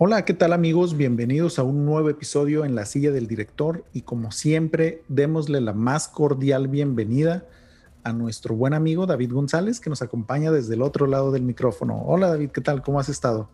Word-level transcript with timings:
Hola, 0.00 0.24
¿qué 0.24 0.32
tal 0.32 0.52
amigos? 0.52 0.96
Bienvenidos 0.96 1.58
a 1.58 1.64
un 1.64 1.84
nuevo 1.84 2.08
episodio 2.08 2.64
en 2.64 2.76
la 2.76 2.86
silla 2.86 3.10
del 3.10 3.26
director 3.26 3.84
y 3.92 4.02
como 4.02 4.30
siempre, 4.30 5.02
démosle 5.08 5.60
la 5.60 5.72
más 5.72 6.06
cordial 6.06 6.68
bienvenida 6.68 7.48
a 8.04 8.12
nuestro 8.12 8.54
buen 8.54 8.74
amigo 8.74 9.06
David 9.06 9.32
González 9.32 9.80
que 9.80 9.90
nos 9.90 10.00
acompaña 10.00 10.52
desde 10.52 10.76
el 10.76 10.82
otro 10.82 11.08
lado 11.08 11.32
del 11.32 11.42
micrófono. 11.42 12.00
Hola 12.06 12.28
David, 12.28 12.50
¿qué 12.50 12.60
tal? 12.60 12.80
¿Cómo 12.80 13.00
has 13.00 13.08
estado? 13.08 13.50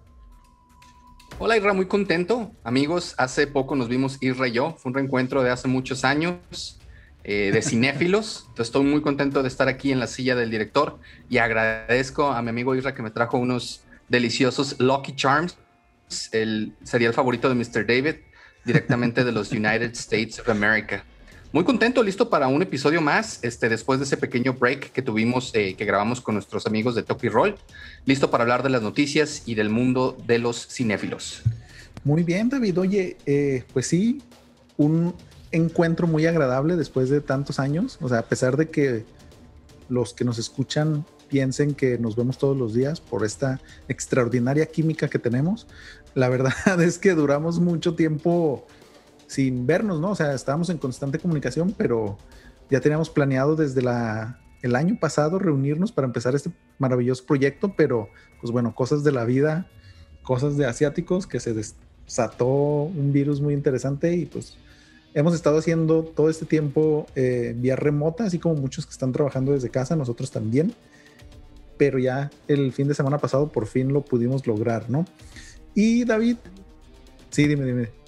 Hola 1.38 1.56
Irra, 1.56 1.72
muy 1.72 1.86
contento. 1.86 2.52
Amigos, 2.62 3.14
hace 3.16 3.46
poco 3.46 3.74
nos 3.74 3.88
vimos 3.88 4.18
Irra 4.20 4.46
y 4.46 4.52
yo. 4.52 4.74
Fue 4.76 4.90
un 4.90 4.96
reencuentro 4.96 5.42
de 5.42 5.48
hace 5.48 5.66
muchos 5.66 6.04
años 6.04 6.78
eh, 7.22 7.52
de 7.54 7.62
cinéfilos. 7.62 8.50
estoy 8.58 8.84
muy 8.84 9.00
contento 9.00 9.40
de 9.40 9.48
estar 9.48 9.68
aquí 9.68 9.92
en 9.92 9.98
la 9.98 10.08
silla 10.08 10.34
del 10.36 10.50
director 10.50 10.98
y 11.30 11.38
agradezco 11.38 12.26
a 12.26 12.42
mi 12.42 12.50
amigo 12.50 12.74
Irra 12.74 12.94
que 12.94 13.02
me 13.02 13.10
trajo 13.10 13.38
unos 13.38 13.80
deliciosos 14.10 14.78
Lucky 14.78 15.16
Charms 15.16 15.56
el, 16.32 16.72
sería 16.82 17.08
el 17.08 17.14
favorito 17.14 17.48
de 17.48 17.54
Mr. 17.54 17.86
David, 17.86 18.16
directamente 18.64 19.24
de 19.24 19.32
los 19.32 19.52
United 19.52 19.92
States 19.92 20.38
of 20.38 20.48
America. 20.48 21.04
Muy 21.52 21.62
contento, 21.62 22.02
listo 22.02 22.30
para 22.30 22.48
un 22.48 22.62
episodio 22.62 23.00
más, 23.00 23.38
este, 23.42 23.68
después 23.68 24.00
de 24.00 24.06
ese 24.06 24.16
pequeño 24.16 24.54
break 24.54 24.90
que 24.90 25.02
tuvimos, 25.02 25.52
eh, 25.54 25.76
que 25.76 25.84
grabamos 25.84 26.20
con 26.20 26.34
nuestros 26.34 26.66
amigos 26.66 26.96
de 26.96 27.04
Toki 27.04 27.28
Roll, 27.28 27.54
listo 28.06 28.28
para 28.28 28.42
hablar 28.42 28.64
de 28.64 28.70
las 28.70 28.82
noticias 28.82 29.44
y 29.46 29.54
del 29.54 29.70
mundo 29.70 30.16
de 30.26 30.40
los 30.40 30.66
cinéfilos. 30.66 31.42
Muy 32.02 32.24
bien, 32.24 32.48
David. 32.48 32.80
Oye, 32.80 33.16
eh, 33.24 33.62
pues 33.72 33.86
sí, 33.86 34.20
un 34.76 35.14
encuentro 35.52 36.08
muy 36.08 36.26
agradable 36.26 36.74
después 36.74 37.08
de 37.08 37.20
tantos 37.20 37.60
años. 37.60 37.98
O 38.00 38.08
sea, 38.08 38.18
a 38.18 38.26
pesar 38.26 38.56
de 38.56 38.68
que 38.68 39.04
los 39.88 40.12
que 40.12 40.24
nos 40.24 40.38
escuchan 40.38 41.06
piensen 41.34 41.74
que 41.74 41.98
nos 41.98 42.14
vemos 42.14 42.38
todos 42.38 42.56
los 42.56 42.74
días 42.74 43.00
por 43.00 43.24
esta 43.24 43.60
extraordinaria 43.88 44.66
química 44.66 45.08
que 45.08 45.18
tenemos. 45.18 45.66
La 46.14 46.28
verdad 46.28 46.52
es 46.80 46.96
que 46.96 47.12
duramos 47.12 47.58
mucho 47.58 47.96
tiempo 47.96 48.64
sin 49.26 49.66
vernos, 49.66 49.98
¿no? 49.98 50.12
O 50.12 50.14
sea, 50.14 50.32
estábamos 50.32 50.70
en 50.70 50.78
constante 50.78 51.18
comunicación, 51.18 51.74
pero 51.76 52.18
ya 52.70 52.80
teníamos 52.80 53.10
planeado 53.10 53.56
desde 53.56 53.82
la, 53.82 54.38
el 54.62 54.76
año 54.76 54.96
pasado 55.00 55.40
reunirnos 55.40 55.90
para 55.90 56.06
empezar 56.06 56.36
este 56.36 56.52
maravilloso 56.78 57.26
proyecto, 57.26 57.74
pero 57.76 58.08
pues 58.40 58.52
bueno, 58.52 58.72
cosas 58.72 59.02
de 59.02 59.10
la 59.10 59.24
vida, 59.24 59.66
cosas 60.22 60.56
de 60.56 60.66
asiáticos 60.66 61.26
que 61.26 61.40
se 61.40 61.52
desató 61.52 62.46
un 62.46 63.12
virus 63.12 63.40
muy 63.40 63.54
interesante 63.54 64.14
y 64.14 64.26
pues 64.26 64.56
hemos 65.14 65.34
estado 65.34 65.58
haciendo 65.58 66.04
todo 66.04 66.30
este 66.30 66.46
tiempo 66.46 67.08
eh, 67.16 67.56
vía 67.56 67.74
remota, 67.74 68.22
así 68.22 68.38
como 68.38 68.54
muchos 68.54 68.86
que 68.86 68.92
están 68.92 69.10
trabajando 69.10 69.50
desde 69.50 69.68
casa, 69.68 69.96
nosotros 69.96 70.30
también 70.30 70.72
pero 71.76 71.98
ya 71.98 72.30
el 72.48 72.72
fin 72.72 72.88
de 72.88 72.94
semana 72.94 73.18
pasado 73.18 73.50
por 73.50 73.66
fin 73.66 73.92
lo 73.92 74.04
pudimos 74.04 74.46
lograr, 74.46 74.90
¿no? 74.90 75.06
Y 75.74 76.04
David, 76.04 76.36
sí, 77.30 77.46
dime, 77.46 77.64
dime. 77.64 78.04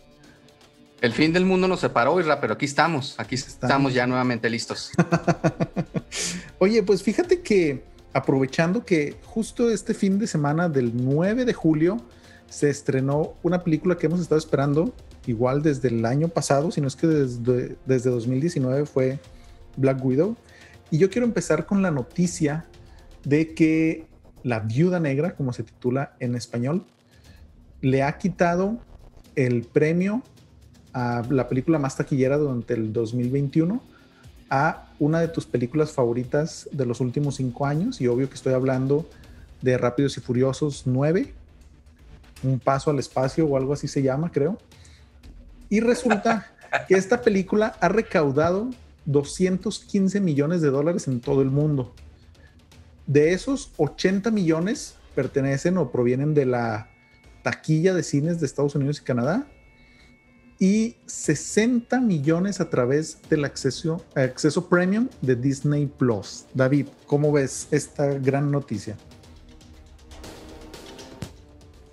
El 1.01 1.13
fin 1.13 1.33
del 1.33 1.45
mundo 1.45 1.69
nos 1.69 1.81
separó, 1.81 2.19
Isra, 2.19 2.41
pero 2.41 2.55
aquí 2.55 2.65
estamos, 2.65 3.15
aquí 3.19 3.35
estamos, 3.35 3.93
ya 3.93 4.07
nuevamente 4.07 4.49
listos. 4.49 4.93
Oye, 6.59 6.83
pues 6.83 7.03
fíjate 7.03 7.43
que 7.43 7.85
aprovechando 8.15 8.85
que 8.85 9.17
justo 9.25 9.71
este 9.71 9.93
fin 9.93 10.19
de 10.19 10.27
semana 10.27 10.71
del 10.71 10.93
9 10.95 11.45
de 11.45 11.53
julio 11.53 12.01
se 12.49 12.71
estrenó 12.71 13.35
una 13.43 13.63
película 13.63 13.99
que 13.99 14.07
hemos 14.07 14.21
estado 14.21 14.39
esperando 14.39 14.95
igual 15.27 15.63
desde 15.63 15.89
el 15.89 16.07
año 16.07 16.29
pasado, 16.29 16.71
si 16.71 16.81
no 16.81 16.89
es 16.89 16.97
que 16.97 17.07
desde, 17.07 17.77
desde 17.85 18.11
2019 18.11 18.87
fue 18.87 19.19
Black 19.77 20.03
Widow. 20.03 20.37
Y 20.91 20.99
yo 20.99 21.11
quiero 21.11 21.27
empezar 21.27 21.67
con 21.67 21.83
la 21.83 21.91
noticia 21.91 22.65
de 23.27 23.55
que 23.55 24.07
la 24.45 24.61
viuda 24.61 25.01
negra, 25.01 25.35
como 25.35 25.53
se 25.53 25.65
titula 25.65 26.15
en 26.21 26.37
español, 26.37 26.85
le 27.81 28.05
ha 28.05 28.17
quitado 28.19 28.79
el 29.35 29.65
premio 29.65 30.23
a 30.93 31.25
la 31.29 31.49
película 31.49 31.81
más 31.81 31.97
taquillera 31.97 32.39
durante 32.39 32.75
el 32.75 32.93
2021 32.93 33.83
a 34.49 34.93
una 35.01 35.21
de 35.21 35.27
tus 35.27 35.45
películas 35.45 35.91
favoritas 35.91 36.69
de 36.71 36.87
los 36.87 37.01
últimos 37.01 37.35
cinco 37.35 37.67
años. 37.67 38.01
Y 38.01 38.07
obvio 38.07 38.29
que 38.29 38.37
estoy 38.37 38.55
hablando 38.55 39.09
de 39.61 39.77
Rápidos 39.77 40.17
y 40.17 40.21
Furiosos 40.21 40.85
9, 40.87 41.35
Un 42.45 42.61
Paso 42.61 42.91
al 42.91 43.01
Espacio 43.01 43.45
o 43.45 43.57
algo 43.57 43.73
así 43.73 43.89
se 43.89 44.03
llama, 44.03 44.31
creo. 44.31 44.57
Y 45.69 45.81
resulta 45.81 46.53
que 46.87 46.95
esta 46.95 47.23
película 47.23 47.75
ha 47.81 47.89
recaudado 47.89 48.71
215 49.07 50.21
millones 50.21 50.61
de 50.61 50.71
dólares 50.71 51.09
en 51.09 51.21
todo 51.21 51.43
el 51.43 51.51
mundo. 51.51 51.93
De 53.07 53.33
esos 53.33 53.73
80 53.77 54.31
millones 54.33 54.97
pertenecen 55.15 55.79
o 55.79 55.93
provienen 55.93 56.35
de 56.35 56.45
la 56.45 56.91
taquilla 57.43 57.95
de 57.95 58.03
cines 58.03 58.41
de 58.41 58.47
Estados 58.47 58.75
Unidos 58.75 59.01
y 59.01 59.05
Canadá 59.05 59.47
y 60.59 60.97
60 61.07 62.01
millones 62.01 62.61
a 62.61 62.69
través 62.69 63.21
del 63.29 63.45
acceso, 63.45 64.03
premium 64.69 65.09
de 65.21 65.37
Disney 65.37 65.87
Plus. 65.87 66.47
David, 66.55 66.89
¿cómo 67.07 67.31
ves 67.31 67.69
esta 67.71 68.07
gran 68.15 68.51
noticia? 68.51 68.97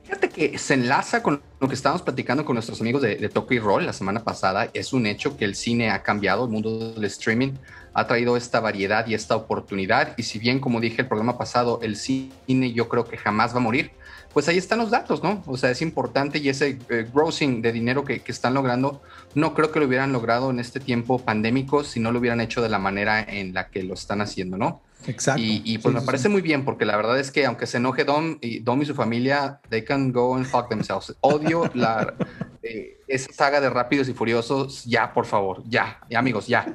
Fíjate 0.05 0.29
que 0.29 0.57
se 0.57 0.73
enlaza 0.73 1.21
con 1.21 1.41
lo 1.59 1.67
que 1.67 1.75
estábamos 1.75 2.01
platicando 2.01 2.43
con 2.45 2.55
nuestros 2.55 2.81
amigos 2.81 3.01
de, 3.01 3.17
de 3.17 3.59
Roll 3.59 3.85
la 3.85 3.93
semana 3.93 4.23
pasada. 4.23 4.69
Es 4.73 4.93
un 4.93 5.05
hecho 5.05 5.37
que 5.37 5.45
el 5.45 5.55
cine 5.55 5.91
ha 5.91 6.01
cambiado, 6.01 6.45
el 6.45 6.51
mundo 6.51 6.93
del 6.93 7.03
streaming 7.05 7.51
ha 7.93 8.07
traído 8.07 8.37
esta 8.37 8.59
variedad 8.59 9.05
y 9.07 9.13
esta 9.13 9.35
oportunidad. 9.35 10.13
Y 10.17 10.23
si 10.23 10.39
bien, 10.39 10.59
como 10.59 10.79
dije 10.79 11.01
el 11.01 11.07
programa 11.07 11.37
pasado, 11.37 11.79
el 11.81 11.95
cine 11.95 12.73
yo 12.73 12.89
creo 12.89 13.05
que 13.05 13.17
jamás 13.17 13.53
va 13.53 13.57
a 13.57 13.61
morir, 13.61 13.91
pues 14.33 14.47
ahí 14.47 14.57
están 14.57 14.79
los 14.79 14.89
datos, 14.89 15.21
¿no? 15.21 15.43
O 15.45 15.57
sea, 15.57 15.69
es 15.69 15.81
importante 15.81 16.39
y 16.39 16.49
ese 16.49 16.79
eh, 16.89 17.07
grossing 17.13 17.61
de 17.61 17.71
dinero 17.71 18.03
que, 18.03 18.21
están 18.25 18.55
logrando, 18.55 19.01
no 19.35 19.53
creo 19.53 19.71
que 19.71 19.79
lo 19.79 19.85
hubieran 19.85 20.11
logrado 20.11 20.49
en 20.49 20.59
este 20.59 20.79
tiempo 20.79 21.19
pandémico 21.19 21.83
si 21.83 21.99
no 21.99 22.11
lo 22.11 22.19
hubieran 22.19 22.41
hecho 22.41 22.61
de 22.61 22.69
la 22.69 22.79
manera 22.79 23.21
en 23.21 23.53
la 23.53 23.67
que 23.67 23.83
lo 23.83 23.93
están 23.93 24.21
haciendo, 24.21 24.57
¿no? 24.57 24.81
Exacto. 25.05 25.41
Y, 25.43 25.77
pues 25.79 25.93
me 25.93 26.01
parece 26.01 26.29
muy 26.29 26.41
bien, 26.41 26.65
porque 26.65 26.85
la 26.85 26.95
verdad 26.95 27.19
es 27.19 27.29
que 27.29 27.45
aunque 27.45 27.67
se 27.67 27.77
enoje 27.77 28.05
Dom 28.05 28.37
y, 28.41 28.59
Dom 28.59 28.81
y 28.81 28.85
su 28.85 28.95
familia, 28.95 29.59
they 29.69 29.83
can 29.83 30.11
go 30.11 30.35
and 30.35 30.45
fuck 30.45 30.69
themselves. 30.69 31.13
Odio 31.19 31.69
la, 31.73 32.13
eh, 32.63 33.01
esa 33.07 33.31
saga 33.33 33.59
de 33.59 33.69
Rápidos 33.69 34.07
y 34.07 34.13
Furiosos, 34.13 34.85
ya, 34.85 35.13
por 35.13 35.25
favor, 35.25 35.61
ya, 35.67 35.99
ya 36.09 36.19
amigos, 36.19 36.47
ya. 36.47 36.73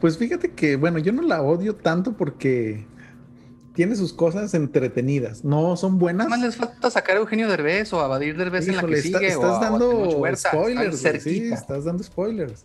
Pues 0.00 0.18
fíjate 0.18 0.52
que, 0.52 0.76
bueno, 0.76 0.98
yo 0.98 1.12
no 1.12 1.22
la 1.22 1.42
odio 1.42 1.76
tanto 1.76 2.16
porque 2.16 2.86
tiene 3.74 3.96
sus 3.96 4.12
cosas 4.12 4.54
entretenidas. 4.54 5.44
No 5.44 5.76
son 5.76 5.98
buenas. 5.98 6.28
Más 6.28 6.40
les 6.40 6.56
falta 6.56 6.90
sacar 6.90 7.16
a 7.16 7.20
Eugenio 7.20 7.48
Derbez 7.48 7.92
o 7.92 8.00
a 8.00 8.06
Badir 8.06 8.36
Derbez 8.36 8.68
en 8.68 8.76
la 8.76 8.82
que 8.84 9.02
sigue. 9.02 9.28
Estás 9.28 9.60
dando 9.60 10.22
spoilers. 10.36 11.22
Sí, 11.22 11.52
estás 11.52 11.84
dando 11.84 12.02
spoilers. 12.02 12.64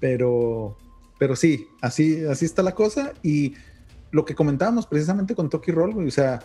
Pero, 0.00 0.78
pero 1.18 1.36
sí, 1.36 1.66
así, 1.82 2.24
así 2.24 2.46
está 2.46 2.62
la 2.62 2.74
cosa. 2.74 3.12
Y 3.22 3.54
lo 4.10 4.24
que 4.24 4.34
comentábamos 4.34 4.86
precisamente 4.86 5.34
con 5.34 5.50
Toki 5.50 5.72
Roll, 5.72 6.06
o 6.06 6.10
sea, 6.10 6.40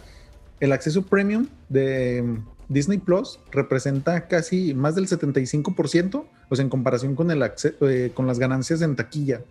el 0.60 0.72
acceso 0.72 1.04
premium 1.04 1.48
de 1.70 2.40
Disney 2.70 2.98
Plus 2.98 3.40
representa 3.52 4.28
casi 4.28 4.74
más 4.74 4.96
del 4.96 5.08
75%, 5.08 6.26
pues 6.48 6.60
en 6.60 6.70
comparación 6.70 7.16
con, 7.16 7.32
el 7.32 7.44
eh, 7.82 8.12
con 8.14 8.28
las 8.28 8.40
ganancias 8.40 8.82
en 8.82 8.96
taquilla. 8.96 9.42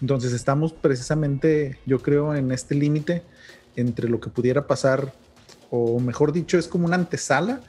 Entonces 0.00 0.32
estamos 0.32 0.72
precisamente, 0.72 1.78
yo 1.86 2.00
creo, 2.00 2.34
en 2.34 2.52
este 2.52 2.74
límite 2.74 3.22
entre 3.76 4.08
lo 4.08 4.20
que 4.20 4.30
pudiera 4.30 4.66
pasar, 4.66 5.12
o 5.70 6.00
mejor 6.00 6.32
dicho, 6.32 6.58
es 6.58 6.68
como 6.68 6.86
una 6.86 6.96
antesala 6.96 7.60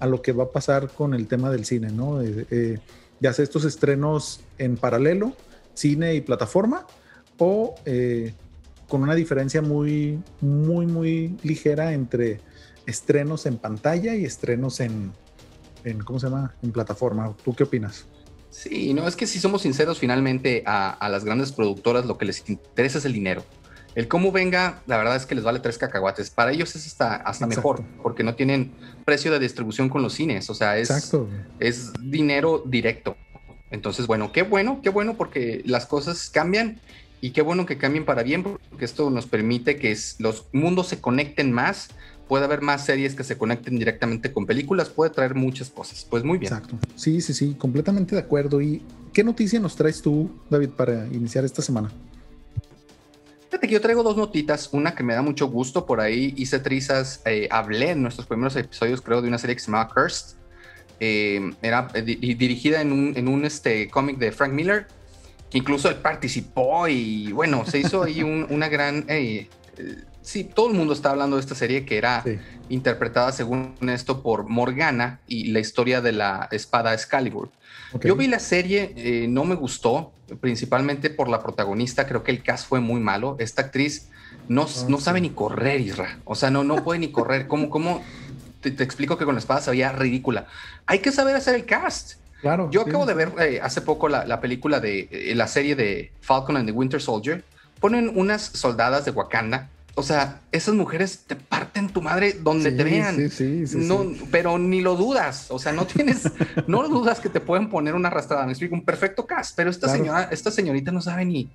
a 0.00 0.06
lo 0.06 0.22
que 0.22 0.32
va 0.32 0.44
a 0.44 0.50
pasar 0.50 0.88
con 0.88 1.14
el 1.14 1.26
tema 1.26 1.50
del 1.50 1.64
cine, 1.64 1.90
¿no? 1.90 2.22
Eh, 2.22 2.46
eh, 2.50 2.78
ya 3.20 3.32
sea 3.32 3.42
estos 3.42 3.64
estrenos 3.64 4.40
en 4.58 4.76
paralelo, 4.76 5.34
cine 5.74 6.14
y 6.14 6.20
plataforma, 6.20 6.86
o 7.36 7.74
con 8.88 9.02
una 9.02 9.14
diferencia 9.14 9.62
muy, 9.62 10.18
muy, 10.40 10.86
muy 10.86 11.36
ligera 11.42 11.92
entre 11.92 12.40
estrenos 12.86 13.46
en 13.46 13.58
pantalla 13.58 14.14
y 14.14 14.24
estrenos 14.24 14.80
en, 14.80 15.12
en, 15.84 15.98
¿cómo 16.00 16.18
se 16.18 16.26
llama? 16.28 16.54
En 16.62 16.72
plataforma. 16.72 17.34
¿Tú 17.44 17.54
qué 17.54 17.64
opinas? 17.64 18.06
Sí, 18.50 18.94
no, 18.94 19.06
es 19.06 19.14
que 19.14 19.26
si 19.26 19.38
somos 19.38 19.62
sinceros, 19.62 19.98
finalmente 19.98 20.62
a, 20.66 21.08
las 21.10 21.24
grandes 21.24 21.52
productoras 21.52 22.06
lo 22.06 22.16
que 22.16 22.24
les 22.24 22.48
interesa 22.48 22.98
es 22.98 23.04
el 23.04 23.12
dinero. 23.12 23.44
El 23.94 24.08
cómo 24.08 24.32
venga, 24.32 24.82
la 24.86 24.96
verdad 24.96 25.16
es 25.16 25.26
que 25.26 25.34
les 25.34 25.44
vale 25.44 25.60
tres 25.60 25.76
cacahuates. 25.76 26.30
Para 26.30 26.52
ellos 26.52 26.74
es 26.76 26.86
hasta, 26.86 27.16
hasta 27.16 27.46
mejor, 27.46 27.84
porque 28.02 28.22
no 28.22 28.36
tienen 28.36 28.72
precio 29.04 29.32
de 29.32 29.38
distribución 29.38 29.88
con 29.88 30.02
los 30.02 30.14
cines. 30.14 30.48
O 30.50 30.54
sea, 30.54 30.78
es, 30.78 31.12
es 31.58 31.92
dinero 32.00 32.62
directo. 32.64 33.16
Entonces, 33.70 34.06
bueno, 34.06 34.32
qué 34.32 34.42
bueno, 34.42 34.80
qué 34.82 34.90
bueno, 34.90 35.16
porque 35.16 35.62
las 35.66 35.86
cosas 35.86 36.30
cambian 36.30 36.80
y 37.20 37.30
qué 37.30 37.42
bueno 37.42 37.66
que 37.66 37.78
cambien 37.78 38.04
para 38.04 38.22
bien, 38.22 38.42
porque 38.42 38.84
esto 38.84 39.10
nos 39.10 39.26
permite 39.26 39.76
que 39.76 39.96
los 40.18 40.46
mundos 40.52 40.88
se 40.88 41.00
conecten 41.00 41.52
más 41.52 41.90
puede 42.28 42.44
haber 42.44 42.60
más 42.60 42.84
series 42.84 43.14
que 43.14 43.24
se 43.24 43.36
conecten 43.36 43.78
directamente 43.78 44.32
con 44.32 44.46
películas, 44.46 44.90
puede 44.90 45.10
traer 45.10 45.34
muchas 45.34 45.70
cosas. 45.70 46.06
Pues 46.08 46.22
muy 46.22 46.38
bien. 46.38 46.52
Exacto. 46.52 46.78
Sí, 46.94 47.20
sí, 47.20 47.32
sí, 47.32 47.56
completamente 47.58 48.14
de 48.14 48.20
acuerdo. 48.20 48.60
¿Y 48.60 48.82
qué 49.12 49.24
noticia 49.24 49.58
nos 49.58 49.74
traes 49.74 50.02
tú, 50.02 50.30
David, 50.50 50.70
para 50.70 51.06
iniciar 51.06 51.44
esta 51.44 51.62
semana? 51.62 51.90
Fíjate 53.48 53.66
que 53.66 53.72
yo 53.72 53.80
traigo 53.80 54.02
dos 54.02 54.18
notitas, 54.18 54.68
una 54.72 54.94
que 54.94 55.02
me 55.02 55.14
da 55.14 55.22
mucho 55.22 55.48
gusto, 55.48 55.86
por 55.86 56.00
ahí 56.00 56.34
hice 56.36 56.58
trizas, 56.58 57.22
eh, 57.24 57.48
hablé 57.50 57.92
en 57.92 58.02
nuestros 58.02 58.26
primeros 58.26 58.54
episodios, 58.56 59.00
creo, 59.00 59.22
de 59.22 59.28
una 59.28 59.38
serie 59.38 59.56
que 59.56 59.60
se 59.60 59.66
llamaba 59.66 59.88
Cursed. 59.92 60.36
eh, 61.00 61.52
era 61.62 61.88
dirigida 61.88 62.82
en 62.82 62.92
un, 62.92 63.16
en 63.16 63.26
un 63.26 63.46
este, 63.46 63.88
cómic 63.88 64.18
de 64.18 64.32
Frank 64.32 64.52
Miller, 64.52 64.86
que 65.50 65.58
incluso 65.58 65.88
él 65.88 65.96
participó 65.96 66.88
y 66.88 67.32
bueno, 67.32 67.64
se 67.66 67.78
hizo 67.78 68.02
ahí 68.02 68.22
una 68.50 68.68
gran... 68.68 69.06
sí, 70.22 70.44
todo 70.44 70.68
el 70.70 70.74
mundo 70.74 70.92
está 70.92 71.10
hablando 71.10 71.36
de 71.36 71.40
esta 71.40 71.54
serie 71.54 71.84
que 71.84 71.98
era 71.98 72.24
interpretada 72.68 73.32
según 73.32 73.74
esto 73.88 74.22
por 74.22 74.48
Morgana 74.48 75.20
y 75.26 75.48
la 75.48 75.60
historia 75.60 76.00
de 76.00 76.12
la 76.12 76.48
espada 76.50 76.94
Excalibur. 76.94 77.50
Yo 78.02 78.16
vi 78.16 78.26
la 78.26 78.38
serie, 78.38 79.26
no 79.28 79.44
me 79.44 79.54
gustó, 79.54 80.12
principalmente 80.40 81.10
por 81.10 81.28
la 81.28 81.40
protagonista, 81.40 82.06
creo 82.06 82.22
que 82.22 82.30
el 82.30 82.42
cast 82.42 82.68
fue 82.68 82.80
muy 82.80 83.00
malo. 83.00 83.36
Esta 83.38 83.62
actriz 83.62 84.08
no, 84.48 84.62
ah, 84.62 84.84
no 84.88 84.98
sabe 84.98 85.20
ni 85.20 85.30
correr, 85.30 85.80
Isra. 85.80 86.18
O 86.24 86.34
sea, 86.34 86.50
no, 86.50 86.64
no 86.64 86.82
puede 86.82 87.00
ni 87.00 87.10
correr. 87.10 87.46
¿Cómo, 87.46 87.70
cómo 87.70 88.02
te, 88.60 88.70
explico 88.82 89.18
que 89.18 89.24
con 89.24 89.34
la 89.34 89.40
espada 89.40 89.60
se 89.60 89.70
veía 89.70 89.92
ridícula? 89.92 90.46
Hay 90.86 91.00
que 91.00 91.12
saber 91.12 91.36
hacer 91.36 91.54
el 91.54 91.64
cast. 91.64 92.14
Claro. 92.40 92.70
Yo 92.70 92.82
acabo 92.82 93.06
de 93.06 93.14
ver 93.14 93.32
eh, 93.40 93.60
hace 93.62 93.80
poco 93.80 94.08
la, 94.08 94.40
película 94.40 94.80
de 94.80 95.08
eh, 95.10 95.34
la 95.34 95.48
serie 95.48 95.74
de 95.74 96.12
Falcon 96.20 96.56
and 96.56 96.66
the 96.66 96.72
Winter 96.72 97.00
Soldier. 97.00 97.44
Ponen 97.80 98.12
unas 98.14 98.42
soldadas 98.42 99.04
de 99.04 99.10
Wakanda. 99.10 99.70
O 99.94 100.02
sea, 100.04 100.40
esas 100.52 100.74
mujeres 100.74 101.24
te 101.26 101.34
parten 101.34 101.88
tu 101.88 102.00
madre 102.00 102.32
donde 102.32 102.70
te 102.70 102.84
vean. 102.84 103.16
Sí, 103.30 103.66
sí, 103.66 103.78
no, 103.78 104.06
pero 104.30 104.56
ni 104.56 104.80
lo 104.80 104.94
dudas. 104.94 105.46
O 105.50 105.58
sea, 105.58 105.72
no 105.72 105.86
tienes, 105.86 106.30
no 106.68 106.88
dudas 106.88 107.18
que 107.18 107.28
te 107.28 107.40
pueden 107.40 107.68
poner 107.68 107.94
una 107.96 108.08
arrastrada. 108.08 108.44
Me 108.46 108.52
explico, 108.52 108.76
un 108.76 108.84
perfecto 108.84 109.26
cast. 109.26 109.56
Pero 109.56 109.70
esta 109.70 109.88
señora, 109.88 110.28
esta 110.30 110.52
señorita 110.52 110.92
no 110.92 111.00
sabe 111.00 111.24
ni, 111.24 111.50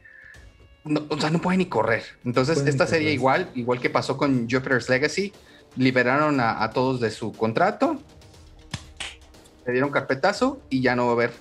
o 0.86 1.20
sea, 1.20 1.30
no 1.30 1.40
puede 1.40 1.58
ni 1.58 1.68
correr. 1.68 2.04
Entonces, 2.26 2.64
esta 2.68 2.86
serie 2.86 3.14
igual, 3.14 3.50
igual 3.56 3.80
que 3.80 3.90
pasó 3.90 4.18
con 4.18 4.50
Jupiter's 4.50 4.90
Legacy, 4.90 5.32
liberaron 5.76 6.40
a, 6.40 6.70
todos 6.72 7.00
de 7.00 7.10
su 7.12 7.32
contrato, 7.32 8.02
le 9.66 9.72
dieron 9.72 9.90
carpetazo 9.92 10.62
y 10.70 10.82
ya 10.82 10.96
no 10.96 11.06
va 11.06 11.12
a 11.12 11.14
haber 11.14 11.32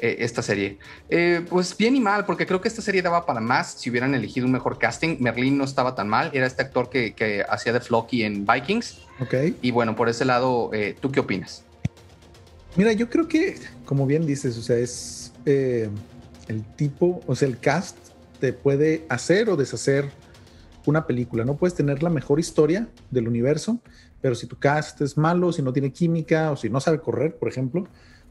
eh, 0.00 0.16
esta 0.20 0.42
serie. 0.42 0.78
Eh, 1.08 1.44
pues 1.48 1.76
bien 1.76 1.96
y 1.96 2.00
mal, 2.00 2.26
porque 2.26 2.46
creo 2.46 2.60
que 2.60 2.68
esta 2.68 2.82
serie 2.82 3.00
daba 3.00 3.24
para 3.24 3.40
más 3.40 3.72
si 3.72 3.88
hubieran 3.88 4.14
elegido 4.14 4.46
un 4.46 4.52
mejor 4.52 4.78
casting. 4.78 5.16
Merlin 5.20 5.56
no 5.56 5.64
estaba 5.64 5.94
tan 5.94 6.08
mal, 6.08 6.30
era 6.34 6.46
este 6.46 6.62
actor 6.62 6.90
que, 6.90 7.44
hacía 7.48 7.72
de 7.72 7.80
Flocky 7.80 8.22
en 8.22 8.46
Vikings. 8.46 8.98
Ok. 9.20 9.34
Y 9.62 9.70
bueno, 9.70 9.96
por 9.96 10.08
ese 10.08 10.24
lado, 10.24 10.70
eh, 10.74 10.94
¿tú 11.00 11.10
qué 11.10 11.20
opinas? 11.20 11.64
Mira, 12.76 12.92
yo 12.92 13.08
creo 13.08 13.26
que, 13.26 13.56
como 13.86 14.06
bien 14.06 14.26
dices, 14.26 14.58
o 14.58 14.62
sea, 14.62 14.76
es 14.76 15.32
el 15.46 16.64
tipo, 16.76 17.20
o 17.26 17.34
sea, 17.34 17.48
el 17.48 17.58
cast 17.58 17.96
te 18.38 18.52
puede 18.52 19.06
hacer 19.08 19.48
o 19.48 19.56
deshacer 19.56 20.10
una 20.84 21.06
película. 21.06 21.44
No 21.44 21.56
puedes 21.56 21.74
tener 21.74 22.02
la 22.02 22.10
mejor 22.10 22.38
historia 22.38 22.88
del 23.10 23.28
universo, 23.28 23.80
pero 24.26 24.34
si 24.34 24.48
tu 24.48 24.58
cast 24.58 25.00
es 25.02 25.16
malo, 25.16 25.52
si 25.52 25.62
no 25.62 25.72
tiene 25.72 25.92
química 25.92 26.50
o 26.50 26.56
si 26.56 26.68
no 26.68 26.80
sabe 26.80 26.98
correr, 26.98 27.36
por 27.36 27.48
ejemplo, 27.48 27.86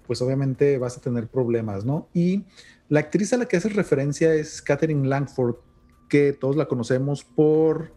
pues 0.05 0.21
obviamente 0.21 0.77
vas 0.77 0.97
a 0.97 0.99
tener 0.99 1.29
problemas, 1.29 1.85
¿no? 1.85 2.09
Y 2.13 2.43
la 2.89 2.99
actriz 2.99 3.31
a 3.31 3.37
la 3.37 3.45
que 3.45 3.55
haces 3.55 3.77
referencia 3.77 4.33
es 4.33 4.61
Catherine 4.61 5.07
Langford, 5.07 5.55
que 6.09 6.33
todos 6.33 6.57
la 6.57 6.65
conocemos 6.65 7.23
por... 7.23 7.93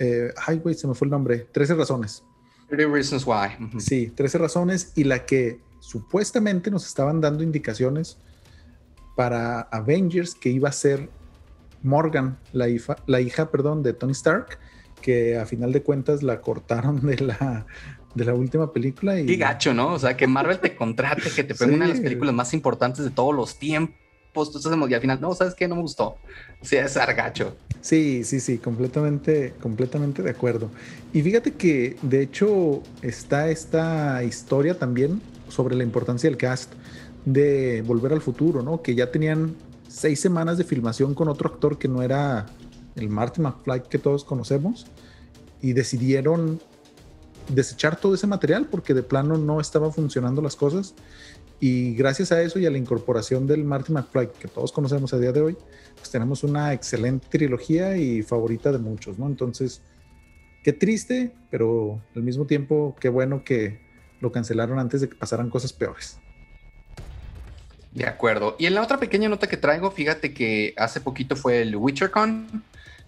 Eh, 0.00 0.32
ay, 0.48 0.58
güey, 0.58 0.74
se 0.74 0.88
me 0.88 0.96
fue 0.96 1.06
el 1.06 1.12
nombre. 1.12 1.46
13 1.52 1.76
razones. 1.76 2.24
13 2.70 2.92
Reasons 2.92 3.24
Why. 3.24 3.78
Sí, 3.78 4.08
13 4.08 4.38
razones 4.38 4.92
y 4.96 5.04
la 5.04 5.24
que 5.24 5.60
supuestamente 5.78 6.72
nos 6.72 6.88
estaban 6.88 7.20
dando 7.20 7.44
indicaciones 7.44 8.18
para 9.14 9.60
Avengers 9.60 10.34
que 10.34 10.48
iba 10.48 10.70
a 10.70 10.72
ser 10.72 11.08
Morgan, 11.84 12.36
la 12.52 12.68
hija, 12.68 12.96
la 13.06 13.20
hija 13.20 13.48
perdón, 13.52 13.84
de 13.84 13.92
Tony 13.92 14.10
Stark, 14.10 14.58
que 14.98 15.38
a 15.38 15.46
final 15.46 15.72
de 15.72 15.82
cuentas 15.82 16.22
la 16.22 16.40
cortaron 16.40 17.06
de 17.06 17.18
la, 17.18 17.66
de 18.14 18.24
la 18.24 18.34
última 18.34 18.72
película. 18.72 19.18
Y... 19.18 19.26
Qué 19.26 19.36
gacho, 19.36 19.74
¿no? 19.74 19.94
O 19.94 19.98
sea, 19.98 20.16
que 20.16 20.26
Marvel 20.26 20.58
te 20.58 20.74
contrate, 20.76 21.30
que 21.34 21.44
te 21.44 21.54
ponga 21.56 21.74
una 21.74 21.86
de 21.86 21.92
las 21.92 22.00
películas 22.00 22.34
más 22.34 22.52
importantes 22.54 23.04
de 23.04 23.10
todos 23.10 23.34
los 23.34 23.58
tiempos. 23.58 23.96
Tú 24.32 24.58
estás 24.58 24.72
y 24.88 24.94
al 24.94 25.00
final, 25.00 25.20
no, 25.20 25.34
¿sabes 25.34 25.54
qué? 25.54 25.66
No 25.66 25.76
me 25.76 25.82
gustó. 25.82 26.16
Sí, 26.62 26.76
es 26.76 26.96
argacho. 26.96 27.56
Sí, 27.80 28.22
sí, 28.24 28.38
sí, 28.38 28.58
completamente, 28.58 29.54
completamente 29.60 30.22
de 30.22 30.30
acuerdo. 30.30 30.70
Y 31.12 31.22
fíjate 31.22 31.52
que, 31.52 31.96
de 32.02 32.22
hecho, 32.22 32.82
está 33.02 33.48
esta 33.48 34.22
historia 34.22 34.78
también 34.78 35.20
sobre 35.48 35.74
la 35.74 35.82
importancia 35.82 36.28
del 36.28 36.36
cast 36.36 36.72
de 37.24 37.82
Volver 37.86 38.12
al 38.12 38.20
Futuro, 38.20 38.62
¿no? 38.62 38.82
Que 38.82 38.94
ya 38.94 39.10
tenían 39.10 39.56
seis 39.88 40.20
semanas 40.20 40.58
de 40.58 40.64
filmación 40.64 41.14
con 41.14 41.28
otro 41.28 41.48
actor 41.48 41.78
que 41.78 41.88
no 41.88 42.02
era 42.02 42.46
el 42.98 43.08
Marty 43.08 43.40
McFly 43.40 43.82
que 43.88 43.98
todos 43.98 44.24
conocemos 44.24 44.86
y 45.60 45.72
decidieron 45.72 46.60
desechar 47.48 47.98
todo 47.98 48.14
ese 48.14 48.26
material 48.26 48.66
porque 48.66 48.94
de 48.94 49.02
plano 49.02 49.38
no 49.38 49.60
estaban 49.60 49.92
funcionando 49.92 50.42
las 50.42 50.56
cosas 50.56 50.94
y 51.60 51.94
gracias 51.94 52.30
a 52.30 52.40
eso 52.42 52.58
y 52.58 52.66
a 52.66 52.70
la 52.70 52.78
incorporación 52.78 53.46
del 53.46 53.64
Marty 53.64 53.92
McFly 53.92 54.28
que 54.38 54.48
todos 54.48 54.70
conocemos 54.70 55.12
a 55.12 55.18
día 55.18 55.32
de 55.32 55.40
hoy, 55.40 55.56
pues 55.96 56.10
tenemos 56.10 56.44
una 56.44 56.72
excelente 56.72 57.26
trilogía 57.28 57.96
y 57.96 58.22
favorita 58.22 58.70
de 58.70 58.78
muchos, 58.78 59.18
¿no? 59.18 59.26
Entonces, 59.26 59.82
qué 60.62 60.72
triste, 60.72 61.32
pero 61.50 62.00
al 62.14 62.22
mismo 62.22 62.46
tiempo 62.46 62.94
qué 63.00 63.08
bueno 63.08 63.42
que 63.44 63.80
lo 64.20 64.30
cancelaron 64.30 64.78
antes 64.78 65.00
de 65.00 65.08
que 65.08 65.16
pasaran 65.16 65.50
cosas 65.50 65.72
peores. 65.72 66.18
De 67.92 68.06
acuerdo. 68.06 68.54
Y 68.58 68.66
en 68.66 68.74
la 68.74 68.82
otra 68.82 68.98
pequeña 68.98 69.28
nota 69.28 69.48
que 69.48 69.56
traigo, 69.56 69.90
fíjate 69.90 70.32
que 70.32 70.74
hace 70.76 71.00
poquito 71.00 71.34
fue 71.34 71.62
el 71.62 71.74
WitcherCon, 71.74 72.62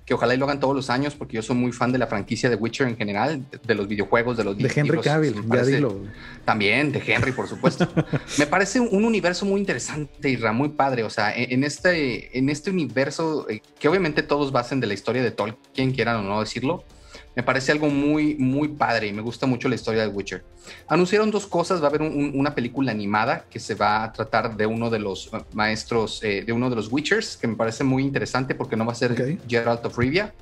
que 0.04 0.14
ojalá 0.14 0.34
y 0.34 0.36
lo 0.36 0.44
hagan 0.46 0.60
todos 0.60 0.74
los 0.74 0.90
años, 0.90 1.14
porque 1.14 1.36
yo 1.36 1.42
soy 1.42 1.56
muy 1.56 1.72
fan 1.72 1.92
de 1.92 1.98
la 1.98 2.06
franquicia 2.06 2.50
de 2.50 2.56
Witcher 2.56 2.88
en 2.88 2.96
general, 2.96 3.44
de, 3.64 3.74
los 3.74 3.86
videojuegos, 3.86 4.36
de 4.36 4.44
los 4.44 4.58
De 4.58 4.72
Henry 4.74 5.00
Cavill, 5.00 5.44
ya 5.48 5.62
dilo. 5.62 6.02
También, 6.44 6.92
de 6.92 7.02
Henry, 7.06 7.32
por 7.32 7.48
supuesto. 7.48 7.88
me 8.38 8.46
parece 8.46 8.80
un 8.80 9.04
universo 9.04 9.46
muy 9.46 9.60
interesante 9.60 10.30
y 10.30 10.36
muy 10.36 10.70
padre. 10.70 11.04
O 11.04 11.10
sea, 11.10 11.32
en, 11.34 11.62
este, 11.64 12.36
en 12.36 12.48
este 12.48 12.70
universo, 12.70 13.48
eh, 13.48 13.62
que 13.78 13.88
obviamente 13.88 14.22
todos 14.22 14.52
basen 14.52 14.80
de 14.80 14.86
la 14.86 14.94
historia 14.94 15.22
de 15.22 15.30
Tolkien, 15.30 15.92
quieran 15.92 16.16
o 16.16 16.22
no 16.22 16.40
decirlo, 16.40 16.84
me 17.36 17.42
parece 17.42 17.70
algo 17.72 17.88
muy, 17.88 18.34
muy 18.34 18.68
padre 18.68 19.06
y 19.06 19.12
me 19.12 19.22
gusta 19.22 19.46
mucho 19.46 19.68
la 19.68 19.76
historia 19.76 20.02
de 20.02 20.08
Witcher. 20.08 20.44
Anunciaron 20.88 21.30
dos 21.30 21.46
cosas, 21.46 21.80
va 21.80 21.86
a 21.86 21.88
haber 21.90 22.02
una 22.02 22.54
película 22.54 22.90
animada 22.90 23.44
que 23.48 23.60
se 23.60 23.74
va 23.74 24.02
a 24.02 24.12
tratar 24.12 24.56
de 24.56 24.66
uno 24.66 24.90
de 24.90 24.98
los 24.98 25.30
maestros, 25.52 26.22
eh, 26.24 26.42
de 26.44 26.52
uno 26.52 26.68
de 26.68 26.76
los 26.76 26.90
Witchers, 26.90 27.36
que 27.36 27.46
me 27.46 27.54
parece 27.54 27.84
muy 27.84 28.02
interesante 28.02 28.54
porque 28.54 28.76
no 28.76 28.84
va 28.84 28.92
a 28.92 28.96
ser 28.96 29.38
Geralt 29.48 29.84
of 29.84 29.96
Rivia. 29.96 30.34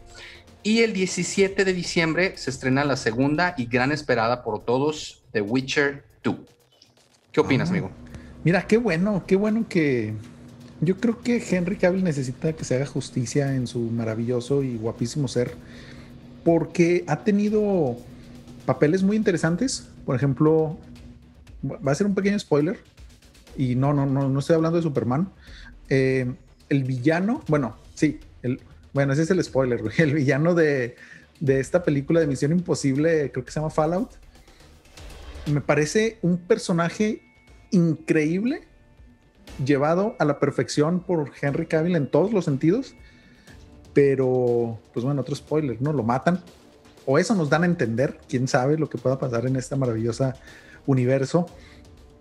Y 0.62 0.80
el 0.80 0.92
17 0.92 1.64
de 1.64 1.72
diciembre 1.72 2.36
se 2.36 2.50
estrena 2.50 2.84
la 2.84 2.96
segunda 2.96 3.54
y 3.56 3.66
gran 3.66 3.92
esperada 3.92 4.42
por 4.42 4.64
todos, 4.64 5.22
The 5.32 5.42
Witcher 5.42 6.04
2. 6.24 6.36
¿Qué 7.32 7.40
opinas, 7.40 7.68
ah. 7.68 7.72
amigo? 7.72 7.90
Mira, 8.44 8.66
qué 8.66 8.76
bueno, 8.78 9.24
qué 9.26 9.36
bueno 9.36 9.66
que... 9.68 10.14
Yo 10.80 10.96
creo 10.96 11.20
que 11.20 11.42
Henry 11.50 11.76
Cavill 11.76 12.04
necesita 12.04 12.52
que 12.52 12.64
se 12.64 12.76
haga 12.76 12.86
justicia 12.86 13.54
en 13.54 13.66
su 13.66 13.80
maravilloso 13.80 14.62
y 14.62 14.76
guapísimo 14.76 15.26
ser 15.26 15.56
porque 16.48 17.04
ha 17.06 17.24
tenido 17.24 17.98
papeles 18.64 19.02
muy 19.02 19.18
interesantes. 19.18 19.86
Por 20.06 20.16
ejemplo, 20.16 20.78
va 21.62 21.92
a 21.92 21.94
ser 21.94 22.06
un 22.06 22.14
pequeño 22.14 22.38
spoiler. 22.38 22.78
Y 23.54 23.74
no, 23.74 23.92
no, 23.92 24.06
no, 24.06 24.30
no 24.30 24.38
estoy 24.38 24.56
hablando 24.56 24.78
de 24.78 24.82
Superman. 24.82 25.28
Eh, 25.90 26.32
el 26.70 26.84
villano, 26.84 27.42
bueno, 27.48 27.76
sí, 27.94 28.20
el, 28.42 28.62
bueno, 28.94 29.12
ese 29.12 29.24
es 29.24 29.30
el 29.30 29.44
spoiler, 29.44 29.82
El 29.98 30.14
villano 30.14 30.54
de, 30.54 30.96
de 31.38 31.60
esta 31.60 31.82
película 31.84 32.18
de 32.18 32.26
Misión 32.26 32.52
Imposible, 32.52 33.30
creo 33.30 33.44
que 33.44 33.50
se 33.50 33.60
llama 33.60 33.68
Fallout. 33.68 34.12
Me 35.52 35.60
parece 35.60 36.16
un 36.22 36.38
personaje 36.38 37.20
increíble, 37.72 38.62
llevado 39.62 40.16
a 40.18 40.24
la 40.24 40.40
perfección 40.40 41.00
por 41.00 41.30
Henry 41.42 41.66
Cavill 41.66 41.94
en 41.94 42.10
todos 42.10 42.32
los 42.32 42.46
sentidos 42.46 42.94
pero, 43.98 44.78
pues 44.94 45.04
bueno, 45.04 45.22
otro 45.22 45.34
spoiler, 45.34 45.82
¿no? 45.82 45.92
Lo 45.92 46.04
matan. 46.04 46.40
O 47.04 47.18
eso 47.18 47.34
nos 47.34 47.50
dan 47.50 47.64
a 47.64 47.66
entender, 47.66 48.20
quién 48.28 48.46
sabe 48.46 48.78
lo 48.78 48.88
que 48.88 48.96
pueda 48.96 49.18
pasar 49.18 49.44
en 49.44 49.56
este 49.56 49.74
maravillosa 49.74 50.36
universo. 50.86 51.46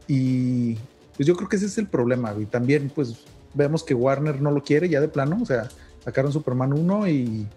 Y 0.07 0.73
pues 1.15 1.27
yo 1.27 1.35
creo 1.35 1.47
que 1.47 1.57
ese 1.57 1.67
es 1.67 1.77
el 1.77 1.85
problema. 1.85 2.33
Y 2.39 2.47
también, 2.47 2.89
pues 2.89 3.23
vemos 3.53 3.83
que 3.83 3.93
Warner 3.93 4.41
no 4.41 4.49
lo 4.49 4.63
quiere 4.63 4.89
ya 4.89 4.99
de 4.99 5.07
plano. 5.07 5.37
O 5.39 5.45
sea, 5.45 5.69
sacaron 6.03 6.33
Superman 6.33 6.73
1 6.73 7.09
y 7.09 7.47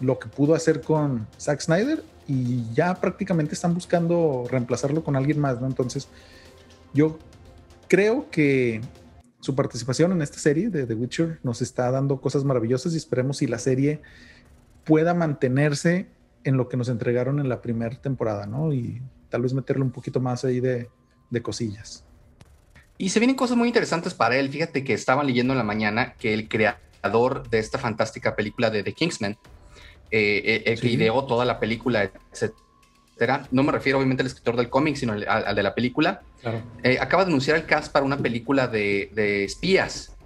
lo 0.00 0.18
que 0.18 0.26
pudo 0.26 0.56
hacer 0.56 0.80
con 0.80 1.28
Zack 1.38 1.60
Snyder 1.60 2.02
y 2.26 2.64
ya 2.74 2.96
prácticamente 2.96 3.54
están 3.54 3.74
buscando 3.74 4.42
reemplazarlo 4.50 5.04
con 5.04 5.14
alguien 5.14 5.38
más, 5.38 5.60
¿no? 5.60 5.68
Entonces, 5.68 6.08
yo 6.94 7.16
creo 7.86 8.28
que 8.28 8.80
su 9.46 9.54
participación 9.54 10.10
en 10.10 10.22
esta 10.22 10.40
serie 10.40 10.70
de 10.70 10.86
The 10.86 10.94
Witcher 10.94 11.38
nos 11.44 11.62
está 11.62 11.88
dando 11.92 12.20
cosas 12.20 12.42
maravillosas 12.42 12.94
y 12.94 12.96
esperemos 12.96 13.36
si 13.36 13.46
la 13.46 13.60
serie 13.60 14.02
pueda 14.82 15.14
mantenerse 15.14 16.08
en 16.42 16.56
lo 16.56 16.68
que 16.68 16.76
nos 16.76 16.88
entregaron 16.88 17.38
en 17.38 17.48
la 17.48 17.62
primera 17.62 17.94
temporada, 17.94 18.46
¿no? 18.46 18.72
Y 18.72 19.00
tal 19.28 19.42
vez 19.42 19.54
meterle 19.54 19.84
un 19.84 19.92
poquito 19.92 20.18
más 20.18 20.44
ahí 20.44 20.58
de, 20.58 20.90
cosillas. 21.42 22.04
Y 22.98 23.10
se 23.10 23.20
vienen 23.20 23.36
cosas 23.36 23.56
muy 23.56 23.68
interesantes 23.68 24.14
para 24.14 24.36
él. 24.36 24.48
Fíjate 24.48 24.82
que 24.82 24.94
estaban 24.94 25.28
leyendo 25.28 25.52
en 25.52 25.58
la 25.58 25.64
mañana 25.64 26.14
que 26.14 26.34
el 26.34 26.48
creador 26.48 27.48
de 27.48 27.60
esta 27.60 27.78
fantástica 27.78 28.34
película 28.34 28.70
de 28.70 28.82
The 28.82 28.94
Kingsman, 28.94 29.38
eh, 30.10 30.64
eh, 30.66 30.76
que 30.76 30.88
ideó 30.88 31.24
toda 31.24 31.44
la 31.44 31.60
película, 31.60 32.10
etcétera. 32.32 32.65
No 33.50 33.62
me 33.62 33.72
refiero 33.72 33.98
obviamente 33.98 34.22
al 34.22 34.26
escritor 34.26 34.56
del 34.56 34.68
cómic, 34.68 34.96
sino 34.96 35.12
al, 35.12 35.54
de 35.54 35.62
la 35.62 35.74
película. 35.74 36.22
Eh, 36.82 36.98
acaba 37.00 37.24
de 37.24 37.30
anunciar 37.30 37.56
el 37.56 37.66
cast 37.66 37.92
para 37.92 38.04
una 38.04 38.18
película 38.18 38.68
de, 38.68 39.10
de 39.14 39.44
espías 39.44 40.16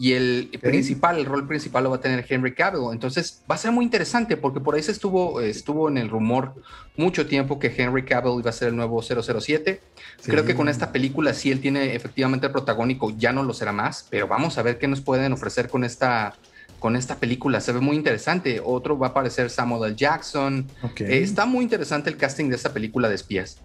y 0.00 0.14
el 0.14 0.48
principal, 0.62 1.18
el 1.18 1.26
rol 1.26 1.46
principal 1.46 1.84
lo 1.84 1.90
va 1.90 1.96
a 1.96 2.00
tener 2.00 2.24
Henry 2.26 2.54
Cavill. 2.54 2.90
Entonces 2.90 3.42
va 3.48 3.56
a 3.56 3.58
ser 3.58 3.70
muy 3.70 3.84
interesante 3.84 4.38
porque 4.38 4.58
por 4.58 4.74
ahí 4.74 4.82
se 4.82 4.92
estuvo, 4.92 5.42
estuvo 5.42 5.90
en 5.90 5.98
el 5.98 6.08
rumor 6.08 6.54
mucho 6.96 7.26
tiempo 7.26 7.58
que 7.58 7.70
Henry 7.76 8.06
Cavill 8.06 8.40
iba 8.40 8.48
a 8.48 8.54
ser 8.54 8.68
el 8.68 8.76
nuevo 8.76 9.02
007. 9.02 9.82
Creo 10.24 10.46
que 10.46 10.54
con 10.54 10.70
esta 10.70 10.90
película 10.90 11.34
sí 11.34 11.50
él 11.50 11.60
tiene 11.60 11.94
efectivamente 11.94 12.46
el 12.46 12.52
protagónico, 12.52 13.10
ya 13.10 13.34
no 13.34 13.42
lo 13.42 13.52
será 13.52 13.72
más, 13.72 14.06
pero 14.08 14.26
vamos 14.26 14.56
a 14.56 14.62
ver 14.62 14.78
qué 14.78 14.88
nos 14.88 15.02
pueden 15.02 15.34
ofrecer 15.34 15.68
con 15.68 15.84
esta, 15.84 16.34
con 16.80 16.96
esta 16.96 17.16
película. 17.16 17.60
Se 17.60 17.72
ve 17.72 17.78
muy 17.78 17.94
interesante. 17.94 18.60
Otro 18.64 18.98
va 18.98 19.08
a 19.08 19.10
aparecer 19.10 19.50
Samuel 19.50 19.90
L. 19.90 19.96
Jackson. 19.96 20.66
Eh, 20.96 21.20
está 21.22 21.46
muy 21.46 21.62
interesante 21.62 22.10
el 22.10 22.16
casting 22.16 22.48
de 22.48 22.56
esta 22.56 22.72
película 22.72 23.08
de 23.08 23.14
espías. 23.14 23.58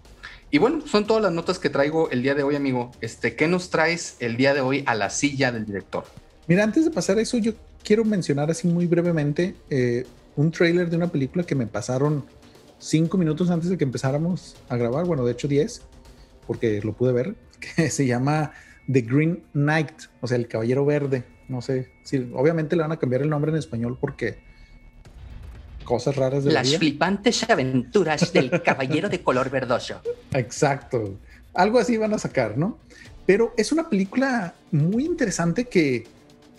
Y 0.52 0.58
bueno, 0.58 0.86
son 0.86 1.06
todas 1.06 1.22
las 1.22 1.32
notas 1.32 1.58
que 1.58 1.70
traigo 1.70 2.08
el 2.10 2.22
día 2.22 2.36
de 2.36 2.44
hoy, 2.44 2.54
amigo. 2.54 2.92
Este, 3.00 3.34
¿Qué 3.34 3.48
nos 3.48 3.70
traes 3.70 4.16
el 4.20 4.36
día 4.36 4.54
de 4.54 4.60
hoy 4.60 4.84
a 4.86 4.94
la 4.94 5.10
silla 5.10 5.50
del 5.50 5.66
director? 5.66 6.04
Mira, 6.46 6.62
antes 6.62 6.84
de 6.84 6.92
pasar 6.92 7.18
a 7.18 7.22
eso, 7.22 7.38
yo 7.38 7.54
quiero 7.82 8.04
mencionar 8.04 8.50
así 8.50 8.68
muy 8.68 8.86
brevemente 8.86 9.56
eh, 9.70 10.06
un 10.36 10.52
trailer 10.52 10.88
de 10.88 10.96
una 10.96 11.08
película 11.08 11.44
que 11.44 11.56
me 11.56 11.66
pasaron 11.66 12.24
cinco 12.78 13.18
minutos 13.18 13.50
antes 13.50 13.70
de 13.70 13.78
que 13.78 13.84
empezáramos 13.84 14.56
a 14.68 14.76
grabar, 14.76 15.04
bueno, 15.06 15.24
de 15.24 15.32
hecho 15.32 15.48
diez, 15.48 15.82
porque 16.46 16.80
lo 16.82 16.92
pude 16.92 17.12
ver, 17.12 17.34
que 17.76 17.90
se 17.90 18.06
llama 18.06 18.52
The 18.90 19.00
Green 19.00 19.42
Knight, 19.52 19.92
o 20.20 20.26
sea, 20.26 20.36
el 20.36 20.46
Caballero 20.46 20.84
Verde. 20.84 21.24
No 21.48 21.62
sé, 21.62 21.90
si 22.02 22.30
obviamente 22.34 22.76
le 22.76 22.82
van 22.82 22.92
a 22.92 22.98
cambiar 22.98 23.22
el 23.22 23.30
nombre 23.30 23.50
en 23.50 23.58
español 23.58 23.96
porque 24.00 24.38
cosas 25.84 26.16
raras 26.16 26.42
de 26.42 26.52
Las 26.52 26.76
flipantes 26.76 27.48
aventuras 27.48 28.32
del 28.32 28.50
Caballero 28.64 29.08
de 29.08 29.22
color 29.22 29.50
verdoso. 29.50 30.00
Exacto, 30.32 31.14
algo 31.54 31.78
así 31.78 31.96
van 31.96 32.14
a 32.14 32.18
sacar, 32.18 32.58
¿no? 32.58 32.78
Pero 33.24 33.54
es 33.56 33.72
una 33.72 33.88
película 33.88 34.54
muy 34.70 35.04
interesante 35.04 35.66
que 35.66 36.06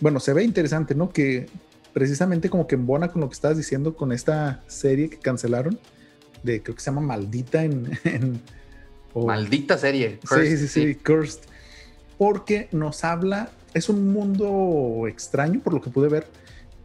bueno, 0.00 0.20
se 0.20 0.32
ve 0.32 0.44
interesante, 0.44 0.94
¿no? 0.94 1.10
Que 1.10 1.46
precisamente 1.92 2.50
como 2.50 2.66
que 2.66 2.76
embona 2.76 3.08
con 3.08 3.20
lo 3.20 3.28
que 3.28 3.34
estabas 3.34 3.56
diciendo 3.56 3.96
con 3.96 4.12
esta 4.12 4.62
serie 4.66 5.10
que 5.10 5.18
cancelaron, 5.18 5.78
de 6.42 6.62
creo 6.62 6.76
que 6.76 6.80
se 6.80 6.90
llama 6.90 7.00
Maldita 7.00 7.64
en... 7.64 7.90
Maldita 9.14 9.76
serie. 9.78 10.20
sí, 10.28 10.56
sí, 10.56 10.68
sí, 10.68 10.94
Cursed. 10.94 11.40
Porque 12.18 12.68
nos 12.72 13.02
habla, 13.02 13.50
es 13.74 13.88
un 13.88 14.12
mundo 14.12 15.06
extraño 15.08 15.60
por 15.60 15.74
lo 15.74 15.80
que 15.80 15.90
pude 15.90 16.08
ver, 16.08 16.26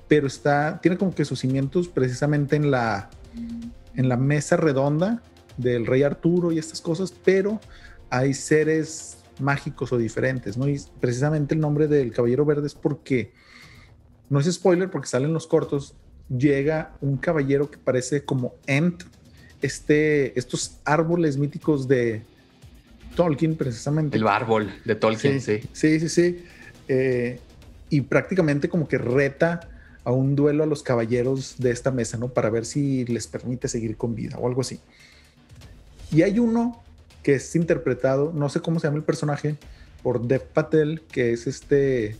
pero 0.07 0.27
está, 0.27 0.79
tiene 0.81 0.97
como 0.97 1.13
que 1.13 1.25
sus 1.25 1.39
cimientos 1.39 1.87
precisamente 1.87 2.55
en 2.55 2.71
la, 2.71 3.09
en 3.95 4.09
la 4.09 4.17
mesa 4.17 4.57
redonda 4.57 5.21
del 5.57 5.85
rey 5.85 6.03
Arturo 6.03 6.51
y 6.51 6.59
estas 6.59 6.81
cosas, 6.81 7.13
pero 7.23 7.59
hay 8.09 8.33
seres 8.33 9.17
mágicos 9.39 9.91
o 9.91 9.97
diferentes, 9.97 10.57
¿no? 10.57 10.67
Y 10.67 10.79
precisamente 10.99 11.55
el 11.55 11.61
nombre 11.61 11.87
del 11.87 12.11
Caballero 12.11 12.45
Verde 12.45 12.67
es 12.67 12.75
porque, 12.75 13.33
no 14.29 14.39
es 14.39 14.51
spoiler 14.51 14.89
porque 14.89 15.07
salen 15.07 15.33
los 15.33 15.47
cortos, 15.47 15.95
llega 16.29 16.95
un 17.01 17.17
caballero 17.17 17.69
que 17.69 17.77
parece 17.77 18.23
como 18.23 18.55
Ent, 18.67 19.03
este, 19.61 20.37
estos 20.37 20.79
árboles 20.85 21.37
míticos 21.37 21.87
de 21.87 22.23
Tolkien 23.15 23.55
precisamente. 23.55 24.17
El 24.17 24.27
árbol 24.27 24.71
de 24.85 24.95
Tolkien, 24.95 25.41
sí. 25.41 25.61
Sí, 25.71 25.99
sí, 25.99 26.09
sí. 26.09 26.45
Eh, 26.87 27.39
y 27.89 28.01
prácticamente 28.01 28.69
como 28.69 28.87
que 28.87 28.97
reta 28.97 29.69
a 30.03 30.11
un 30.11 30.35
duelo 30.35 30.63
a 30.63 30.67
los 30.67 30.83
caballeros 30.83 31.55
de 31.59 31.71
esta 31.71 31.91
mesa, 31.91 32.17
¿no? 32.17 32.29
Para 32.29 32.49
ver 32.49 32.65
si 32.65 33.05
les 33.05 33.27
permite 33.27 33.67
seguir 33.67 33.97
con 33.97 34.15
vida 34.15 34.37
o 34.37 34.47
algo 34.47 34.61
así. 34.61 34.79
Y 36.11 36.23
hay 36.23 36.39
uno 36.39 36.83
que 37.21 37.35
es 37.35 37.55
interpretado, 37.55 38.31
no 38.33 38.49
sé 38.49 38.59
cómo 38.59 38.79
se 38.79 38.87
llama 38.87 38.97
el 38.97 39.03
personaje, 39.03 39.57
por 40.01 40.27
Dev 40.27 40.43
Patel, 40.43 41.01
que 41.11 41.31
es 41.31 41.47
este 41.47 42.17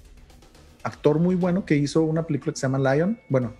actor 0.84 1.20
muy 1.20 1.36
bueno 1.36 1.66
que 1.66 1.76
hizo 1.76 2.04
una 2.04 2.26
película 2.26 2.54
que 2.54 2.60
se 2.60 2.68
llama 2.68 2.96
Lion. 2.96 3.20
Bueno, 3.30 3.54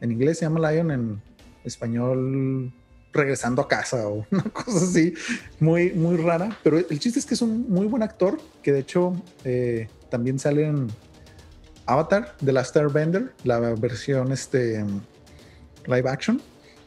en 0.00 0.12
inglés 0.12 0.38
se 0.38 0.44
llama 0.44 0.70
Lion, 0.70 0.90
en 0.90 1.22
español 1.64 2.72
regresando 3.12 3.62
a 3.62 3.68
casa 3.68 4.06
o 4.06 4.26
una 4.30 4.44
cosa 4.44 4.84
así 4.84 5.14
muy, 5.58 5.92
muy 5.92 6.16
rara. 6.16 6.56
Pero 6.62 6.78
el 6.78 6.98
chiste 6.98 7.18
es 7.18 7.26
que 7.26 7.34
es 7.34 7.42
un 7.42 7.68
muy 7.70 7.86
buen 7.86 8.02
actor 8.02 8.38
que 8.62 8.72
de 8.72 8.80
hecho 8.80 9.14
eh, 9.44 9.88
también 10.10 10.38
sale 10.38 10.66
en 10.66 10.88
Avatar 11.86 12.36
de 12.40 12.52
la 12.52 12.64
Bender, 12.92 13.32
la 13.44 13.58
versión 13.58 14.32
este, 14.32 14.84
live 15.86 16.08
action. 16.08 16.40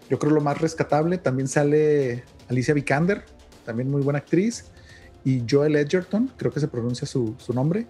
Yo 0.09 0.19
creo 0.19 0.31
lo 0.33 0.41
más 0.41 0.61
rescatable. 0.61 1.17
También 1.17 1.47
sale 1.47 2.23
Alicia 2.49 2.73
Vikander, 2.73 3.25
también 3.65 3.89
muy 3.89 4.01
buena 4.01 4.19
actriz, 4.19 4.65
y 5.25 5.43
Joel 5.49 5.75
Edgerton, 5.75 6.31
creo 6.37 6.51
que 6.51 6.59
se 6.59 6.67
pronuncia 6.67 7.07
su, 7.07 7.35
nombre. 7.53 7.87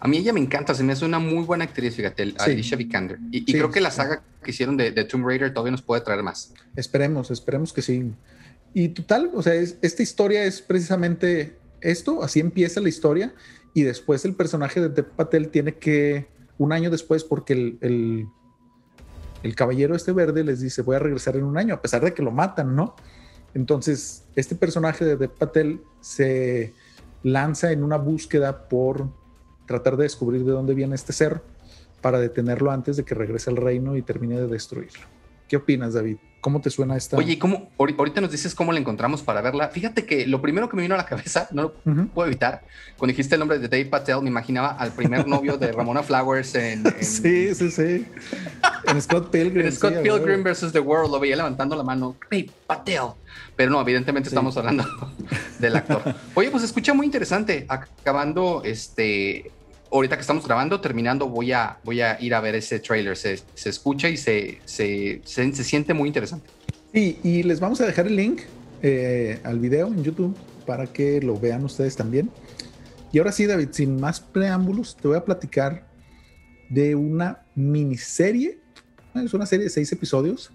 A 0.00 0.08
mí 0.08 0.18
ella 0.18 0.32
me 0.32 0.40
encanta, 0.40 0.74
se 0.74 0.82
me 0.82 0.92
hace 0.92 1.04
una 1.04 1.18
muy 1.18 1.44
buena 1.44 1.64
actriz, 1.64 1.94
fíjate, 1.94 2.34
Alicia 2.38 2.76
Vikander. 2.76 3.18
Y, 3.30 3.44
creo 3.44 3.70
que 3.70 3.80
la 3.80 3.90
saga 3.90 4.22
que 4.42 4.50
hicieron 4.50 4.76
de, 4.76 4.92
Tomb 5.04 5.26
Raider 5.26 5.52
todavía 5.52 5.72
nos 5.72 5.82
puede 5.82 6.02
traer 6.02 6.22
más. 6.22 6.52
Esperemos, 6.76 7.30
esperemos 7.30 7.72
que 7.72 7.82
sí. 7.82 8.12
Y 8.72 8.88
total, 8.88 9.30
o 9.34 9.42
sea, 9.42 9.54
esta 9.54 10.02
historia 10.02 10.44
es 10.44 10.60
precisamente 10.60 11.56
esto, 11.80 12.22
así 12.22 12.40
empieza 12.40 12.80
la 12.80 12.88
historia, 12.88 13.32
y 13.74 13.82
después 13.82 14.24
el 14.24 14.34
personaje 14.34 14.80
de 14.80 14.88
Dev 14.88 15.10
Patel 15.10 15.48
tiene 15.48 15.74
que, 15.74 16.28
un 16.56 16.72
año 16.72 16.90
después, 16.90 17.24
porque 17.24 17.52
el, 17.52 18.28
el, 19.42 19.54
caballero 19.56 19.96
este 19.96 20.12
verde 20.12 20.44
les 20.44 20.60
dice, 20.60 20.82
voy 20.82 20.96
a 20.96 21.00
regresar 21.00 21.36
en 21.36 21.44
un 21.44 21.58
año, 21.58 21.74
a 21.74 21.82
pesar 21.82 22.02
de 22.04 22.14
que 22.14 22.22
lo 22.22 22.30
matan, 22.30 22.76
¿no? 22.76 22.94
Entonces, 23.52 24.24
este 24.36 24.54
personaje 24.54 25.04
de 25.04 25.16
Dev 25.16 25.30
Patel 25.30 25.80
se 26.00 26.72
lanza 27.24 27.72
en 27.72 27.82
una 27.82 27.96
búsqueda 27.96 28.68
por 28.68 29.08
tratar 29.66 29.96
de 29.96 30.04
descubrir 30.04 30.44
de 30.44 30.52
dónde 30.52 30.74
viene 30.74 30.94
este 30.94 31.12
ser 31.12 31.42
para 32.00 32.20
detenerlo 32.20 32.70
antes 32.70 32.96
de 32.96 33.04
que 33.04 33.14
regrese 33.14 33.50
al 33.50 33.56
reino 33.56 33.96
y 33.96 34.02
termine 34.02 34.40
de 34.40 34.46
destruirlo. 34.46 35.06
¿Qué 35.48 35.56
opinas, 35.56 35.94
David? 35.94 36.18
¿Cómo 36.44 36.60
te 36.60 36.68
suena 36.68 36.94
esta? 36.94 37.16
Oye, 37.16 37.38
¿cómo, 37.38 37.70
ahorita 37.78 38.20
nos 38.20 38.30
dices 38.30 38.54
cómo 38.54 38.70
la 38.70 38.78
encontramos 38.78 39.22
para 39.22 39.40
verla. 39.40 39.68
Fíjate 39.70 40.04
que 40.04 40.26
lo 40.26 40.42
primero 40.42 40.68
que 40.68 40.76
me 40.76 40.82
vino 40.82 40.94
a 40.94 40.98
la 40.98 41.06
cabeza, 41.06 41.48
no 41.52 41.62
lo 41.62 41.72
puedo 42.08 42.26
evitar, 42.26 42.60
cuando 42.98 43.12
dijiste 43.12 43.36
el 43.36 43.38
nombre 43.38 43.58
de 43.58 43.66
Dave 43.66 43.86
Patel, 43.86 44.20
me 44.20 44.28
imaginaba 44.28 44.72
al 44.72 44.92
primer 44.92 45.26
novio 45.26 45.56
de 45.56 45.72
Ramona 45.72 46.02
Flowers 46.02 46.54
en... 46.54 46.84
Sí, 47.00 47.54
sí, 47.54 47.70
sí. 47.70 48.06
En 48.86 49.00
Scott 49.00 49.30
Pilgrim. 49.30 49.64
en 49.64 49.72
Scott 49.72 50.02
Pilgrim 50.02 50.42
versus 50.42 50.70
The 50.70 50.80
World, 50.80 51.12
lo 51.12 51.18
veía 51.18 51.36
levantando 51.36 51.76
la 51.76 51.82
mano. 51.82 52.14
Dave 52.30 52.50
Patel. 52.66 53.14
Pero 53.56 53.70
no, 53.70 53.80
evidentemente 53.80 54.28
estamos 54.28 54.54
hablando 54.58 54.84
del 55.58 55.76
actor. 55.76 56.14
Oye, 56.34 56.50
pues 56.50 56.62
escucha 56.62 56.92
muy 56.92 57.06
interesante. 57.06 57.64
Acabando 57.70 58.60
este 58.66 59.50
ahorita 59.94 60.16
que 60.16 60.22
estamos 60.22 60.44
grabando, 60.44 60.80
terminando, 60.80 61.28
voy 61.28 61.52
a, 61.52 61.78
voy 61.84 62.00
a 62.00 62.20
ir 62.20 62.34
a 62.34 62.40
ver 62.40 62.56
ese 62.56 62.80
trailer. 62.80 63.16
Se, 63.16 63.40
se 63.54 63.68
escucha 63.68 64.08
y 64.08 64.16
se, 64.16 64.58
se, 64.64 65.20
se, 65.24 65.52
siente 65.52 65.94
muy 65.94 66.08
interesante. 66.08 66.50
Sí, 66.92 67.18
y 67.22 67.44
les 67.44 67.60
vamos 67.60 67.80
a 67.80 67.86
dejar 67.86 68.08
el 68.08 68.16
link 68.16 68.42
eh, 68.82 69.40
al 69.44 69.60
video 69.60 69.86
en 69.86 70.02
YouTube 70.02 70.36
para 70.66 70.86
que 70.86 71.20
lo 71.20 71.38
vean 71.38 71.64
ustedes 71.64 71.94
también. 71.94 72.28
Y 73.12 73.18
ahora 73.18 73.30
sí, 73.30 73.46
David, 73.46 73.68
sin 73.70 74.00
más 74.00 74.18
preámbulos, 74.18 74.96
te 74.96 75.06
voy 75.06 75.16
a 75.16 75.24
platicar 75.24 75.86
de 76.70 76.96
una 76.96 77.44
miniserie. 77.54 78.58
Es 79.14 79.32
una 79.32 79.46
serie 79.46 79.64
de 79.64 79.70
seis 79.70 79.92
episodios 79.92 80.50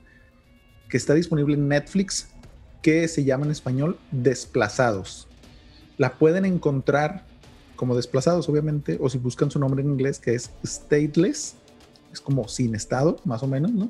que 0.90 0.98
está 0.98 1.14
disponible 1.14 1.54
en 1.54 1.70
Netflix 1.70 2.28
que 2.82 3.08
se 3.08 3.24
llama 3.24 3.46
en 3.46 3.52
español 3.52 3.98
Desplazados. 4.12 5.30
La 5.98 6.18
pueden 6.18 6.44
encontrar 6.44 7.29
como 7.80 7.96
desplazados, 7.96 8.50
obviamente, 8.50 8.98
o 9.00 9.10
si 9.10 9.18
buscan 9.20 9.50
su 9.50 9.58
nombre 9.58 9.82
en 9.82 9.92
inglés, 9.92 10.20
que 10.20 10.36
es 10.36 10.52
stateless, 10.66 11.56
es 12.12 12.20
como 12.20 12.46
sin 12.50 12.76
estado, 12.76 13.16
más 13.24 13.42
o 13.42 13.48
menos, 13.48 13.72
¿no? 13.72 13.90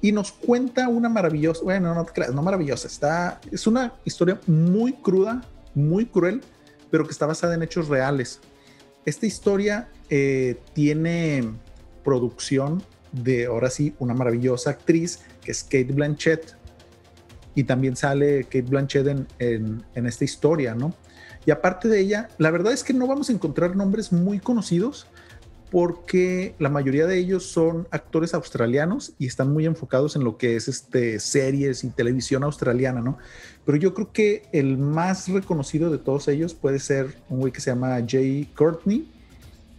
Y 0.00 0.12
nos 0.12 0.30
cuenta 0.30 0.88
una 0.88 1.08
maravillosa, 1.08 1.64
bueno, 1.64 1.92
no 1.92 2.04
te 2.04 2.12
creas, 2.12 2.32
no 2.32 2.40
maravillosa, 2.40 2.86
está, 2.86 3.40
es 3.50 3.66
una 3.66 3.94
historia 4.04 4.40
muy 4.46 4.92
cruda, 4.92 5.42
muy 5.74 6.06
cruel, 6.06 6.40
pero 6.88 7.04
que 7.04 7.10
está 7.10 7.26
basada 7.26 7.56
en 7.56 7.64
hechos 7.64 7.88
reales. 7.88 8.38
Esta 9.04 9.26
historia 9.26 9.88
eh, 10.08 10.60
tiene 10.72 11.50
producción 12.04 12.80
de, 13.10 13.46
ahora 13.46 13.70
sí, 13.70 13.92
una 13.98 14.14
maravillosa 14.14 14.70
actriz, 14.70 15.18
que 15.40 15.50
es 15.50 15.64
Kate 15.64 15.92
Blanchett, 15.92 16.54
y 17.56 17.64
también 17.64 17.96
sale 17.96 18.44
Kate 18.44 18.62
Blanchett 18.62 19.08
en, 19.08 19.26
en, 19.40 19.82
en 19.96 20.06
esta 20.06 20.24
historia, 20.24 20.76
¿no? 20.76 20.94
Y 21.48 21.50
aparte 21.50 21.88
de 21.88 21.98
ella, 21.98 22.28
la 22.36 22.50
verdad 22.50 22.74
es 22.74 22.84
que 22.84 22.92
no 22.92 23.06
vamos 23.06 23.30
a 23.30 23.32
encontrar 23.32 23.74
nombres 23.74 24.12
muy 24.12 24.38
conocidos 24.38 25.06
porque 25.70 26.54
la 26.58 26.68
mayoría 26.68 27.06
de 27.06 27.16
ellos 27.16 27.46
son 27.46 27.88
actores 27.90 28.34
australianos 28.34 29.14
y 29.18 29.28
están 29.28 29.50
muy 29.50 29.64
enfocados 29.64 30.14
en 30.14 30.24
lo 30.24 30.36
que 30.36 30.56
es 30.56 30.68
este 30.68 31.18
series 31.18 31.84
y 31.84 31.88
televisión 31.88 32.44
australiana, 32.44 33.00
¿no? 33.00 33.16
Pero 33.64 33.78
yo 33.78 33.94
creo 33.94 34.12
que 34.12 34.42
el 34.52 34.76
más 34.76 35.26
reconocido 35.28 35.90
de 35.90 35.96
todos 35.96 36.28
ellos 36.28 36.52
puede 36.52 36.80
ser 36.80 37.16
un 37.30 37.38
güey 37.40 37.50
que 37.50 37.62
se 37.62 37.70
llama 37.70 37.96
Jay 38.06 38.52
Courtney, 38.54 39.10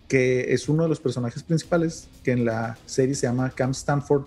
que 0.08 0.52
es 0.52 0.70
uno 0.70 0.82
de 0.82 0.90
los 0.90 1.00
personajes 1.00 1.44
principales, 1.44 2.08
que 2.24 2.32
en 2.32 2.46
la 2.46 2.80
serie 2.88 3.14
se 3.14 3.28
llama 3.28 3.52
Cam 3.52 3.72
Stanford 3.74 4.24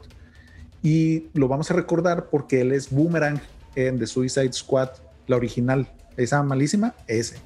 y 0.80 1.26
lo 1.34 1.48
vamos 1.48 1.72
a 1.72 1.74
recordar 1.74 2.30
porque 2.30 2.60
él 2.60 2.70
es 2.70 2.88
Boomerang 2.88 3.40
en 3.74 3.98
The 3.98 4.06
Suicide 4.06 4.52
Squad, 4.52 4.90
la 5.26 5.34
original, 5.34 5.88
esa 6.16 6.42
malísima, 6.42 6.94
ese. 7.06 7.36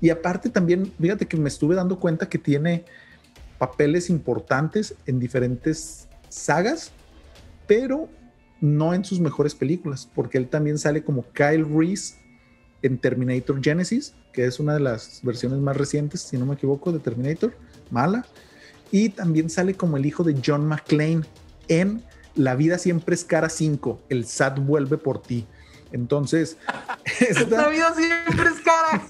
Y 0.00 0.10
aparte 0.10 0.50
también, 0.50 0.92
fíjate 1.00 1.26
que 1.26 1.36
me 1.36 1.48
estuve 1.48 1.74
dando 1.74 1.98
cuenta 1.98 2.28
que 2.28 2.38
tiene 2.38 2.84
papeles 3.58 4.10
importantes 4.10 4.94
en 5.06 5.20
diferentes 5.20 6.08
sagas, 6.28 6.90
pero 7.66 8.08
no 8.60 8.94
en 8.94 9.04
sus 9.04 9.20
mejores 9.20 9.54
películas, 9.54 10.08
porque 10.14 10.38
él 10.38 10.48
también 10.48 10.78
sale 10.78 11.04
como 11.04 11.24
Kyle 11.32 11.64
Reese 11.64 12.16
en 12.82 12.98
Terminator 12.98 13.62
Genesis, 13.62 14.14
que 14.32 14.44
es 14.44 14.58
una 14.58 14.74
de 14.74 14.80
las 14.80 15.20
versiones 15.22 15.58
más 15.60 15.76
recientes, 15.76 16.22
si 16.22 16.36
no 16.36 16.46
me 16.46 16.54
equivoco, 16.54 16.90
de 16.90 16.98
Terminator, 16.98 17.54
mala. 17.90 18.26
Y 18.90 19.10
también 19.10 19.50
sale 19.50 19.74
como 19.74 19.96
el 19.96 20.06
hijo 20.06 20.24
de 20.24 20.40
John 20.44 20.66
McClane 20.66 21.22
en 21.68 22.02
La 22.34 22.54
vida 22.54 22.78
siempre 22.78 23.14
es 23.14 23.24
cara 23.24 23.48
5, 23.48 24.00
el 24.08 24.24
SAT 24.24 24.58
vuelve 24.58 24.96
por 24.96 25.20
ti. 25.20 25.46
Entonces, 25.92 26.56
esta... 27.20 27.62
la 27.62 27.68
vida 27.68 27.94
siempre 27.94 28.48
es 28.48 28.60
cara. 28.60 29.02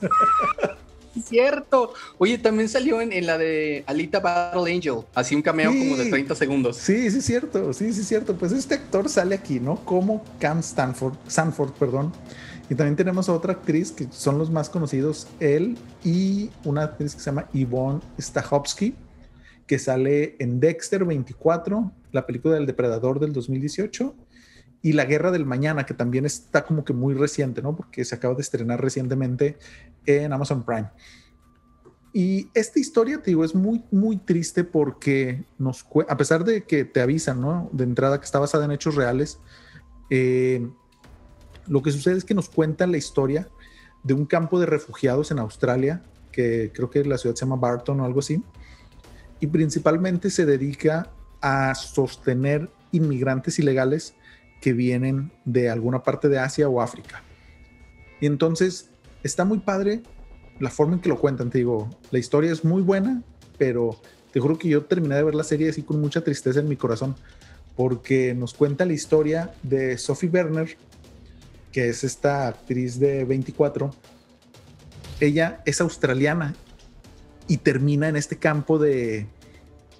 Cierto. 1.24 1.92
Oye, 2.18 2.38
también 2.38 2.68
salió 2.68 3.00
en, 3.00 3.26
la 3.26 3.36
de 3.36 3.84
Alita 3.86 4.20
Battle 4.20 4.72
Angel, 4.72 5.00
así 5.14 5.34
un 5.34 5.42
cameo 5.42 5.70
como 5.70 5.96
de 5.96 6.08
30 6.08 6.34
segundos. 6.34 6.76
Sí, 6.76 7.10
sí, 7.10 7.20
cierto. 7.20 7.72
Sí, 7.74 7.92
sí, 7.92 8.02
cierto. 8.02 8.34
Pues 8.34 8.52
este 8.52 8.76
actor 8.76 9.08
sale 9.08 9.34
aquí, 9.34 9.60
¿no? 9.60 9.76
Como 9.84 10.24
Cam 10.38 10.60
Stanford, 10.60 11.14
Sanford, 11.26 11.72
perdón. 11.72 12.12
Y 12.70 12.74
también 12.74 12.96
tenemos 12.96 13.28
a 13.28 13.34
otra 13.34 13.52
actriz 13.52 13.92
que 13.92 14.06
son 14.10 14.38
los 14.38 14.50
más 14.50 14.70
conocidos, 14.70 15.26
él 15.40 15.76
y 16.02 16.50
una 16.64 16.84
actriz 16.84 17.14
que 17.14 17.20
se 17.20 17.26
llama 17.26 17.46
Yvonne 17.52 18.00
Stahovsky, 18.18 18.94
que 19.66 19.78
sale 19.78 20.36
en 20.38 20.60
Dexter 20.60 21.04
24, 21.04 21.92
la 22.12 22.24
película 22.24 22.54
del 22.54 22.64
depredador 22.64 23.20
del 23.20 23.34
2018 23.34 24.14
y 24.82 24.92
La 24.92 25.04
Guerra 25.04 25.30
del 25.30 25.46
Mañana, 25.46 25.86
que 25.86 25.94
también 25.94 26.26
está 26.26 26.64
como 26.64 26.84
que 26.84 26.92
muy 26.92 27.14
reciente, 27.14 27.62
¿no? 27.62 27.76
Porque 27.76 28.04
se 28.04 28.16
acaba 28.16 28.34
de 28.34 28.42
estrenar 28.42 28.80
recientemente 28.82 29.56
en 30.06 30.32
Amazon 30.32 30.64
Prime. 30.64 30.90
Y 32.12 32.48
esta 32.52 32.78
historia, 32.78 33.22
te 33.22 33.30
digo, 33.30 33.44
es 33.44 33.54
muy, 33.54 33.84
muy 33.90 34.18
triste 34.18 34.64
porque 34.64 35.44
nos, 35.56 35.86
a 36.08 36.16
pesar 36.16 36.44
de 36.44 36.64
que 36.64 36.84
te 36.84 37.00
avisan, 37.00 37.40
¿no? 37.40 37.70
De 37.72 37.84
entrada 37.84 38.18
que 38.18 38.24
está 38.24 38.38
basada 38.38 38.64
en 38.64 38.72
hechos 38.72 38.96
reales, 38.96 39.38
eh, 40.10 40.68
lo 41.68 41.82
que 41.82 41.92
sucede 41.92 42.18
es 42.18 42.24
que 42.24 42.34
nos 42.34 42.50
cuentan 42.50 42.90
la 42.90 42.98
historia 42.98 43.48
de 44.02 44.14
un 44.14 44.26
campo 44.26 44.58
de 44.58 44.66
refugiados 44.66 45.30
en 45.30 45.38
Australia, 45.38 46.02
que 46.32 46.72
creo 46.74 46.90
que 46.90 47.04
la 47.04 47.18
ciudad 47.18 47.36
se 47.36 47.44
llama 47.44 47.56
Barton 47.56 48.00
o 48.00 48.04
algo 48.04 48.18
así, 48.18 48.42
y 49.38 49.46
principalmente 49.46 50.28
se 50.28 50.44
dedica 50.44 51.10
a 51.40 51.74
sostener 51.74 52.70
inmigrantes 52.90 53.58
ilegales 53.58 54.14
que 54.62 54.72
vienen 54.72 55.32
de 55.44 55.68
alguna 55.68 56.04
parte 56.04 56.28
de 56.28 56.38
Asia 56.38 56.68
o 56.68 56.80
África. 56.80 57.22
Y 58.20 58.26
entonces 58.26 58.88
está 59.24 59.44
muy 59.44 59.58
padre 59.58 60.02
la 60.60 60.70
forma 60.70 60.94
en 60.94 61.00
que 61.00 61.08
lo 61.08 61.18
cuentan. 61.18 61.50
Te 61.50 61.58
digo, 61.58 61.90
la 62.12 62.20
historia 62.20 62.52
es 62.52 62.64
muy 62.64 62.80
buena, 62.80 63.22
pero 63.58 64.00
te 64.32 64.38
juro 64.38 64.56
que 64.56 64.68
yo 64.68 64.84
terminé 64.84 65.16
de 65.16 65.24
ver 65.24 65.34
la 65.34 65.42
serie 65.42 65.68
así 65.68 65.82
con 65.82 66.00
mucha 66.00 66.22
tristeza 66.22 66.60
en 66.60 66.68
mi 66.68 66.76
corazón, 66.76 67.16
porque 67.76 68.34
nos 68.34 68.54
cuenta 68.54 68.86
la 68.86 68.92
historia 68.92 69.52
de 69.64 69.98
Sophie 69.98 70.30
Werner, 70.30 70.76
que 71.72 71.88
es 71.88 72.04
esta 72.04 72.46
actriz 72.46 73.00
de 73.00 73.24
24. 73.24 73.90
Ella 75.18 75.60
es 75.66 75.80
australiana 75.80 76.54
y 77.48 77.56
termina 77.56 78.08
en 78.08 78.14
este 78.14 78.38
campo 78.38 78.78
de, 78.78 79.26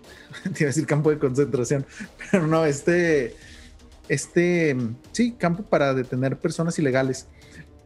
te 0.45 0.51
iba 0.61 0.67
a 0.67 0.67
decir 0.67 0.87
campo 0.87 1.11
de 1.11 1.19
concentración, 1.19 1.85
pero 2.31 2.47
no, 2.47 2.65
este 2.65 3.35
este, 4.13 4.77
sí, 5.13 5.33
campo 5.33 5.63
para 5.63 5.95
detener 5.95 6.39
personas 6.39 6.79
ilegales. 6.79 7.29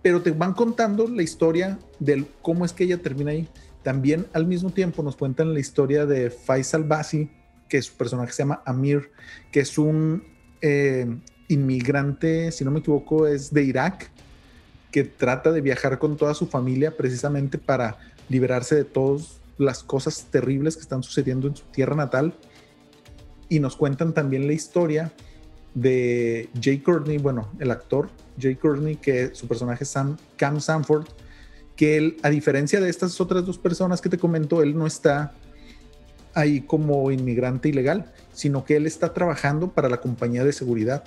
Pero 0.02 0.22
te 0.22 0.32
van 0.32 0.54
contando 0.54 1.06
la 1.06 1.22
historia 1.22 1.78
de 2.00 2.26
cómo 2.42 2.64
es 2.64 2.72
que 2.72 2.82
ella 2.82 2.98
termina 2.98 3.30
ahí. 3.30 3.48
También 3.84 4.26
al 4.32 4.44
mismo 4.44 4.70
tiempo 4.70 5.04
nos 5.04 5.14
cuentan 5.14 5.54
la 5.54 5.60
historia 5.60 6.04
de 6.04 6.30
Faisal 6.30 6.82
Basi, 6.82 7.30
que 7.68 7.80
su 7.80 7.94
personaje 7.94 8.32
se 8.32 8.38
llama 8.42 8.60
Amir, 8.66 9.12
que 9.52 9.60
es 9.60 9.78
un 9.78 10.24
eh, 10.62 11.06
inmigrante, 11.46 12.50
si 12.50 12.64
no 12.64 12.72
me 12.72 12.80
equivoco, 12.80 13.28
es 13.28 13.54
de 13.54 13.62
Irak, 13.62 14.10
que 14.90 15.04
trata 15.04 15.52
de 15.52 15.60
viajar 15.60 16.00
con 16.00 16.16
toda 16.16 16.34
su 16.34 16.48
familia 16.48 16.96
precisamente 16.96 17.56
para 17.56 17.98
liberarse 18.28 18.74
de 18.74 18.84
todas 18.84 19.38
las 19.58 19.84
cosas 19.84 20.26
terribles 20.28 20.74
que 20.74 20.82
están 20.82 21.04
sucediendo 21.04 21.46
en 21.46 21.54
su 21.54 21.66
tierra 21.66 21.94
natal. 21.94 22.34
Y 23.48 23.60
nos 23.60 23.76
cuentan 23.76 24.12
también 24.12 24.48
la 24.48 24.54
historia 24.54 25.12
de 25.76 26.48
Jay 26.58 26.78
Courtney, 26.78 27.18
bueno, 27.18 27.50
el 27.60 27.70
actor 27.70 28.08
Jay 28.40 28.56
Courtney, 28.56 28.96
que 28.96 29.34
su 29.34 29.46
personaje 29.46 29.84
es 29.84 29.90
Sam, 29.90 30.16
Cam 30.36 30.58
Sanford, 30.58 31.06
que 31.76 31.98
él, 31.98 32.16
a 32.22 32.30
diferencia 32.30 32.80
de 32.80 32.88
estas 32.88 33.20
otras 33.20 33.44
dos 33.44 33.58
personas 33.58 34.00
que 34.00 34.08
te 34.08 34.16
comento, 34.16 34.62
él 34.62 34.76
no 34.76 34.86
está 34.86 35.34
ahí 36.32 36.62
como 36.62 37.10
inmigrante 37.10 37.68
ilegal, 37.68 38.10
sino 38.32 38.64
que 38.64 38.76
él 38.76 38.86
está 38.86 39.12
trabajando 39.12 39.70
para 39.70 39.90
la 39.90 40.00
compañía 40.00 40.44
de 40.44 40.52
seguridad. 40.54 41.04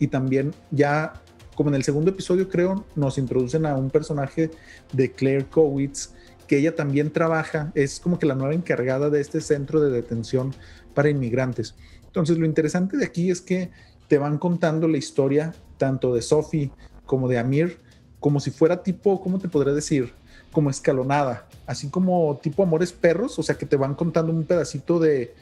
Y 0.00 0.08
también 0.08 0.54
ya, 0.72 1.12
como 1.54 1.70
en 1.70 1.76
el 1.76 1.84
segundo 1.84 2.10
episodio 2.10 2.48
creo, 2.48 2.84
nos 2.96 3.16
introducen 3.16 3.64
a 3.64 3.76
un 3.76 3.90
personaje 3.90 4.50
de 4.92 5.12
Claire 5.12 5.44
Kowitz, 5.44 6.14
que 6.48 6.58
ella 6.58 6.74
también 6.74 7.12
trabaja, 7.12 7.70
es 7.76 8.00
como 8.00 8.18
que 8.18 8.26
la 8.26 8.34
nueva 8.34 8.54
encargada 8.54 9.08
de 9.08 9.20
este 9.20 9.40
centro 9.40 9.80
de 9.80 9.90
detención 9.90 10.52
para 10.94 11.10
inmigrantes. 11.10 11.76
Entonces, 12.06 12.38
lo 12.38 12.46
interesante 12.46 12.96
de 12.96 13.04
aquí 13.04 13.30
es 13.30 13.40
que 13.40 13.70
te 14.10 14.18
van 14.18 14.38
contando 14.38 14.88
la 14.88 14.98
historia 14.98 15.54
tanto 15.78 16.12
de 16.12 16.20
Sophie 16.20 16.72
como 17.06 17.28
de 17.28 17.38
Amir, 17.38 17.78
como 18.18 18.40
si 18.40 18.50
fuera 18.50 18.82
tipo, 18.82 19.20
¿cómo 19.20 19.38
te 19.38 19.48
podría 19.48 19.72
decir? 19.72 20.12
Como 20.50 20.68
escalonada, 20.68 21.46
así 21.64 21.90
como 21.90 22.36
tipo 22.42 22.64
Amores 22.64 22.92
Perros, 22.92 23.38
o 23.38 23.44
sea 23.44 23.56
que 23.56 23.66
te 23.66 23.76
van 23.76 23.94
contando 23.94 24.32
un 24.32 24.42
pedacito 24.42 24.98
de, 24.98 25.32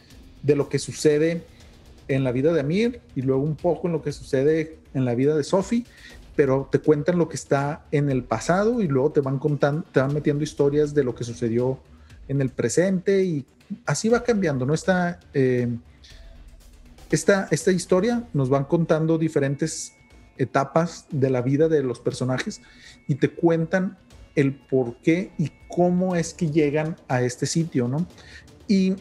de 0.43 0.55
lo 0.55 0.69
que 0.69 0.79
sucede 0.79 1.45
en 2.09 2.25
la 2.25 2.31
vida 2.31 2.53
de 2.53 2.61
Amir 2.61 3.01
y 3.17 3.23
luego 3.23 3.43
un 3.43 3.57
poco 3.57 3.87
en 3.89 3.95
lo 3.95 4.03
que 4.03 4.13
sucede 4.13 4.77
en 4.93 5.07
la 5.07 5.15
vida 5.15 5.35
de 5.35 5.45
Sophie, 5.45 5.87
pero 6.37 6.69
te 6.71 6.79
cuentan 6.79 7.17
lo 7.17 7.31
que 7.31 7.37
está 7.37 7.87
en 7.91 8.11
el 8.11 8.23
pasado 8.23 8.83
y 8.83 8.87
luego 8.87 9.13
te 9.13 9.23
van 9.23 9.39
contando, 9.39 9.87
te 9.93 10.01
van 10.01 10.13
metiendo 10.13 10.45
historias 10.45 10.93
de 10.93 11.05
lo 11.05 11.15
que 11.15 11.25
sucedió 11.25 11.79
en 12.29 12.43
el 12.43 12.51
presente 12.51 13.25
y 13.25 13.47
así 13.87 14.11
va 14.11 14.23
cambiando, 14.23 14.67
¿no? 14.67 14.75
Está 14.75 15.21
eh, 15.33 15.69
esta, 17.11 17.49
esta 17.51 17.73
historia 17.73 18.29
nos 18.33 18.49
van 18.49 18.65
contando 18.65 19.19
diferentes 19.19 19.95
etapas 20.37 21.07
de 21.11 21.31
la 21.31 21.43
vida 21.43 21.69
de 21.69 21.83
los 21.83 22.01
personajes 22.01 22.61
y 23.07 23.17
te 23.17 23.31
cuentan 23.31 23.99
el 24.35 24.55
por 24.55 24.97
qué 24.99 25.33
y 25.39 25.51
cómo 25.69 26.15
es 26.15 26.33
que 26.33 26.51
llegan 26.51 26.97
a 27.09 27.23
este 27.23 27.47
sitio, 27.47 27.89
¿no? 27.89 28.07
Y 28.69 28.95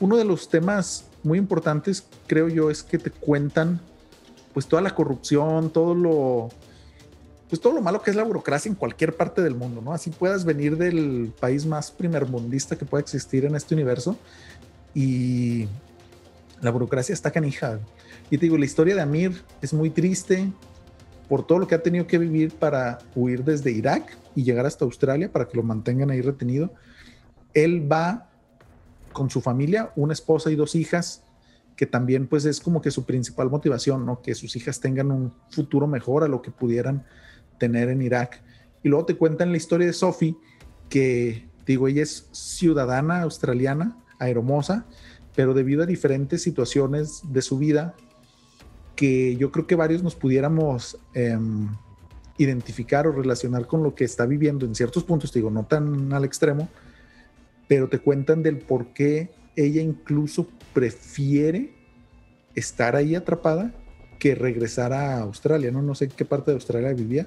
uno 0.00 0.16
de 0.16 0.24
los 0.24 0.48
temas 0.48 1.04
muy 1.22 1.38
importantes, 1.38 2.06
creo 2.26 2.48
yo, 2.48 2.70
es 2.70 2.82
que 2.82 2.98
te 2.98 3.10
cuentan 3.10 3.80
pues 4.52 4.66
toda 4.66 4.82
la 4.82 4.94
corrupción, 4.94 5.70
todo 5.70 5.94
lo 5.94 6.48
pues 7.48 7.60
todo 7.60 7.72
lo 7.72 7.82
malo 7.82 8.00
que 8.00 8.10
es 8.10 8.16
la 8.16 8.22
burocracia 8.22 8.68
en 8.68 8.76
cualquier 8.76 9.16
parte 9.16 9.42
del 9.42 9.56
mundo, 9.56 9.82
¿no? 9.82 9.92
Así 9.92 10.10
puedas 10.10 10.44
venir 10.44 10.76
del 10.76 11.32
país 11.40 11.66
más 11.66 11.90
primermundista 11.90 12.78
que 12.78 12.84
pueda 12.84 13.02
existir 13.02 13.44
en 13.44 13.56
este 13.56 13.74
universo 13.74 14.16
y 14.94 15.66
la 16.60 16.70
burocracia 16.70 17.12
está 17.12 17.30
canija. 17.30 17.80
Y 18.30 18.38
te 18.38 18.46
digo, 18.46 18.58
la 18.58 18.64
historia 18.64 18.94
de 18.94 19.00
Amir 19.00 19.42
es 19.62 19.72
muy 19.72 19.90
triste 19.90 20.52
por 21.28 21.46
todo 21.46 21.60
lo 21.60 21.66
que 21.66 21.74
ha 21.74 21.82
tenido 21.82 22.06
que 22.06 22.18
vivir 22.18 22.52
para 22.52 22.98
huir 23.14 23.44
desde 23.44 23.70
Irak 23.70 24.16
y 24.34 24.42
llegar 24.42 24.66
hasta 24.66 24.84
Australia 24.84 25.30
para 25.32 25.46
que 25.46 25.56
lo 25.56 25.62
mantengan 25.62 26.10
ahí 26.10 26.20
retenido. 26.20 26.72
Él 27.54 27.90
va 27.90 28.28
con 29.12 29.30
su 29.30 29.40
familia, 29.40 29.92
una 29.96 30.12
esposa 30.12 30.50
y 30.50 30.56
dos 30.56 30.74
hijas, 30.74 31.22
que 31.76 31.86
también 31.86 32.26
pues 32.26 32.44
es 32.44 32.60
como 32.60 32.82
que 32.82 32.90
su 32.90 33.04
principal 33.04 33.48
motivación, 33.48 34.04
¿no? 34.04 34.20
Que 34.22 34.34
sus 34.34 34.54
hijas 34.56 34.80
tengan 34.80 35.10
un 35.10 35.32
futuro 35.50 35.86
mejor 35.86 36.24
a 36.24 36.28
lo 36.28 36.42
que 36.42 36.50
pudieran 36.50 37.04
tener 37.58 37.88
en 37.88 38.02
Irak. 38.02 38.42
Y 38.82 38.88
luego 38.88 39.06
te 39.06 39.16
cuentan 39.16 39.50
la 39.50 39.56
historia 39.56 39.86
de 39.86 39.92
Sophie, 39.92 40.36
que 40.88 41.48
digo, 41.64 41.88
ella 41.88 42.02
es 42.02 42.28
ciudadana 42.32 43.22
australiana, 43.22 43.96
aeromosa, 44.18 44.86
pero 45.40 45.54
debido 45.54 45.82
a 45.82 45.86
diferentes 45.86 46.42
situaciones 46.42 47.22
de 47.32 47.40
su 47.40 47.56
vida 47.56 47.94
que 48.94 49.36
yo 49.36 49.50
creo 49.50 49.66
que 49.66 49.74
varios 49.74 50.02
nos 50.02 50.14
pudiéramos 50.14 50.98
em, 51.14 51.66
identificar 52.36 53.06
o 53.06 53.12
relacionar 53.12 53.66
con 53.66 53.82
lo 53.82 53.94
que 53.94 54.04
está 54.04 54.26
viviendo 54.26 54.66
en 54.66 54.74
ciertos 54.74 55.02
puntos, 55.02 55.32
digo, 55.32 55.50
no 55.50 55.64
tan 55.64 56.12
al 56.12 56.26
extremo, 56.26 56.68
pero 57.68 57.88
te 57.88 58.00
cuentan 58.00 58.42
del 58.42 58.58
por 58.58 58.88
qué 58.88 59.30
ella 59.56 59.80
incluso 59.80 60.46
prefiere 60.74 61.72
estar 62.54 62.94
ahí 62.94 63.14
atrapada 63.14 63.72
que 64.18 64.34
regresar 64.34 64.92
a 64.92 65.20
Australia, 65.20 65.70
¿no? 65.70 65.80
No 65.80 65.94
sé 65.94 66.08
qué 66.08 66.26
parte 66.26 66.50
de 66.50 66.56
Australia 66.56 66.92
vivía, 66.92 67.26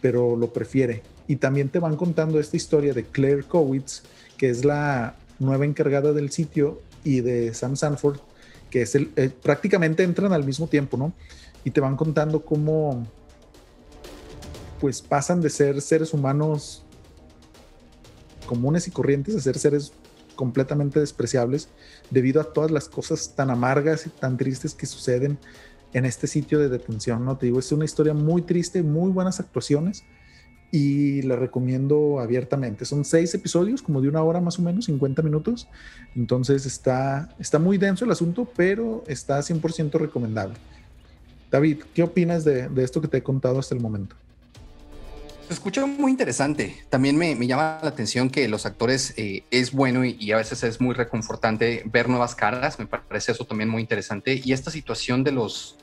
pero 0.00 0.36
lo 0.36 0.52
prefiere. 0.52 1.02
Y 1.26 1.34
también 1.34 1.68
te 1.68 1.80
van 1.80 1.96
contando 1.96 2.38
esta 2.38 2.56
historia 2.56 2.94
de 2.94 3.02
Claire 3.02 3.42
Kowitz, 3.42 4.04
que 4.38 4.50
es 4.50 4.64
la 4.64 5.16
nueva 5.40 5.64
encargada 5.64 6.12
del 6.12 6.30
sitio 6.30 6.80
y 7.04 7.20
de 7.20 7.54
Sam 7.54 7.76
Sanford, 7.76 8.18
que 8.70 8.82
es 8.82 8.94
el, 8.94 9.12
eh, 9.16 9.30
prácticamente 9.30 10.02
entran 10.02 10.32
al 10.32 10.44
mismo 10.44 10.66
tiempo, 10.66 10.96
¿no? 10.96 11.12
Y 11.62 11.70
te 11.70 11.80
van 11.80 11.96
contando 11.96 12.44
cómo, 12.44 13.06
pues 14.80 15.02
pasan 15.02 15.40
de 15.40 15.50
ser 15.50 15.80
seres 15.80 16.12
humanos 16.12 16.82
comunes 18.46 18.88
y 18.88 18.90
corrientes 18.90 19.34
a 19.36 19.40
ser 19.40 19.58
seres 19.58 19.92
completamente 20.34 21.00
despreciables 21.00 21.68
debido 22.10 22.40
a 22.40 22.52
todas 22.52 22.70
las 22.70 22.88
cosas 22.88 23.34
tan 23.34 23.50
amargas 23.50 24.06
y 24.06 24.10
tan 24.10 24.36
tristes 24.36 24.74
que 24.74 24.86
suceden 24.86 25.38
en 25.92 26.04
este 26.04 26.26
sitio 26.26 26.58
de 26.58 26.68
detención, 26.68 27.24
¿no? 27.24 27.38
Te 27.38 27.46
digo, 27.46 27.60
es 27.60 27.70
una 27.70 27.84
historia 27.84 28.14
muy 28.14 28.42
triste, 28.42 28.82
muy 28.82 29.12
buenas 29.12 29.38
actuaciones 29.38 30.02
y 30.74 31.22
la 31.22 31.36
recomiendo 31.36 32.18
abiertamente. 32.18 32.84
Son 32.84 33.04
seis 33.04 33.32
episodios, 33.32 33.80
como 33.80 34.00
de 34.00 34.08
una 34.08 34.24
hora 34.24 34.40
más 34.40 34.58
o 34.58 34.62
menos, 34.62 34.86
50 34.86 35.22
minutos. 35.22 35.68
Entonces 36.16 36.66
está, 36.66 37.28
está 37.38 37.60
muy 37.60 37.78
denso 37.78 38.04
el 38.04 38.10
asunto, 38.10 38.50
pero 38.56 39.04
está 39.06 39.38
100% 39.38 39.92
recomendable. 40.00 40.56
David, 41.48 41.84
¿qué 41.94 42.02
opinas 42.02 42.42
de, 42.42 42.68
de 42.68 42.82
esto 42.82 43.00
que 43.00 43.06
te 43.06 43.18
he 43.18 43.22
contado 43.22 43.60
hasta 43.60 43.72
el 43.76 43.80
momento? 43.80 44.16
Se 45.46 45.54
escucha 45.54 45.86
muy 45.86 46.10
interesante. 46.10 46.74
También 46.90 47.16
me, 47.16 47.36
llama 47.46 47.78
la 47.80 47.90
atención 47.90 48.28
que 48.28 48.48
los 48.48 48.66
actores 48.66 49.14
eh, 49.16 49.44
es 49.52 49.70
bueno 49.70 50.04
y, 50.04 50.32
a 50.32 50.38
veces 50.38 50.64
es 50.64 50.80
muy 50.80 50.96
reconfortante 50.96 51.84
ver 51.86 52.08
nuevas 52.08 52.34
caras. 52.34 52.80
Me 52.80 52.86
parece 52.86 53.30
eso 53.30 53.44
también 53.44 53.68
muy 53.68 53.80
interesante. 53.80 54.40
Y 54.42 54.52
esta 54.52 54.72
situación 54.72 55.22
de 55.22 55.30
los 55.30 55.76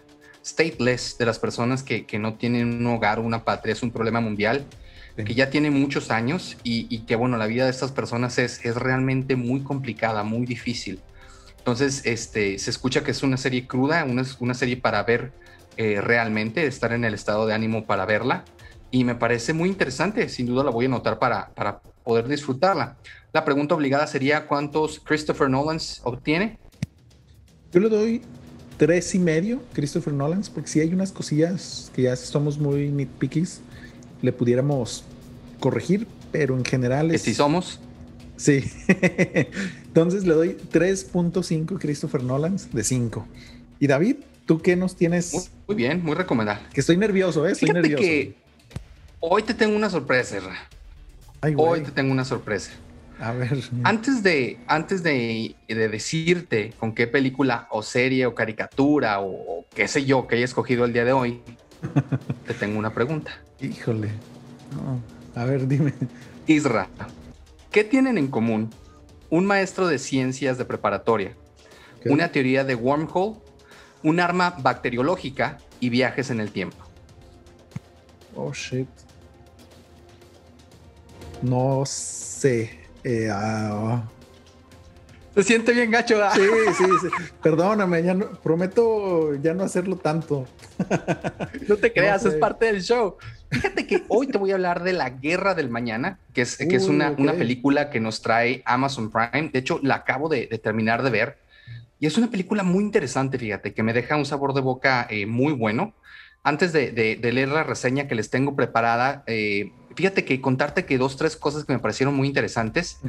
stateless, 0.46 1.18
de 1.18 1.26
las 1.26 1.40
personas 1.40 1.82
que, 1.82 2.06
no 2.20 2.34
tienen 2.34 2.68
un 2.68 2.88
hogar, 2.88 3.20
una 3.20 3.46
patria, 3.46 3.72
es 3.72 3.84
un 3.84 3.92
problema 3.92 4.20
mundial 4.20 4.66
que 5.16 5.34
ya 5.34 5.50
tiene 5.50 5.72
muchos 5.72 6.12
años 6.12 6.58
y, 6.64 7.00
que, 7.00 7.16
bueno, 7.16 7.38
la 7.38 7.48
vida 7.48 7.66
de 7.66 7.72
estas 7.72 7.92
personas 7.92 8.38
es, 8.40 8.64
es 8.66 8.76
realmente 8.76 9.36
muy 9.36 9.62
complicada, 9.62 10.24
muy 10.24 10.46
difícil. 10.46 11.00
Entonces, 11.58 12.02
este, 12.06 12.58
se 12.58 12.70
escucha 12.70 13.04
que 13.04 13.12
es 13.12 13.22
una 13.22 13.38
serie 13.38 13.68
cruda, 13.68 14.04
una, 14.04 14.24
una 14.40 14.54
serie 14.54 14.78
para 14.78 15.04
ver 15.04 15.32
eh, 15.78 16.02
realmente, 16.02 16.66
estar 16.66 16.92
en 16.94 17.06
el 17.06 17.14
estado 17.14 17.46
de 17.46 17.54
ánimo 17.54 17.86
para 17.86 18.06
verla 18.06 18.46
y 18.92 19.06
me 19.06 19.16
parece 19.16 19.54
muy 19.54 19.70
interesante. 19.70 20.28
Sin 20.30 20.46
duda 20.46 20.64
la 20.64 20.70
voy 20.70 20.86
a 20.86 20.88
anotar 20.90 21.18
para, 21.18 21.50
para 21.50 21.80
poder 21.80 22.28
disfrutarla. 22.28 22.98
La 23.34 23.46
pregunta 23.46 23.74
obligada 23.74 24.06
sería: 24.06 24.48
¿cuántos 24.48 25.00
Christopher 25.00 25.50
Nolans 25.50 26.02
obtiene? 26.04 26.60
Yo 27.72 27.80
le 27.80 27.90
doy 27.90 28.22
tres 28.78 29.16
y 29.16 29.20
medio 29.20 29.62
Christopher 29.74 30.14
Nolans, 30.14 30.50
porque 30.50 30.70
si 30.70 30.82
hay 30.82 30.94
unas 30.94 31.12
cosillas 31.12 31.90
que 31.96 32.04
ya 32.04 32.16
somos 32.18 32.60
muy 32.60 32.90
nitpickies, 32.90 33.62
le 34.22 34.32
pudiéramos 34.32 35.04
corregir, 35.60 36.08
pero 36.32 36.58
en 36.58 36.66
general 36.66 37.12
es. 37.12 37.22
si 37.22 37.34
somos? 37.34 37.80
Sí. 38.38 38.64
Entonces 39.86 40.26
le 40.26 40.34
doy 40.34 40.58
3.5 40.72 41.78
Christopher 41.80 42.24
Nolans 42.24 42.74
de 42.74 42.84
5. 42.84 43.28
Y 43.80 43.88
David, 43.88 44.18
¿tú 44.46 44.62
qué 44.62 44.76
nos 44.76 44.96
tienes? 44.96 45.52
Muy, 45.68 45.76
bien, 45.76 46.04
muy 46.04 46.16
recomendable. 46.16 46.64
Que 46.74 46.82
estoy 46.82 46.98
nervioso, 46.98 47.48
¿eh? 47.48 47.52
Estoy 47.52 47.70
nervioso. 47.70 48.02
Que 48.02 48.36
Hoy 49.24 49.44
te 49.44 49.54
tengo 49.54 49.76
una 49.76 49.90
sorpresa, 49.92 50.40
Hoy 51.56 51.82
te 51.82 51.92
tengo 51.92 52.12
una 52.12 52.26
sorpresa. 52.26 52.72
A 53.20 53.34
ver. 53.34 53.60
Antes 53.84 54.24
de, 54.24 54.58
antes 54.66 55.04
de, 55.04 55.56
decirte 55.68 56.74
con 56.80 56.96
qué 56.96 57.06
película 57.06 57.68
o 57.70 57.84
serie 57.84 58.26
o 58.26 58.34
caricatura 58.34 59.22
o, 59.22 59.64
qué 59.76 59.88
sé 59.88 60.06
yo 60.06 60.26
que 60.26 60.38
haya 60.38 60.46
escogido 60.46 60.86
el 60.86 60.94
día 60.94 61.06
de 61.06 61.14
hoy, 61.14 61.42
te 62.48 62.54
tengo 62.54 62.80
una 62.80 62.94
pregunta. 62.94 63.32
Híjole. 63.60 64.10
A 65.36 65.46
ver, 65.46 65.68
dime. 65.68 65.94
Isra, 66.48 66.88
¿qué 67.72 67.84
tienen 67.84 68.18
en 68.18 68.28
común 68.28 68.70
un 69.30 69.46
maestro 69.46 69.88
de 69.88 70.00
ciencias 70.00 70.58
de 70.58 70.66
preparatoria, 70.66 71.36
una 72.06 72.32
teoría 72.32 72.64
de 72.64 72.76
wormhole, 72.76 73.38
un 74.04 74.20
arma 74.20 74.56
bacteriológica 74.60 75.60
y 75.80 75.90
viajes 75.90 76.30
en 76.30 76.40
el 76.40 76.52
tiempo? 76.52 76.78
Oh, 78.36 78.54
shit. 78.54 78.88
No 81.42 81.84
sé. 81.86 82.80
Eh, 83.04 83.30
ah, 83.32 84.04
Se 85.36 85.44
siente 85.44 85.74
bien 85.74 85.92
gacho. 85.92 86.18
Sí, 86.34 86.42
sí, 86.78 86.84
sí. 87.02 87.08
Perdóname, 87.42 88.04
ya 88.04 88.14
no, 88.14 88.32
prometo 88.42 89.36
ya 89.36 89.54
no 89.54 89.64
hacerlo 89.64 89.96
tanto. 89.96 90.46
No 91.68 91.78
te 91.78 91.94
creas, 91.94 92.26
es 92.26 92.36
parte 92.36 92.66
del 92.66 92.82
show. 92.82 93.18
Fíjate 93.50 93.88
que 93.88 94.04
hoy 94.08 94.28
te 94.28 94.38
voy 94.38 94.52
a 94.52 94.56
hablar 94.56 94.84
de 94.84 94.94
La 94.94 95.10
Guerra 95.10 95.56
del 95.56 95.70
Mañana, 95.70 96.20
que 96.34 96.42
es, 96.42 96.58
que 96.58 96.76
es 96.76 96.88
una, 96.88 97.12
una, 97.12 97.34
película 97.34 97.90
que 97.90 98.00
nos 98.00 98.22
trae 98.22 98.62
Amazon 98.66 99.12
Prime. 99.12 99.50
De 99.50 99.60
hecho, 99.60 99.80
la 99.84 99.96
acabo 99.96 100.28
de, 100.30 100.48
terminar 100.62 101.04
de 101.04 101.10
ver. 101.10 101.38
Y 102.00 102.08
es 102.08 102.18
una 102.18 102.30
película 102.30 102.64
muy 102.64 102.84
interesante, 102.84 103.38
fíjate, 103.38 103.74
que 103.74 103.84
me 103.84 103.94
deja 103.94 104.16
un 104.16 104.26
sabor 104.26 104.54
de 104.54 104.62
boca 104.62 105.06
eh, 105.10 105.26
muy 105.26 105.54
bueno. 105.54 105.94
Antes 106.44 106.74
de, 106.74 106.92
de, 106.92 107.32
leer 107.32 107.50
la 107.50 107.64
reseña 107.64 108.08
que 108.08 108.16
les 108.16 108.30
tengo 108.30 108.56
preparada, 108.56 109.24
eh, 109.28 109.72
fíjate 109.96 110.26
que 110.26 110.42
contarte 110.42 110.86
que 110.86 110.98
dos, 110.98 111.18
tres 111.18 111.36
cosas 111.36 111.66
que 111.66 111.74
me 111.74 111.80
parecieron 111.80 112.16
muy 112.16 112.28
interesantes. 112.28 113.00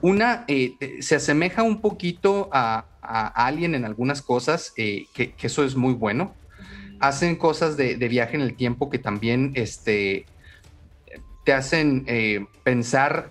Una, 0.00 0.44
eh, 0.48 0.74
se 1.00 1.16
asemeja 1.16 1.62
un 1.62 1.80
poquito 1.80 2.48
a, 2.52 2.86
a, 3.02 3.46
Alien 3.46 3.74
en 3.74 3.84
algunas 3.84 4.22
cosas, 4.22 4.72
eh, 4.76 5.06
que, 5.14 5.34
eso 5.40 5.64
es 5.64 5.76
muy 5.76 5.94
bueno. 5.94 6.34
Hacen 6.98 7.36
cosas 7.36 7.76
de, 7.76 7.96
viaje 7.96 8.36
en 8.36 8.42
el 8.42 8.54
tiempo 8.54 8.90
que 8.90 8.98
también 8.98 9.52
este, 9.54 10.26
te 11.44 11.52
hacen 11.52 12.04
eh, 12.06 12.46
pensar 12.62 13.30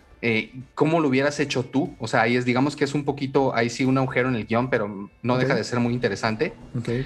cómo 0.75 0.99
lo 0.99 1.07
hubieras 1.07 1.39
hecho 1.39 1.63
tú. 1.63 1.95
O 1.99 2.07
sea, 2.07 2.23
ahí 2.23 2.35
es, 2.35 2.43
digamos 2.43 2.75
que 2.75 2.83
es 2.83 2.93
un 2.93 3.05
poquito, 3.05 3.55
ahí 3.55 3.69
sí 3.69 3.85
un 3.85 3.97
agujero 3.97 4.27
en 4.27 4.35
el 4.35 4.45
guion, 4.45 4.69
pero 4.69 5.09
no 5.21 5.37
deja 5.37 5.55
de 5.55 5.63
ser 5.63 5.79
muy 5.79 5.93
interesante. 5.93 6.51
Okay, 6.77 7.05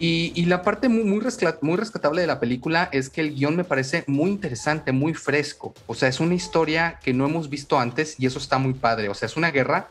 okay. 0.00 0.32
Y, 0.34 0.44
la 0.46 0.62
parte 0.62 0.88
muy, 0.88 1.04
muy, 1.04 1.20
rescatable 1.20 2.20
de 2.20 2.26
la 2.26 2.40
película 2.40 2.88
es 2.92 3.10
que 3.10 3.20
el 3.20 3.34
guion 3.34 3.56
me 3.56 3.64
parece 3.64 4.04
muy 4.06 4.30
interesante, 4.30 4.92
muy 4.92 5.14
fresco. 5.14 5.74
O 5.86 5.94
sea, 5.94 6.08
es 6.08 6.20
una 6.20 6.34
historia 6.34 6.98
que 7.02 7.12
no 7.12 7.26
hemos 7.26 7.50
visto 7.50 7.78
antes 7.78 8.16
y 8.18 8.26
eso 8.26 8.38
está 8.38 8.58
muy 8.58 8.74
padre. 8.74 9.08
O 9.08 9.14
sea, 9.14 9.26
es 9.26 9.36
una 9.36 9.50
guerra 9.50 9.88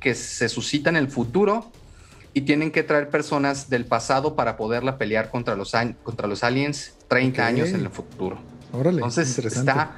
que 0.00 0.14
se 0.14 0.48
suscita 0.48 0.90
en 0.90 0.96
el 0.96 1.08
futuro 1.08 1.72
y 2.34 2.42
tienen 2.42 2.70
que 2.70 2.82
traer 2.82 3.08
personas 3.08 3.68
del 3.70 3.84
pasado 3.84 4.36
para 4.36 4.56
poderla 4.56 4.98
pelear 4.98 5.30
contra 5.30 5.56
los, 5.56 5.72
contra 6.02 6.28
los 6.28 6.44
aliens 6.44 6.94
30 7.08 7.46
años 7.46 7.68
en 7.70 7.80
el 7.80 7.90
futuro. 7.90 8.38
Entonces 8.72 9.38
está 9.38 9.96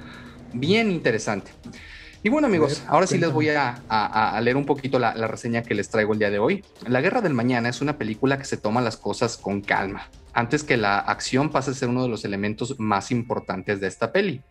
bien 0.53 0.91
interesante. 0.91 1.51
Y 2.23 2.29
bueno 2.29 2.49
amigos, 2.49 2.83
ahora 2.87 3.07
sí 3.07 3.17
les 3.17 3.33
voy 3.33 3.49
a, 3.49 4.39
leer 4.43 4.59
un 4.59 4.67
poquito 4.67 4.99
la, 4.99 5.15
reseña 5.27 5.63
que 5.63 5.75
les 5.75 5.89
traigo 5.89 6.13
el 6.13 6.19
día 6.19 6.31
de 6.31 6.39
hoy. 6.39 6.63
La 6.87 7.01
Guerra 7.01 7.23
del 7.23 7.33
Mañana 7.33 7.71
es 7.71 7.81
una 7.81 7.97
película 7.97 8.37
que 8.37 8.45
se 8.45 8.59
toma 8.59 8.83
las 8.83 8.99
cosas 8.99 9.39
con 9.39 9.63
calma, 9.63 10.11
antes 10.35 10.63
que 10.63 10.77
la 10.77 10.99
acción 10.99 11.49
pase 11.49 11.71
a 11.71 11.75
ser 11.75 11.89
uno 11.89 12.03
de 12.03 12.11
los 12.11 12.27
elementos 12.27 12.79
más 12.79 13.11
importantes 13.11 13.81
de 13.81 13.87
esta 13.87 14.13
peli. 14.13 14.43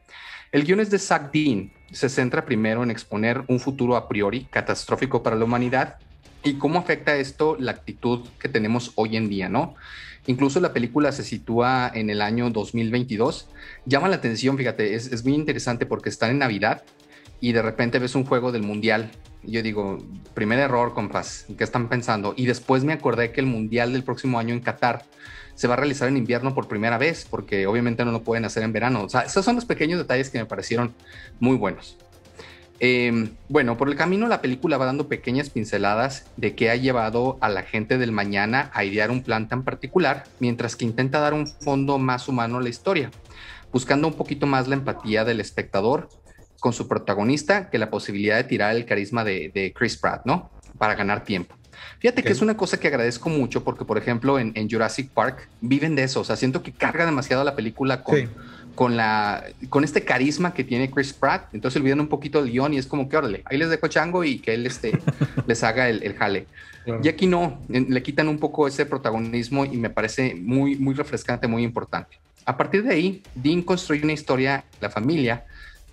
El 0.51 0.63
guion 0.63 0.79
es 0.79 0.89
de 0.89 0.97
Zach 0.97 1.32
Dean, 1.32 1.71
se 1.91 2.10
centra 2.10 2.43
primero 2.43 2.82
en 2.82 2.89
exponer 2.89 3.43
un 3.47 3.60
futuro 3.60 3.95
a 3.95 4.08
priori 4.08 4.45
catastrófico 4.45 5.21
para 5.21 5.36
la 5.36 5.45
humanidad 5.45 5.97
y 6.43 6.55
cómo 6.55 6.79
afecta 6.79 7.17
esto 7.17 7.55
la 7.60 7.71
actitud 7.71 8.27
que 8.39 8.49
tenemos 8.49 8.93
hoy 8.95 9.15
en 9.15 9.29
día, 9.29 9.47
¿no? 9.47 9.75
Incluso 10.25 10.60
la 10.60 10.73
película 10.73 11.12
se 11.12 11.23
sitúa 11.23 11.91
en 11.93 12.10
el 12.10 12.21
año 12.21 12.49
2022. 12.49 13.47
Llama 13.86 14.10
la 14.10 14.15
atención, 14.15 14.58
fíjate, 14.58 14.95
es, 14.95 15.12
es 15.12 15.23
muy 15.23 15.36
interesante 15.36 15.86
porque 15.86 16.10
están 16.10 16.32
en 16.32 16.39
Navidad 16.39 16.84
y 17.41 17.52
de 17.52 17.62
repente 17.62 17.99
ves 17.99 18.15
un 18.15 18.25
juego 18.25 18.52
del 18.52 18.63
mundial. 18.63 19.12
Yo 19.43 19.62
digo, 19.62 19.97
primer 20.34 20.60
error, 20.60 20.93
compas, 20.93 21.45
¿qué 21.58 21.63
están 21.63 21.88
pensando? 21.88 22.34
Y 22.36 22.45
después 22.45 22.84
me 22.84 22.93
acordé 22.93 23.32
que 23.32 23.39
el 23.39 23.47
mundial 23.47 23.93
del 23.93 24.04
próximo 24.04 24.39
año 24.39 24.54
en 24.54 24.60
Qatar 24.60 25.06
se 25.56 25.67
va 25.67 25.73
a 25.73 25.78
realizar 25.78 26.08
en 26.08 26.17
invierno 26.17 26.54
por 26.54 26.67
primera 26.67 26.97
vez, 26.97 27.28
porque 27.30 27.67
obviamente 27.67 28.06
no 28.06 28.12
lo 28.12 28.23
pueden 28.23 28.45
hacer 28.45 28.63
en 28.63 28.73
verano. 28.73 29.04
O 29.04 29.10
sea, 29.10 29.21
esos 29.21 29.43
son 29.43 29.56
los 29.56 29.65
pequeños 29.65 29.99
detalles 29.99 30.30
que 30.30 30.39
me 30.39 30.45
parecieron 30.45 30.93
muy 31.39 31.58
buenos. 31.58 31.97
Em, 32.82 33.32
bueno, 33.49 33.75
por 33.75 33.89
el 33.89 33.97
camino 33.97 34.28
la 34.30 34.39
película 34.39 34.78
va 34.78 34.86
dando 34.86 35.10
pequeñas 35.10 35.49
pinceladas 35.49 36.28
de 36.38 36.56
qué 36.56 36.69
ha 36.69 36.78
llevado 36.78 37.38
a 37.41 37.49
la 37.49 37.63
gente 37.63 37.97
del 37.97 38.13
mañana 38.13 38.71
a 38.73 38.86
idear 38.86 39.12
un 39.12 39.21
plan 39.21 39.49
tan 39.49 39.63
particular, 39.63 40.23
mientras 40.39 40.78
que 40.78 40.86
intenta 40.86 41.19
dar 41.19 41.34
un 41.34 41.45
fondo 41.45 41.97
más 41.97 42.30
humano 42.30 42.58
a 42.58 42.62
la 42.62 42.69
historia, 42.69 43.12
buscando 43.73 44.08
un 44.08 44.13
poquito 44.13 44.47
más 44.47 44.69
la 44.69 44.75
empatía 44.75 45.25
del 45.25 45.41
espectador 45.41 46.08
con 46.59 46.73
su 46.73 46.87
protagonista 46.87 47.69
que 47.69 47.77
la 47.77 47.89
posibilidad 47.89 48.37
de 48.37 48.43
tirar 48.43 48.75
el 48.75 48.85
carisma 48.85 49.23
de, 49.23 49.73
Chris 49.75 49.97
Pratt, 49.97 50.25
¿no? 50.25 50.51
Para 50.77 50.95
ganar 50.95 51.23
tiempo. 51.23 51.55
Fíjate 51.99 52.23
que 52.23 52.31
es 52.31 52.41
una 52.41 52.55
cosa 52.55 52.79
que 52.79 52.87
agradezco 52.87 53.29
mucho 53.29 53.63
porque, 53.63 53.85
por 53.85 53.97
ejemplo, 53.97 54.39
en, 54.39 54.69
Jurassic 54.69 55.09
Park 55.09 55.49
viven 55.61 55.95
de 55.95 56.03
eso. 56.03 56.21
O 56.21 56.23
sea, 56.23 56.35
siento 56.35 56.61
que 56.61 56.71
carga 56.71 57.05
demasiado 57.05 57.43
la 57.43 57.55
película 57.55 58.03
con, 58.03 58.29
con, 58.75 58.95
la, 58.95 59.43
con 59.69 59.83
este 59.83 60.03
carisma 60.03 60.53
que 60.53 60.63
tiene 60.63 60.91
Chris 60.91 61.13
Pratt. 61.13 61.53
Entonces 61.53 61.81
olvidan 61.81 61.99
un 61.99 62.07
poquito 62.07 62.39
el 62.39 62.51
guion 62.51 62.73
y 62.73 62.77
es 62.77 62.87
como 62.87 63.09
que, 63.09 63.17
órale, 63.17 63.43
ahí 63.45 63.57
les 63.57 63.69
dejo 63.69 63.87
chango 63.87 64.23
y 64.23 64.39
que 64.39 64.53
él 64.53 64.65
este, 64.65 64.97
les 65.47 65.63
haga 65.63 65.89
el, 65.89 66.13
jale. 66.15 66.47
Y 67.03 67.07
aquí 67.07 67.27
no, 67.27 67.61
le 67.67 68.01
quitan 68.01 68.27
un 68.27 68.39
poco 68.39 68.67
ese 68.67 68.85
protagonismo 68.85 69.65
y 69.65 69.77
me 69.77 69.89
parece 69.89 70.35
muy, 70.35 70.75
muy 70.75 70.95
refrescante, 70.95 71.47
muy 71.47 71.63
importante. 71.63 72.17
A 72.45 72.57
partir 72.57 72.83
de 72.83 72.93
ahí, 72.93 73.23
Dean 73.35 73.61
construye 73.61 74.03
una 74.03 74.13
historia, 74.13 74.63
la 74.81 74.89
familia, 74.89 75.45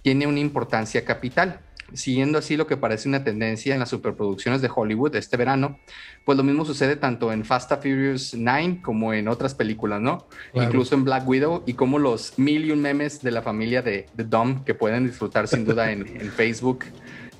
tiene 0.07 0.29
una 0.29 0.39
importancia 0.39 1.05
capital. 1.05 1.59
siguiendo 1.93 2.39
así 2.39 2.57
lo 2.57 2.69
que 2.69 2.77
parece 2.77 3.09
una 3.09 3.25
tendencia 3.25 3.75
en 3.75 3.81
las 3.81 3.89
superproducciones 3.89 4.63
de 4.63 4.71
Hollywood 4.73 5.17
este 5.17 5.37
verano, 5.37 5.81
pues 6.25 6.39
lo 6.39 6.45
mismo 6.45 6.65
sucede 6.65 6.95
tanto 6.95 7.33
en 7.33 7.45
Fast 7.45 7.73
and 7.73 7.83
Furious 7.83 8.33
9 8.33 8.83
como 8.85 9.13
en 9.13 9.27
otras 9.27 9.57
películas, 9.57 10.01
¿no? 10.01 10.29
Incluso 10.55 10.95
en 10.95 11.03
Black 11.03 11.27
Widow 11.27 11.65
y 11.67 11.73
como 11.73 11.99
los 11.99 12.39
mil 12.39 12.67
y 12.67 12.71
un 12.71 12.83
memes 12.83 13.21
de 13.21 13.33
la 13.33 13.43
familia 13.43 13.83
de, 13.83 14.07
de 14.15 14.23
Dom 14.23 14.63
que 14.63 14.75
pueden 14.75 15.09
disfrutar 15.09 15.49
sin 15.49 15.65
duda 15.65 15.91
en, 15.93 16.07
Facebook 16.31 16.85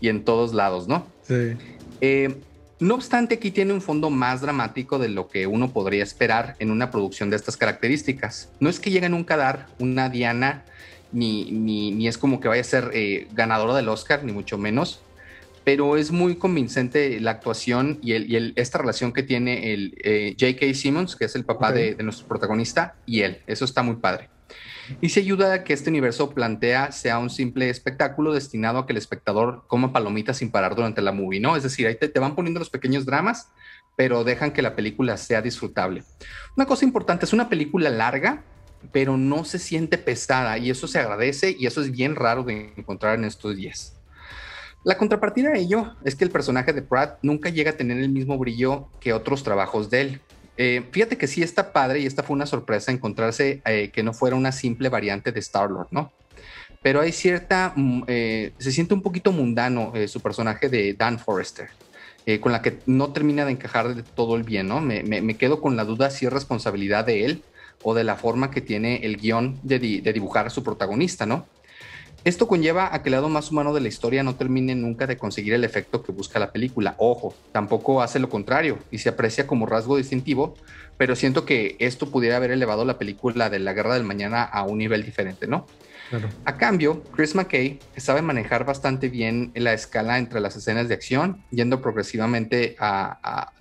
y 0.01 0.09
en 0.09 0.25
todos 0.25 0.53
lados, 0.53 0.89
¿no? 0.89 1.07
Sí. 1.23 1.57
Eh, 2.01 2.35
no 2.81 2.97
obstante, 2.97 3.37
aquí 3.37 3.53
tiene 3.53 3.75
un 3.75 3.81
fondo 3.81 4.11
más 4.11 4.41
dramático 4.41 4.99
de 4.99 5.09
lo 5.09 5.29
que 5.29 5.47
uno 5.47 5.73
podría 5.73 6.03
esperar 6.03 6.57
en 6.59 6.73
una 6.73 6.91
producción 6.91 7.31
de 7.31 7.37
estas 7.37 7.57
características. 7.57 8.51
No 8.59 8.69
es 8.69 8.81
que 8.81 8.91
llegue 8.91 9.09
nunca 9.09 9.35
a 9.35 9.37
dar 9.37 9.67
una 9.79 10.09
Diana 10.09 10.65
ni, 11.13 11.51
ni, 11.51 12.09
es 12.09 12.19
como 12.19 12.41
que 12.41 12.49
vaya 12.49 12.61
a 12.61 12.65
ser 12.65 12.91
eh, 12.95 13.29
ganadora 13.33 13.75
del 13.75 13.89
Oscar, 13.89 14.25
ni 14.25 14.33
mucho 14.33 14.59
menos, 14.59 15.01
pero 15.65 15.97
es 15.97 16.13
muy 16.13 16.37
convincente 16.37 17.19
la 17.21 17.33
actuación 17.33 17.99
y, 18.03 18.13
el, 18.13 18.53
esta 18.57 18.79
relación 18.79 19.13
que 19.13 19.23
tiene 19.23 19.73
el 19.75 19.95
eh, 20.05 20.37
J.K. 20.39 20.75
Simmons, 20.75 21.17
que 21.17 21.25
es 21.25 21.35
el 21.35 21.45
papá 21.45 21.73
de, 21.73 21.95
de, 21.95 22.03
nuestro 22.05 22.29
protagonista, 22.29 22.95
y 23.05 23.23
él. 23.23 23.43
Eso 23.47 23.65
está 23.65 23.83
muy 23.83 23.97
padre. 23.97 24.29
Y 25.01 25.09
se 25.09 25.21
ayuda 25.21 25.53
a 25.53 25.65
que 25.65 25.73
este 25.73 25.91
universo 25.91 26.31
plantea 26.31 26.93
sea 26.93 27.19
un 27.19 27.31
simple 27.31 27.69
espectáculo 27.69 28.33
destinado 28.33 28.79
a 28.79 28.87
que 28.87 28.93
el 28.93 28.99
espectador 28.99 29.65
coma 29.67 29.93
palomitas 29.93 30.39
sin 30.39 30.51
parar 30.53 30.77
durante 30.77 31.03
la 31.03 31.11
movie, 31.11 31.41
¿no? 31.41 31.57
Es 31.57 31.65
decir, 31.65 31.87
ahí 31.87 31.97
te, 31.97 32.09
te 32.09 32.21
van 32.21 32.37
poniendo 32.37 32.61
los 32.61 32.71
pequeños 32.71 33.05
dramas, 33.05 33.49
pero 33.97 34.23
dejan 34.23 34.53
que 34.53 34.63
la 34.63 34.77
película 34.77 35.17
sea 35.17 35.43
disfrutable. 35.43 36.05
Una 36.57 36.67
cosa 36.67 36.85
importante, 36.85 37.25
es 37.25 37.33
una 37.33 37.49
película 37.49 37.91
larga, 37.91 38.45
pero 38.93 39.17
no 39.17 39.45
se 39.45 39.59
siente 39.59 39.99
pesada 39.99 40.59
y 40.59 40.71
eso 40.71 40.89
se 40.89 40.99
agradece 40.99 41.57
y 41.59 41.67
eso 41.67 41.81
es 41.81 41.91
bien 41.91 42.15
raro 42.15 42.43
de 42.43 42.73
encontrar 42.77 43.19
en 43.19 43.25
estos 43.25 43.57
días. 43.57 43.97
La 44.87 44.97
contrapartida 44.97 45.51
de 45.51 45.59
ello 45.59 45.97
es 46.05 46.15
que 46.15 46.25
el 46.25 46.31
personaje 46.31 46.73
de 46.73 46.81
Pratt 46.81 47.19
nunca 47.23 47.49
llega 47.49 47.73
a 47.73 47.77
tener 47.77 47.99
el 47.99 48.09
mismo 48.09 48.39
brillo 48.39 48.89
que 49.01 49.13
otros 49.13 49.43
trabajos 49.43 49.91
de 49.91 50.01
él. 50.01 50.21
Eh, 50.57 50.85
fíjate 50.93 51.19
que 51.19 51.27
sí 51.27 51.43
está 51.43 51.73
padre 51.73 51.99
y 51.99 52.07
esta 52.07 52.23
fue 52.23 52.35
una 52.35 52.47
sorpresa 52.47 52.93
encontrarse 52.93 53.63
eh, 53.67 53.91
que 53.93 54.05
no 54.05 54.13
fuera 54.13 54.37
una 54.37 54.53
simple 54.53 54.89
variante 54.89 55.33
de 55.33 55.41
Star-Lord, 55.41 55.89
¿no? 55.91 56.13
Pero 56.83 57.01
hay 57.01 57.11
cierta, 57.11 57.73
mm, 57.75 58.05
eh, 58.07 58.53
se 58.59 58.71
siente 58.71 58.95
un 58.95 59.03
poquito 59.03 59.33
mundano 59.33 59.93
su 60.07 60.21
personaje 60.21 60.69
de 60.69 60.95
Dan 60.95 61.19
Forrester, 61.19 61.69
con 62.41 62.53
la 62.53 62.63
que 62.63 62.79
no 62.87 63.13
termina 63.13 63.45
de 63.45 63.53
encajar 63.53 63.93
de 63.93 64.03
todo 64.03 64.37
el 64.37 64.45
bien, 64.45 64.69
¿no? 64.69 64.81
Me, 64.81 65.03
me 65.03 65.37
quedo 65.37 65.61
con 65.61 65.77
la 65.77 65.85
duda 65.85 66.11
si 66.11 66.27
es 66.27 66.33
responsabilidad 66.33 67.05
de 67.05 67.25
él 67.25 67.43
o 67.83 67.95
de 67.95 68.05
la 68.05 68.17
forma 68.17 68.51
que 68.51 68.61
tiene 68.61 68.97
el 69.05 69.17
guion 69.17 69.59
de, 69.63 69.79
dibujar 69.79 70.47
a 70.47 70.51
su 70.51 70.63
protagonista, 70.63 71.27
¿no? 71.27 71.47
Esto 72.25 72.49
conlleva 72.49 72.93
a 72.93 73.03
que 73.03 73.09
el 73.09 73.13
lado 73.13 73.29
más 73.29 73.53
humano 73.53 73.73
de 73.73 73.81
la 73.81 73.87
historia 73.87 74.25
no 74.25 74.35
termine 74.35 74.75
nunca 74.75 75.07
de 75.07 75.17
conseguir 75.17 75.55
el 75.55 75.63
efecto 75.63 76.03
que 76.03 76.11
busca 76.11 76.41
la 76.41 76.51
película. 76.51 76.97
Ojo, 76.99 77.35
tampoco 77.53 78.03
hace 78.03 78.19
lo 78.19 78.29
contrario 78.29 78.81
y 78.91 78.99
se 78.99 79.11
aprecia 79.11 79.47
como 79.47 79.65
rasgo 79.65 79.97
distintivo, 79.97 80.57
pero 80.97 81.15
siento 81.15 81.45
que 81.45 81.77
esto 81.79 82.11
pudiera 82.11 82.37
haber 82.37 82.51
elevado 82.51 82.85
la 82.85 82.99
película 82.99 83.49
de 83.49 83.61
la 83.61 83.75
Guerra 83.75 83.95
del 83.95 84.03
Mañana 84.03 84.43
a 84.43 84.65
un 84.65 84.79
nivel 84.79 85.05
diferente, 85.05 85.47
¿no? 85.47 85.67
A 86.45 86.57
cambio, 86.57 87.03
Chris 87.15 87.35
McKay 87.35 87.81
sabe 87.97 88.23
manejar 88.23 88.65
bastante 88.65 89.09
bien 89.09 89.51
la 89.55 89.73
escala 89.73 90.19
entre 90.19 90.41
las 90.41 90.57
escenas 90.57 90.89
de 90.89 90.95
acción, 90.95 91.43
yendo 91.51 91.81
progresivamente 91.81 92.77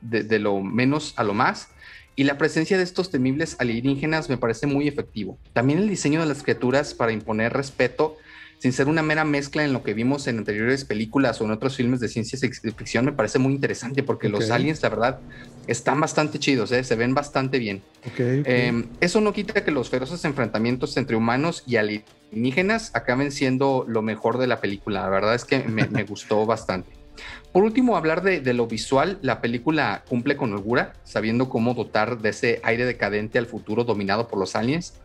de, 0.01 0.39
lo 0.39 0.61
menos 0.61 1.13
a 1.17 1.23
lo 1.23 1.33
más, 1.33 1.69
y 2.15 2.23
la 2.23 2.37
presencia 2.37 2.77
de 2.77 2.83
estos 2.83 3.11
temibles 3.11 3.57
alienígenas 3.59 4.29
me 4.29 4.37
parece 4.37 4.67
muy 4.67 4.87
efectivo. 4.87 5.37
También 5.53 5.79
el 5.79 5.89
diseño 5.89 6.21
de 6.21 6.25
las 6.25 6.43
criaturas 6.43 6.93
para 6.93 7.11
imponer 7.11 7.53
respeto, 7.53 8.17
sin 8.57 8.71
ser 8.71 8.87
una 8.87 9.01
mera 9.01 9.25
mezcla 9.25 9.65
en 9.65 9.73
lo 9.73 9.83
que 9.83 9.93
vimos 9.93 10.27
en 10.27 10.37
anteriores 10.37 10.85
películas 10.85 11.41
o 11.41 11.45
en 11.45 11.51
otros 11.51 11.75
filmes 11.75 11.99
de 11.99 12.07
ciencia 12.07 12.39
ficción, 12.77 13.03
me 13.03 13.11
parece 13.11 13.37
muy 13.37 13.53
interesante 13.53 14.01
porque 14.01 14.29
los 14.29 14.49
aliens, 14.49 14.81
la 14.81 14.89
verdad, 14.89 15.19
están 15.67 15.99
bastante 15.99 16.39
chidos, 16.39 16.71
¿eh? 16.71 16.83
se 16.85 16.95
ven 16.95 17.13
bastante 17.13 17.59
bien. 17.59 17.81
Em, 18.17 18.87
eso 19.01 19.19
no 19.19 19.33
quita 19.33 19.65
que 19.65 19.71
los 19.71 19.89
feroces 19.89 20.23
enfrentamientos 20.23 20.95
entre 20.95 21.17
humanos 21.17 21.63
y 21.67 21.75
alienígenas 21.75 22.91
acaben 22.93 23.33
siendo 23.33 23.83
lo 23.89 24.01
mejor 24.01 24.37
de 24.37 24.47
la 24.47 24.61
película. 24.61 25.01
La 25.01 25.09
verdad 25.09 25.35
es 25.35 25.43
que 25.43 25.59
me 25.59 26.03
gustó 26.03 26.45
bastante. 26.45 27.04
Por 27.51 27.63
último, 27.63 27.95
hablar 27.95 28.21
de, 28.21 28.53
lo 28.53 28.67
visual, 28.67 29.17
la 29.21 29.39
película 29.39 30.03
cumple 30.09 30.35
con 30.35 30.51
holgura, 30.51 30.93
sabiendo 31.03 31.47
cómo 31.47 31.73
dotar 31.73 32.19
de 32.19 32.29
ese 32.29 32.59
aire 32.63 32.85
decadente 32.85 33.39
al 33.39 33.45
futuro 33.45 33.85
dominado 33.85 34.27
por 34.27 34.39
los 34.39 34.57
aliens. 34.57 34.95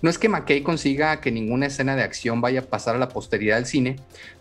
No 0.00 0.08
es 0.08 0.18
que 0.18 0.30
McKay 0.30 0.62
consiga 0.62 1.20
que 1.20 1.30
ninguna 1.30 1.66
escena 1.66 1.96
de 1.96 2.02
acción 2.02 2.40
vaya 2.40 2.60
a 2.60 2.64
pasar 2.64 2.96
a 2.96 2.98
la 2.98 3.10
posteridad 3.10 3.56
del 3.56 3.66
cine, 3.66 3.96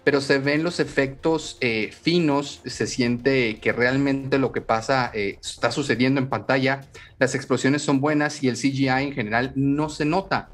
pero 0.06 0.22
se 0.22 0.40
ven 0.40 0.64
los 0.64 0.80
efectos 0.80 1.58
eh, 1.60 1.92
finos, 1.92 2.62
se 2.66 2.88
siente 2.88 3.60
que 3.60 3.74
realmente 3.74 4.38
lo 4.38 4.54
que 4.54 4.62
pasa 4.62 5.12
eh, 5.14 5.38
está 5.42 5.72
sucediendo 5.72 6.22
en 6.22 6.30
pantalla, 6.30 6.86
las 7.20 7.36
explosiones 7.36 7.82
son 7.82 8.00
buenas 8.00 8.42
y 8.44 8.48
el 8.48 8.56
CGI 8.56 8.88
en 8.88 9.14
general 9.14 9.52
no 9.56 9.90
se 9.90 10.06
nota. 10.06 10.50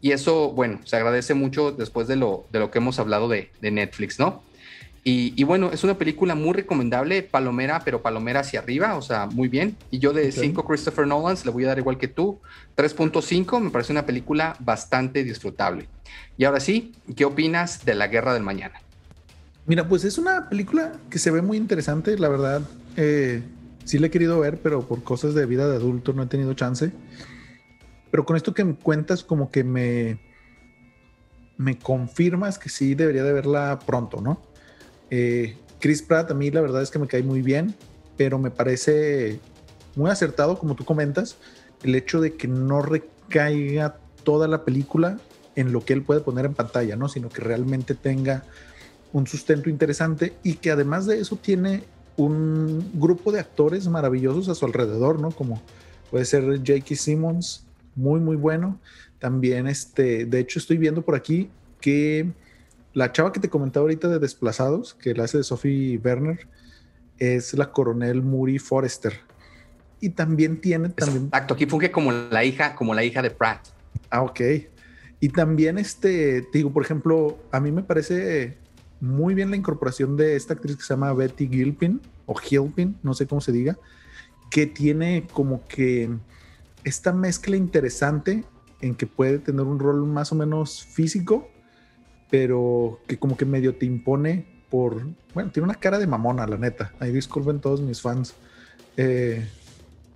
Y 0.00 0.10
eso, 0.10 0.50
bueno, 0.50 0.80
se 0.84 0.96
agradece 0.96 1.34
mucho 1.34 1.70
después 1.70 2.08
de 2.08 2.16
lo, 2.16 2.48
de 2.50 2.58
lo 2.58 2.72
que 2.72 2.78
hemos 2.78 2.98
hablado 2.98 3.28
de, 3.28 3.52
de 3.60 3.70
Netflix, 3.70 4.18
¿no? 4.18 4.42
Y, 5.08 5.44
bueno, 5.44 5.70
es 5.70 5.84
una 5.84 5.96
película 5.96 6.34
muy 6.34 6.52
recomendable, 6.52 7.22
palomera, 7.22 7.80
pero 7.84 8.02
palomera 8.02 8.40
hacia 8.40 8.58
arriba, 8.58 8.96
o 8.96 9.02
sea, 9.02 9.26
muy 9.26 9.46
bien. 9.46 9.76
Y 9.92 10.00
yo 10.00 10.12
de 10.12 10.32
5 10.32 10.64
Christopher 10.64 11.06
Nolans 11.06 11.46
le 11.46 11.52
voy 11.52 11.62
a 11.62 11.68
dar 11.68 11.78
igual 11.78 11.96
que 11.96 12.08
tú, 12.08 12.40
3.5, 12.76 13.60
me 13.60 13.70
parece 13.70 13.92
una 13.92 14.04
película 14.04 14.56
bastante 14.58 15.22
disfrutable. 15.22 15.86
Y 16.36 16.42
ahora 16.42 16.58
sí, 16.58 16.92
¿qué 17.14 17.24
opinas 17.24 17.84
de 17.84 17.94
La 17.94 18.08
Guerra 18.08 18.34
del 18.34 18.42
Mañana? 18.42 18.80
Mira, 19.64 19.86
pues 19.86 20.02
es 20.02 20.18
una 20.18 20.48
película 20.48 20.94
que 21.08 21.20
se 21.20 21.30
ve 21.30 21.40
muy 21.40 21.56
interesante, 21.56 22.18
la 22.18 22.28
verdad. 22.28 22.62
Eh, 22.96 23.44
sí 23.84 24.00
la 24.00 24.08
he 24.08 24.10
querido 24.10 24.40
ver, 24.40 24.58
pero 24.60 24.88
por 24.88 25.04
cosas 25.04 25.34
de 25.34 25.46
vida 25.46 25.68
de 25.68 25.76
adulto 25.76 26.14
no 26.14 26.24
he 26.24 26.26
tenido 26.26 26.52
chance. 26.54 26.90
Pero 28.10 28.24
con 28.24 28.34
esto 28.36 28.54
que 28.54 28.64
me 28.64 28.74
cuentas, 28.74 29.22
como 29.22 29.52
que 29.52 29.62
me, 29.62 30.18
me 31.58 31.78
confirmas 31.78 32.58
que 32.58 32.68
sí 32.68 32.96
debería 32.96 33.22
de 33.22 33.32
verla 33.32 33.78
pronto, 33.86 34.20
¿no? 34.20 34.55
Eh, 35.10 35.56
Chris 35.80 36.02
Pratt 36.02 36.30
a 36.30 36.34
mí 36.34 36.50
la 36.50 36.60
verdad 36.60 36.82
es 36.82 36.90
que 36.90 36.98
me 36.98 37.06
cae 37.06 37.22
muy 37.22 37.42
bien, 37.42 37.74
pero 38.16 38.38
me 38.38 38.50
parece 38.50 39.38
muy 39.94 40.10
acertado, 40.10 40.58
como 40.58 40.74
tú 40.74 40.84
comentas, 40.84 41.36
el 41.82 41.94
hecho 41.94 42.20
de 42.20 42.34
que 42.34 42.48
no 42.48 42.82
recaiga 42.82 43.98
toda 44.24 44.48
la 44.48 44.64
película 44.64 45.18
en 45.54 45.72
lo 45.72 45.84
que 45.84 45.92
él 45.92 46.02
puede 46.02 46.20
poner 46.20 46.46
en 46.46 46.54
pantalla, 46.54 46.96
¿no? 46.96 47.08
Sino 47.08 47.28
que 47.28 47.40
realmente 47.40 47.94
tenga 47.94 48.44
un 49.12 49.26
sustento 49.26 49.70
interesante 49.70 50.34
y 50.42 50.54
que 50.54 50.70
además 50.70 51.06
de 51.06 51.20
eso 51.20 51.36
tiene 51.36 51.84
un 52.16 52.90
grupo 52.94 53.32
de 53.32 53.40
actores 53.40 53.88
maravillosos 53.88 54.48
a 54.48 54.54
su 54.54 54.66
alrededor, 54.66 55.20
¿no? 55.20 55.30
Como 55.30 55.62
puede 56.10 56.24
ser 56.24 56.44
J.K. 56.44 56.94
Simmons, 56.94 57.66
muy, 57.94 58.20
muy 58.20 58.36
bueno. 58.36 58.78
También, 59.18 59.66
este, 59.66 60.26
de 60.26 60.40
hecho, 60.40 60.58
estoy 60.58 60.76
viendo 60.76 61.02
por 61.02 61.14
aquí 61.14 61.50
que 61.80 62.30
la 62.96 63.12
chava 63.12 63.30
que 63.30 63.40
te 63.40 63.50
comentaba 63.50 63.84
ahorita 63.84 64.08
de 64.08 64.18
Desplazados, 64.18 64.94
que 64.94 65.12
la 65.12 65.24
hace 65.24 65.36
de 65.36 65.44
Sophie 65.44 66.00
Werner, 66.02 66.48
es 67.18 67.52
la 67.52 67.70
coronel 67.70 68.22
Muri 68.22 68.58
Forrester. 68.58 69.20
Y 70.00 70.08
también 70.08 70.62
tiene... 70.62 70.88
También... 70.88 71.26
Exacto, 71.26 71.52
aquí 71.52 71.66
funge 71.66 71.90
como 71.90 72.10
la 72.10 72.42
hija, 72.42 72.74
como 72.74 72.94
la 72.94 73.04
hija 73.04 73.20
de 73.20 73.30
Pratt. 73.30 73.66
Ah, 74.08 74.22
ok. 74.22 74.40
Y 75.20 75.28
también, 75.28 75.76
este, 75.76 76.48
digo, 76.54 76.72
por 76.72 76.82
ejemplo, 76.82 77.38
a 77.52 77.60
mí 77.60 77.70
me 77.70 77.82
parece 77.82 78.56
muy 78.98 79.34
bien 79.34 79.50
la 79.50 79.56
incorporación 79.56 80.16
de 80.16 80.34
esta 80.34 80.54
actriz 80.54 80.76
que 80.76 80.82
se 80.82 80.94
llama 80.94 81.12
Betty 81.12 81.48
Gilpin 81.48 82.00
o 82.24 82.34
Gilpin, 82.34 82.96
no 83.02 83.12
sé 83.12 83.26
cómo 83.26 83.42
se 83.42 83.52
diga, 83.52 83.78
que 84.50 84.66
tiene 84.66 85.26
como 85.34 85.68
que 85.68 86.08
esta 86.82 87.12
mezcla 87.12 87.56
interesante 87.56 88.44
en 88.80 88.94
que 88.94 89.06
puede 89.06 89.38
tener 89.38 89.66
un 89.66 89.78
rol 89.78 90.06
más 90.06 90.32
o 90.32 90.34
menos 90.34 90.82
físico, 90.82 91.50
pero 92.30 93.00
que 93.06 93.18
como 93.18 93.36
que 93.36 93.44
medio 93.44 93.76
te 93.76 93.86
impone 93.86 94.46
por, 94.70 95.06
bueno, 95.34 95.50
tiene 95.50 95.64
una 95.64 95.74
cara 95.76 95.98
de 95.98 96.06
mamona, 96.06 96.46
la 96.46 96.56
neta. 96.56 96.92
Ahí 96.98 97.12
disculpen 97.12 97.60
todos 97.60 97.80
mis 97.80 98.00
fans 98.00 98.34
eh, 98.96 99.46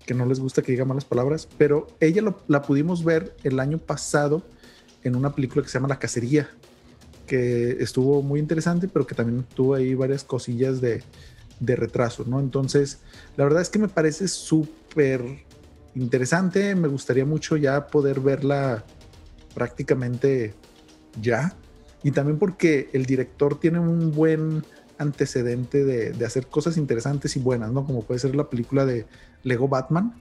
que 0.05 0.15
no 0.15 0.27
les 0.27 0.41
gusta 0.41 0.63
que 0.63 0.73
diga 0.73 0.85
malas 0.85 1.05
palabras, 1.05 1.49
pero 1.59 1.87
ella 2.01 2.23
la 2.49 2.63
pudimos 2.63 3.05
ver 3.05 3.37
el 3.45 3.61
año 3.61 3.79
pasado 3.79 4.43
en 5.05 5.17
una 5.17 5.35
película 5.35 5.63
que 5.63 5.69
se 5.69 5.75
llama 5.79 5.89
La 5.89 5.99
Cacería, 5.99 6.49
que 7.27 7.77
estuvo 7.81 8.23
muy 8.23 8.41
interesante, 8.41 8.89
pero 8.89 9.07
que 9.07 9.15
también 9.15 9.45
tuvo 9.55 9.75
ahí 9.75 9.95
varias 9.95 10.25
cosillas 10.25 10.81
de, 10.81 11.03
de 11.61 11.77
retraso, 11.77 12.25
¿no? 12.27 12.41
Entonces, 12.41 12.99
la 13.37 13.45
verdad 13.45 13.63
es 13.63 13.69
que 13.69 13.79
me 13.79 13.89
parece 13.89 14.27
súper 14.27 15.23
interesante, 15.95 16.75
me 16.75 16.89
gustaría 16.89 17.25
mucho 17.25 17.57
ya 17.57 17.87
poder 17.87 18.21
verla 18.21 18.85
prácticamente 19.55 20.55
ya, 21.21 21.55
y 22.03 22.11
también 22.13 22.39
porque 22.39 22.89
el 22.93 23.07
director 23.07 23.59
tiene 23.59 23.79
un 23.79 24.13
buen 24.13 24.65
antecedente 24.99 25.85
de, 25.85 26.25
hacer 26.25 26.47
cosas 26.47 26.77
interesantes 26.77 27.37
y 27.37 27.41
buenas, 27.41 27.73
¿no? 27.73 27.85
Como 27.85 28.03
puede 28.03 28.21
ser 28.21 28.35
la 28.35 28.49
película 28.49 28.85
de 28.85 29.07
Lego 29.43 29.69
Batman. 29.69 30.15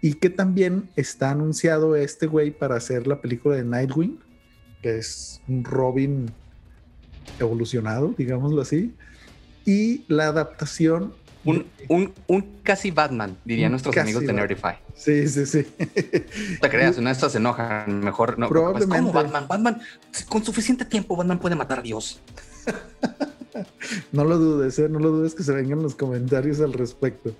Y 0.00 0.14
que 0.14 0.30
también 0.30 0.90
está 0.96 1.30
anunciado 1.30 1.96
este 1.96 2.26
güey 2.26 2.50
para 2.50 2.76
hacer 2.76 3.06
la 3.06 3.20
película 3.20 3.56
de 3.56 3.64
Nightwing, 3.64 4.18
que 4.82 4.98
es 4.98 5.40
un 5.48 5.64
Robin 5.64 6.30
evolucionado, 7.40 8.14
digámoslo 8.16 8.60
así, 8.60 8.94
y 9.64 10.04
la 10.08 10.28
adaptación. 10.28 11.14
Un, 11.44 11.66
un, 11.88 12.12
un 12.26 12.42
casi 12.62 12.90
Batman, 12.90 13.36
dirían 13.44 13.70
nuestros 13.70 13.96
amigos 13.96 14.26
de 14.26 14.32
Nerdify. 14.32 14.76
Sí, 14.96 15.28
sí, 15.28 15.46
sí. 15.46 15.66
No 15.78 16.58
te 16.60 16.70
creas, 16.70 16.98
una 16.98 17.10
de 17.10 17.14
estas 17.14 17.32
se 17.32 17.38
enojan. 17.38 18.00
Mejor 18.00 18.38
no. 18.38 18.48
Probablemente. 18.48 18.96
¿Cómo 18.96 19.12
Batman? 19.12 19.46
Batman, 19.48 19.80
con 20.28 20.44
suficiente 20.44 20.84
tiempo, 20.84 21.16
Batman 21.16 21.38
puede 21.38 21.54
matar 21.54 21.80
a 21.80 21.82
Dios. 21.82 22.20
no 24.12 24.24
lo 24.24 24.38
dudes, 24.38 24.78
¿eh? 24.78 24.88
no 24.88 24.98
lo 24.98 25.10
dudes 25.10 25.34
que 25.34 25.42
se 25.42 25.52
vengan 25.52 25.82
los 25.82 25.94
comentarios 25.94 26.60
al 26.60 26.72
respecto. 26.72 27.34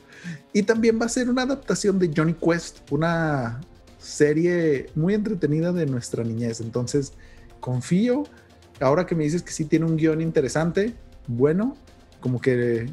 Y 0.52 0.62
también 0.62 1.00
va 1.00 1.06
a 1.06 1.08
ser 1.08 1.28
una 1.28 1.42
adaptación 1.42 1.98
de 1.98 2.10
Johnny 2.14 2.34
Quest, 2.34 2.90
una 2.90 3.60
serie 3.98 4.90
muy 4.94 5.14
entretenida 5.14 5.72
de 5.72 5.86
nuestra 5.86 6.24
niñez. 6.24 6.60
Entonces, 6.60 7.12
confío. 7.60 8.24
Ahora 8.80 9.06
que 9.06 9.14
me 9.14 9.24
dices 9.24 9.42
que 9.42 9.52
sí 9.52 9.64
tiene 9.64 9.86
un 9.86 9.96
guion 9.96 10.20
interesante, 10.20 10.94
bueno, 11.26 11.76
como 12.20 12.40
que 12.40 12.92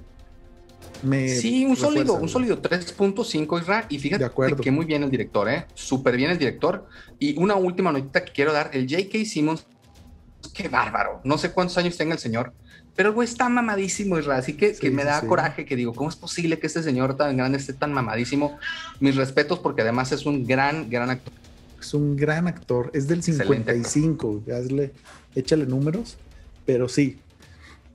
me. 1.04 1.28
Sí, 1.30 1.66
un 1.66 1.76
sólido, 1.76 2.16
un 2.16 2.30
sólido 2.30 2.62
3.5 2.62 3.62
Isra. 3.62 3.86
Y 3.90 4.00
fíjate 4.00 4.30
que 4.62 4.72
muy 4.72 4.86
bien 4.86 5.04
el 5.04 5.12
director, 5.12 5.50
¿eh? 5.50 5.66
Súper 5.74 6.18
bien 6.18 6.32
el 6.32 6.38
director. 6.38 6.88
Y 7.20 7.38
una 7.38 7.56
última 7.56 7.92
notita 7.92 8.24
que 8.24 8.32
quiero 8.32 8.54
dar: 8.54 8.72
el 8.74 8.88
J.K. 8.90 9.26
Simmons, 9.26 9.66
qué 10.54 10.68
bárbaro. 10.68 11.22
No 11.24 11.38
sé 11.38 11.52
cuántos 11.52 11.78
años 11.78 11.98
tenga 11.98 12.14
el 12.14 12.20
señor, 12.20 12.54
pero 12.96 13.10
el 13.10 13.16
güey 13.16 13.28
está 13.28 13.50
mamadísimo, 13.50 14.20
Isra. 14.20 14.38
Así 14.38 14.54
que, 14.54 14.74
que 14.74 14.92
me 14.92 15.04
da 15.04 15.22
coraje 15.22 15.66
que 15.66 15.76
digo, 15.76 15.94
¿cómo 15.94 16.10
es 16.10 16.16
posible 16.16 16.60
que 16.60 16.68
este 16.68 16.84
señor 16.84 17.16
tan 17.18 17.38
grande 17.38 17.58
esté 17.58 17.74
tan 17.74 17.94
mamadísimo? 17.94 18.58
Mis 19.00 19.16
respetos, 19.16 19.60
porque 19.60 19.82
además 19.82 20.12
es 20.12 20.26
un 20.26 20.46
gran, 20.46 20.90
gran 20.90 21.10
actor. 21.10 21.34
Es 21.80 21.94
un 21.94 22.16
gran 22.16 22.48
actor. 22.48 22.92
Es 22.94 23.08
del 23.08 23.24
55. 23.24 24.44
Hazle, 24.56 24.94
échale 25.36 25.66
números. 25.66 26.18
Pero 26.66 26.88
sí, 26.88 27.18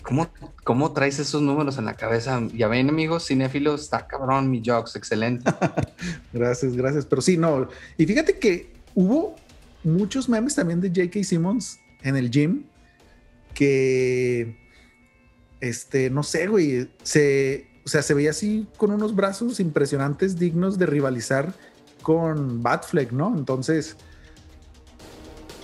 ¿Cómo, 0.06 0.28
¿Cómo 0.62 0.92
traes 0.92 1.18
esos 1.18 1.42
números 1.42 1.78
en 1.78 1.84
la 1.84 1.94
cabeza? 1.94 2.40
Ya 2.54 2.68
ven, 2.68 2.88
amigos 2.88 3.26
cinéfilos, 3.26 3.82
está 3.82 4.06
cabrón, 4.06 4.48
mi 4.48 4.62
jokes, 4.64 4.92
excelente. 4.94 5.50
gracias, 6.32 6.76
gracias. 6.76 7.04
Pero 7.06 7.20
sí, 7.20 7.36
no. 7.36 7.68
Y 7.98 8.06
fíjate 8.06 8.38
que 8.38 8.72
hubo 8.94 9.34
muchos 9.82 10.28
memes 10.28 10.54
también 10.54 10.80
de 10.80 10.90
J.K. 10.90 11.24
Simmons 11.24 11.80
en 12.02 12.14
el 12.14 12.30
gym 12.30 12.66
que, 13.52 14.56
este, 15.60 16.08
no 16.08 16.22
sé, 16.22 16.46
güey, 16.46 16.88
se, 17.02 17.66
o 17.84 17.88
sea, 17.88 18.02
se 18.02 18.14
veía 18.14 18.30
así 18.30 18.68
con 18.76 18.92
unos 18.92 19.16
brazos 19.16 19.58
impresionantes, 19.58 20.38
dignos 20.38 20.78
de 20.78 20.86
rivalizar 20.86 21.52
con 22.02 22.62
Batfleck, 22.62 23.10
¿no? 23.10 23.36
Entonces, 23.36 23.96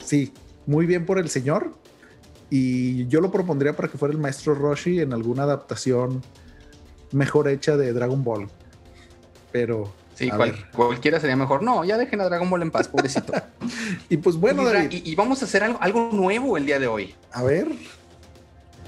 sí, 0.04 0.32
muy 0.66 0.86
bien 0.86 1.06
por 1.06 1.20
el 1.20 1.28
señor. 1.28 1.80
Y 2.54 3.06
yo 3.06 3.22
lo 3.22 3.30
propondría 3.30 3.74
para 3.74 3.88
que 3.88 3.96
fuera 3.96 4.12
el 4.12 4.20
maestro 4.20 4.54
Roshi 4.54 5.00
en 5.00 5.14
alguna 5.14 5.44
adaptación 5.44 6.22
mejor 7.10 7.48
hecha 7.48 7.78
de 7.78 7.94
Dragon 7.94 8.22
Ball. 8.22 8.46
Pero. 9.50 9.90
Sí, 10.14 10.30
cualquiera 10.74 11.18
sería 11.18 11.34
mejor. 11.34 11.62
No, 11.62 11.82
ya 11.82 11.96
dejen 11.96 12.20
a 12.20 12.24
Dragon 12.24 12.50
Ball 12.50 12.60
en 12.60 12.70
paz, 12.70 12.88
pobrecito. 12.88 13.32
y 14.10 14.18
pues 14.18 14.36
bueno, 14.36 14.64
Y, 14.90 15.14
vamos 15.14 15.40
a 15.40 15.46
hacer 15.46 15.64
algo, 15.64 15.78
algo, 15.80 16.10
nuevo 16.12 16.58
el 16.58 16.66
día 16.66 16.78
de 16.78 16.88
hoy. 16.88 17.14
A 17.32 17.42
ver. 17.42 17.68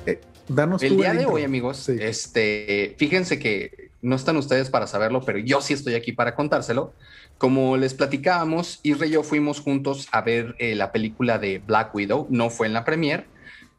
Eh, 0.05 0.21
danos 0.47 0.83
El 0.83 0.99
día 0.99 1.15
de 1.15 1.25
hoy, 1.25 1.43
amigos, 1.43 1.89
este, 1.89 2.95
fíjense 2.99 3.39
que 3.39 3.93
no 4.03 4.15
están 4.15 4.37
ustedes 4.37 4.69
para 4.69 4.87
saberlo, 4.87 5.23
pero 5.23 5.39
yo 5.39 5.63
sí 5.63 5.73
estoy 5.73 5.95
aquí 5.95 6.13
para 6.13 6.35
contárselo. 6.35 6.93
Como 7.39 7.79
les 7.79 7.95
platicábamos, 7.95 8.81
Isra 8.83 9.07
y 9.07 9.13
yo 9.13 9.23
fuimos 9.23 9.61
juntos 9.61 10.07
a 10.13 10.21
ver 10.21 10.55
eh, 10.59 10.75
la 10.75 10.93
película 10.93 11.39
de 11.39 11.63
Black 11.67 11.95
Widow. 11.95 12.27
No 12.29 12.51
fue 12.51 12.67
en 12.67 12.75
la 12.75 12.85
premier, 12.85 13.33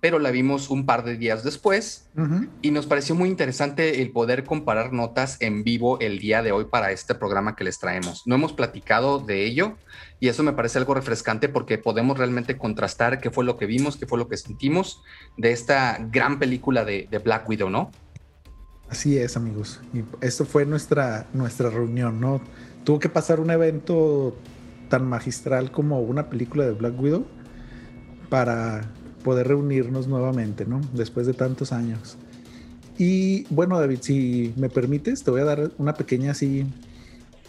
pero 0.05 0.19
la 0.19 0.29
vimos 0.29 0.69
un 0.69 0.85
par 0.85 1.03
de 1.03 1.17
días 1.17 1.43
después 1.43 2.07
y 2.61 2.69
nos 2.69 2.85
pareció 2.85 3.15
muy 3.15 3.27
interesante 3.27 4.03
el 4.03 4.11
poder 4.11 4.43
comparar 4.43 4.93
notas 4.93 5.37
en 5.39 5.63
vivo 5.63 5.99
el 5.99 6.19
día 6.19 6.43
de 6.43 6.51
hoy 6.51 6.65
para 6.65 6.91
este 6.91 7.15
programa 7.15 7.55
que 7.55 7.63
les 7.63 7.79
traemos. 7.79 8.21
No 8.27 8.35
hemos 8.35 8.53
platicado 8.53 9.17
de 9.17 9.43
ello 9.45 9.77
y 10.19 10.27
eso 10.27 10.43
me 10.43 10.53
parece 10.53 10.77
algo 10.77 10.93
refrescante 10.93 11.49
porque 11.49 11.79
podemos 11.79 12.19
realmente 12.19 12.55
contrastar 12.55 13.19
qué 13.19 13.31
fue 13.31 13.45
lo 13.45 13.57
que 13.57 13.65
vimos, 13.65 13.97
qué 13.97 14.05
fue 14.05 14.19
lo 14.19 14.27
que 14.27 14.37
sentimos 14.37 15.01
de 15.37 15.51
esta 15.53 15.97
gran 16.11 16.37
película 16.37 16.85
de, 16.85 17.09
Black 17.25 17.49
Widow, 17.49 17.71
¿no? 17.71 17.89
Así 18.87 19.17
es, 19.17 19.35
amigos. 19.35 19.81
Y 19.91 20.03
esto 20.21 20.45
fue 20.45 20.67
nuestra, 20.67 21.25
nuestra 21.33 21.71
reunión, 21.71 22.19
¿no? 22.19 22.41
Tuvo 22.83 22.99
que 22.99 23.09
pasar 23.09 23.39
un 23.39 23.49
evento 23.49 24.37
tan 24.87 25.09
magistral 25.09 25.71
como 25.71 25.99
una 26.01 26.29
película 26.29 26.63
de 26.63 26.73
Black 26.73 26.93
Widow 27.01 27.25
para 28.29 28.83
poder 29.25 29.47
reunirnos 29.47 30.07
nuevamente, 30.07 30.65
¿no? 30.65 30.81
Después 30.93 31.25
de 31.25 31.33
tantos 31.33 31.71
años. 31.71 32.15
Y 32.95 33.45
bueno, 33.49 33.79
David, 33.79 33.97
si 34.01 34.53
me 34.55 34.69
permites, 34.69 35.23
te 35.23 35.31
voy 35.31 35.41
a 35.41 35.45
dar 35.45 35.71
una 35.79 35.95
pequeña 35.95 36.31
así 36.31 36.63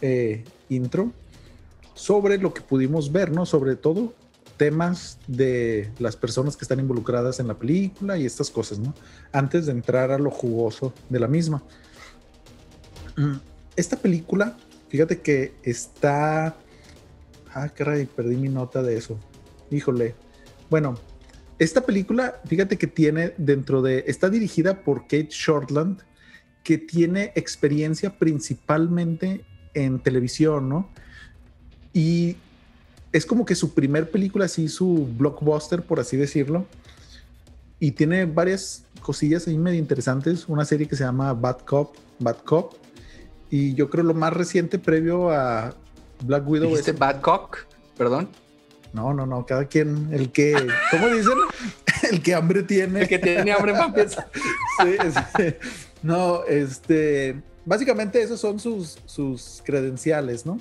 eh, 0.01 0.43
intro 0.71 1.12
sobre 1.95 2.39
lo 2.39 2.55
que 2.55 2.62
pudimos 2.62 3.12
ver, 3.12 3.31
¿no? 3.31 3.45
Sobre 3.45 3.77
todo 3.77 4.15
temas 4.57 5.19
de 5.27 5.91
las 5.99 6.17
personas 6.17 6.57
que 6.57 6.65
están 6.65 6.81
involucradas 6.81 7.41
en 7.41 7.49
la 7.49 7.59
película 7.59 8.17
y 8.17 8.25
estas 8.25 8.51
cosas, 8.51 8.79
¿no? 8.79 8.95
Antes 9.31 9.67
de 9.67 9.73
entrar 9.73 10.11
a 10.12 10.19
lo 10.19 10.31
jugoso 10.31 10.95
de 11.11 11.21
la 11.21 11.29
misma. 11.29 11.62
Esta 13.77 13.99
película, 13.99 14.57
fíjate 14.89 15.21
que 15.21 15.53
está... 15.62 16.57
Ah, 17.53 17.69
caray, 17.69 18.07
perdí 18.07 18.37
mi 18.37 18.49
nota 18.49 18.83
de 18.83 18.97
eso. 18.97 19.19
Híjole. 19.71 20.15
Bueno, 20.71 20.97
esta 21.59 21.83
película, 21.83 22.40
fíjate 22.47 22.77
que 22.77 22.87
tiene 22.87 23.33
dentro 23.38 23.83
de, 23.83 24.05
está 24.07 24.29
dirigida 24.29 24.83
por 24.83 25.03
Kate 25.03 25.29
Shortland, 25.31 26.01
que 26.62 26.79
tiene 26.79 27.33
experiencia 27.35 28.19
principalmente 28.19 29.45
en 29.73 30.01
televisión, 30.01 30.69
¿no? 30.69 30.90
Y 31.92 32.37
es 33.12 33.25
como 33.25 33.47
que 33.47 33.55
su 33.55 33.73
primer 33.73 34.11
película, 34.11 34.45
así 34.45 34.69
su 34.69 35.09
blockbuster, 35.16 35.83
por 35.83 36.01
así 36.01 36.16
decirlo. 36.16 36.66
Y 37.79 37.92
tiene 37.92 38.27
varias 38.27 38.85
cosillas 39.01 39.47
ahí 39.47 39.57
medio 39.57 39.79
interesantes. 39.79 40.49
Una 40.49 40.64
serie 40.64 40.87
que 40.88 40.97
se 40.97 41.05
llama 41.05 41.33
Bad 41.33 41.61
Cop, 41.64 41.95
Bad 42.19 42.38
Cop. 42.45 42.75
Y 43.51 43.75
yo 43.75 43.88
creo 43.88 44.05
lo 44.05 44.14
más 44.14 44.33
reciente 44.33 44.79
previo 44.79 45.31
a 45.31 45.75
Black 46.25 46.47
Widow. 46.49 46.69
¿Dijiste 46.69 46.92
Bad 46.92 47.21
Cop? 47.21 47.55
Perdón. 47.97 48.29
No, 48.92 49.12
no, 49.12 49.27
no, 49.27 49.44
cada 49.44 49.66
quien, 49.66 50.09
el 50.12 50.33
que, 50.33 50.55
¿cómo 50.90 51.09
dicen? 51.09 51.35
El 52.11 52.22
que 52.22 52.35
hambre 52.35 52.62
tiene. 52.62 53.03
El 53.03 53.09
que 53.09 53.18
tiene 53.18 53.53
hambre 53.53 53.72
para 53.72 53.92
pensar. 53.94 54.29
sí, 54.83 55.44
No, 56.03 56.44
este, 56.44 57.40
básicamente 57.64 58.22
esos 58.22 58.38
son 58.38 58.61
sus, 58.61 58.99
sus 59.07 59.62
credenciales, 59.64 60.44
¿no? 60.44 60.61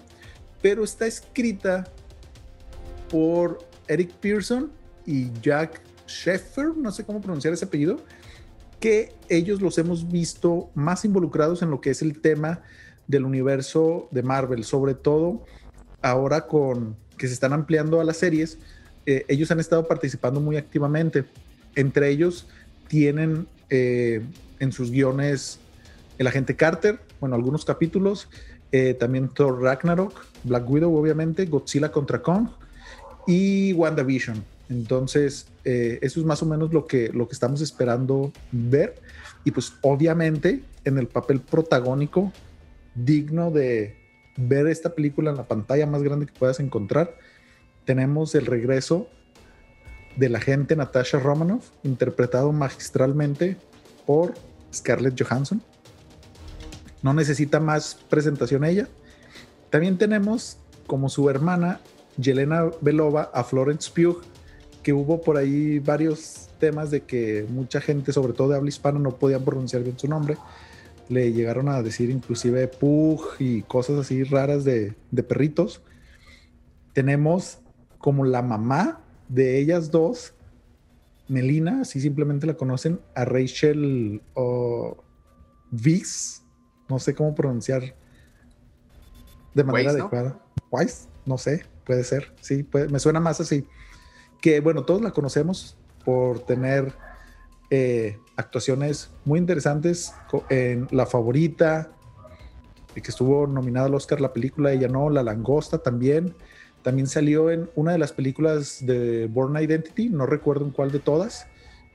Pero 0.61 0.83
está 0.83 1.05
escrita 1.05 1.85
por 3.09 3.59
Eric 3.88 4.11
Pearson 4.13 4.71
y 5.05 5.31
Jack 5.41 5.81
Sheffer, 6.07 6.75
no 6.75 6.91
sé 6.91 7.03
cómo 7.03 7.21
pronunciar 7.21 7.53
ese 7.53 7.65
apellido, 7.65 7.99
que 8.79 9.13
ellos 9.29 9.61
los 9.61 9.77
hemos 9.77 10.09
visto 10.09 10.69
más 10.73 11.05
involucrados 11.05 11.61
en 11.61 11.69
lo 11.69 11.81
que 11.81 11.91
es 11.91 12.01
el 12.01 12.21
tema 12.21 12.61
del 13.07 13.25
universo 13.25 14.07
de 14.11 14.23
Marvel, 14.23 14.63
sobre 14.63 14.95
todo 14.95 15.45
ahora 16.01 16.47
con 16.47 16.97
que 17.17 17.28
se 17.28 17.34
están 17.34 17.54
ampliando 17.54 17.99
a 17.99 18.04
las 18.04 18.17
series, 18.17 18.58
eh, 19.06 19.25
ellos 19.28 19.51
han 19.51 19.60
estado 19.60 19.88
participando 19.88 20.39
muy 20.39 20.58
activamente. 20.58 21.25
Entre 21.75 22.10
ellos 22.10 22.47
tienen 22.88 23.47
eh, 23.69 24.21
en 24.60 24.71
sus 24.71 24.91
guiones 24.91 25.60
el 26.17 26.28
agente 26.28 26.56
Carter, 26.56 26.99
bueno, 27.19 27.36
algunos 27.36 27.65
capítulos, 27.65 28.30
eh, 28.71 28.93
también 28.93 29.30
Thor 29.30 29.62
Ragnarok, 29.62 30.25
Black 30.43 30.69
Widow, 30.69 30.95
obviamente, 30.95 31.45
Godzilla 31.45 31.91
contra 31.91 32.21
Kong 32.21 32.47
y 33.28 33.73
WandaVision. 33.73 34.43
Entonces, 34.69 35.47
eso 35.63 36.19
es 36.19 36.25
más 36.25 36.41
o 36.41 36.45
menos 36.47 36.73
lo 36.73 36.88
que, 36.88 37.10
lo 37.10 37.28
que 37.28 37.34
estamos 37.34 37.62
esperando 37.62 38.32
ver. 38.51 38.95
Y 39.43 39.51
pues 39.51 39.73
obviamente 39.82 40.63
en 40.86 40.97
el 40.97 41.08
papel 41.08 41.39
protagónico 41.39 42.31
digno 42.96 43.52
de, 43.52 44.04
ver 44.38 44.67
esta 44.67 44.94
película 44.96 45.31
en 45.31 45.38
la 45.38 45.48
pantalla 45.48 45.86
más 45.86 46.04
grande 46.04 46.25
que 46.25 46.33
puedas 46.33 46.60
encontrar, 46.60 47.15
tenemos 47.86 48.36
el 48.36 48.46
regreso 48.46 49.08
de 50.15 50.29
la 50.29 50.40
gente 50.40 50.75
Natasha 50.75 51.19
Romanoff, 51.19 51.69
interpretado 51.83 52.52
magistralmente 52.52 53.58
por 54.06 54.33
Scarlett 54.73 55.21
Johansson. 55.21 55.62
No 57.02 57.13
necesita 57.13 57.60
más 57.60 57.96
presentación 58.10 58.63
ella. 58.63 58.88
También 59.69 59.98
tenemos 59.98 60.58
como 60.88 61.10
su 61.10 61.29
hermana 61.29 61.79
Yelena 62.17 62.71
Belova 62.81 63.29
a 63.33 63.44
Florence 63.44 63.92
Pugh, 63.92 64.21
que 64.83 64.94
hubo 64.94 65.21
por 65.21 65.38
ahí 65.38 65.79
varios 65.79 66.50
temas 66.60 66.92
de 66.92 67.02
que 67.02 67.46
mucha 67.50 67.81
gente, 67.81 68.13
sobre 68.13 68.33
todo 68.33 68.50
de 68.50 68.56
habla 68.56 68.69
hispana, 68.69 69.00
no 69.00 69.17
podía 69.17 69.40
pronunciar 69.40 69.83
bien 69.83 70.00
su 70.00 70.08
nombre 70.08 70.38
le 71.10 71.33
llegaron 71.33 71.69
a 71.69 71.81
decir 71.81 72.10
inclusive 72.10 72.67
Pug 72.67 73.21
y 73.39 73.62
cosas 73.63 73.99
así 73.99 74.23
raras 74.23 74.63
de, 74.63 74.95
perritos. 75.27 75.81
Tenemos 76.93 77.60
como 77.97 78.25
la 78.25 78.41
mamá 78.41 79.01
de 79.27 79.60
ellas 79.60 79.91
dos 79.91 80.33
Melina, 81.27 81.81
así 81.81 81.99
simplemente 81.99 82.45
la 82.45 82.53
conocen, 82.53 82.99
a 83.15 83.25
Rachel 83.25 84.21
o 84.35 85.03
no 86.87 86.99
sé 86.99 87.15
cómo 87.15 87.33
pronunciar 87.33 87.95
de 89.53 89.63
manera 89.63 89.91
adecuada. 89.91 90.39
Weiss, 90.71 91.08
no 91.25 91.37
sé, 91.37 91.65
puede 91.83 92.03
ser, 92.03 92.33
sí, 92.41 92.67
me 92.91 92.99
suena 92.99 93.19
más 93.19 93.41
así. 93.41 93.67
Que 94.41 94.60
bueno, 94.60 94.83
todos 94.85 95.01
la 95.01 95.12
conocemos 95.12 95.77
por 96.03 96.45
tener 96.45 96.93
eh, 97.69 98.19
actuaciones 98.35 99.11
muy 99.23 99.39
interesantes 99.39 100.13
en 100.49 100.87
La 100.91 101.05
Favorita, 101.05 101.91
que 102.93 103.01
estuvo 103.01 103.47
nominada 103.47 103.87
al 103.87 103.95
Oscar 103.95 104.21
la 104.21 104.33
película, 104.33 104.71
ella 104.71 104.87
no, 104.87 105.09
La 105.09 105.23
Langosta 105.23 105.79
también. 105.79 106.33
También 106.81 107.07
salió 107.07 107.49
en 107.49 107.69
una 107.75 107.93
de 107.93 107.97
las 107.97 108.13
películas 108.13 108.85
de 108.85 109.27
Born 109.27 109.57
Identity, 109.57 110.09
no 110.09 110.27
recuerdo 110.27 110.65
en 110.65 110.71
cuál 110.71 110.91
de 110.91 110.99
todas, 110.99 111.47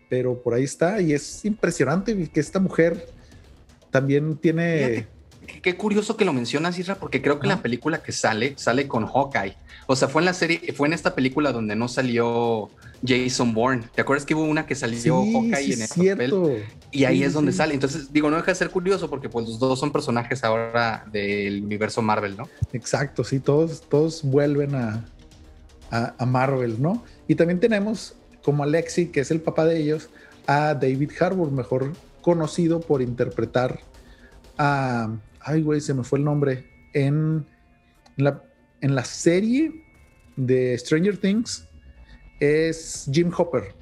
pero 0.09 0.43
por 0.43 0.55
ahí 0.55 0.65
está 0.65 1.01
y 1.01 1.13
es 1.13 1.45
impresionante 1.45 2.29
que 2.29 2.41
esta 2.41 2.59
mujer 2.59 3.07
también 3.91 4.37
tiene... 4.37 5.07
qué 5.63 5.77
curioso 5.77 6.17
que 6.17 6.25
lo 6.25 6.33
mencionas, 6.33 6.79
Isra, 6.79 6.97
porque 6.97 7.21
creo 7.23 7.41
que 7.41 7.47
en 7.47 7.51
la 7.51 7.63
película 7.63 8.03
que 8.03 8.13
sale, 8.13 8.55
sale 8.57 8.87
con 8.89 9.07
Hawkeye. 9.07 9.57
O 9.87 9.97
sea, 9.97 10.09
fue 10.09 10.23
en 10.23 10.27
la 10.27 10.35
serie, 10.35 10.73
fue 10.75 10.89
en 10.89 10.95
esta 10.95 11.15
película 11.15 11.53
donde 11.53 11.75
no 11.75 11.89
salió 11.89 12.71
Jason 13.07 13.53
Bourne. 13.53 13.85
¿Te 13.95 14.03
acuerdas 14.03 14.25
que 14.25 14.35
hubo 14.35 14.45
una 14.45 14.67
que 14.67 14.75
salió 14.75 15.17
Hawkeye 15.23 15.73
en 15.73 15.83
ese 15.83 16.11
papel? 16.11 16.65
Y 16.93 17.05
ahí 17.05 17.23
es 17.23 17.33
donde 17.33 17.53
sale. 17.53 17.75
Entonces, 17.75 18.13
digo, 18.13 18.31
no 18.31 18.37
deja 18.37 18.53
de 18.53 18.55
ser 18.55 18.71
curioso 18.71 19.11
porque 19.11 19.29
pues 19.29 19.47
los 19.47 19.59
dos 19.59 19.79
son 19.79 19.91
personajes 19.91 20.45
ahora 20.45 21.05
del 21.11 21.65
universo 21.65 22.03
Marvel, 22.03 22.37
¿no? 22.37 22.49
Exacto, 22.73 23.25
sí, 23.25 23.41
todos, 23.41 23.83
todos 23.89 24.23
vuelven 24.23 24.75
a, 24.75 25.05
a, 25.91 26.27
Marvel, 26.27 26.81
¿no? 26.81 27.05
Y 27.29 27.35
también 27.35 27.61
tenemos 27.61 28.15
como 28.43 28.63
Alexi, 28.63 29.07
que 29.07 29.21
es 29.21 29.31
el 29.31 29.41
papá 29.41 29.65
de 29.65 29.81
ellos, 29.81 30.09
a 30.47 30.75
David 30.75 31.11
Harbour, 31.21 31.51
mejor 31.51 31.93
conocido 32.23 32.81
por 32.81 33.03
interpretar 33.03 33.81
a... 34.59 35.11
Ay, 35.41 35.63
güey, 35.63 35.81
se 35.81 35.95
me 35.95 36.05
fue 36.05 36.19
el 36.19 36.25
nombre. 36.25 36.69
En 36.93 37.47
la, 38.17 38.43
en 38.81 38.95
la 38.95 39.05
serie 39.05 39.85
de 40.37 40.77
Stranger 40.77 41.17
Things 41.17 41.67
es 42.41 43.09
Jim 43.13 43.31
Hopper. 43.37 43.75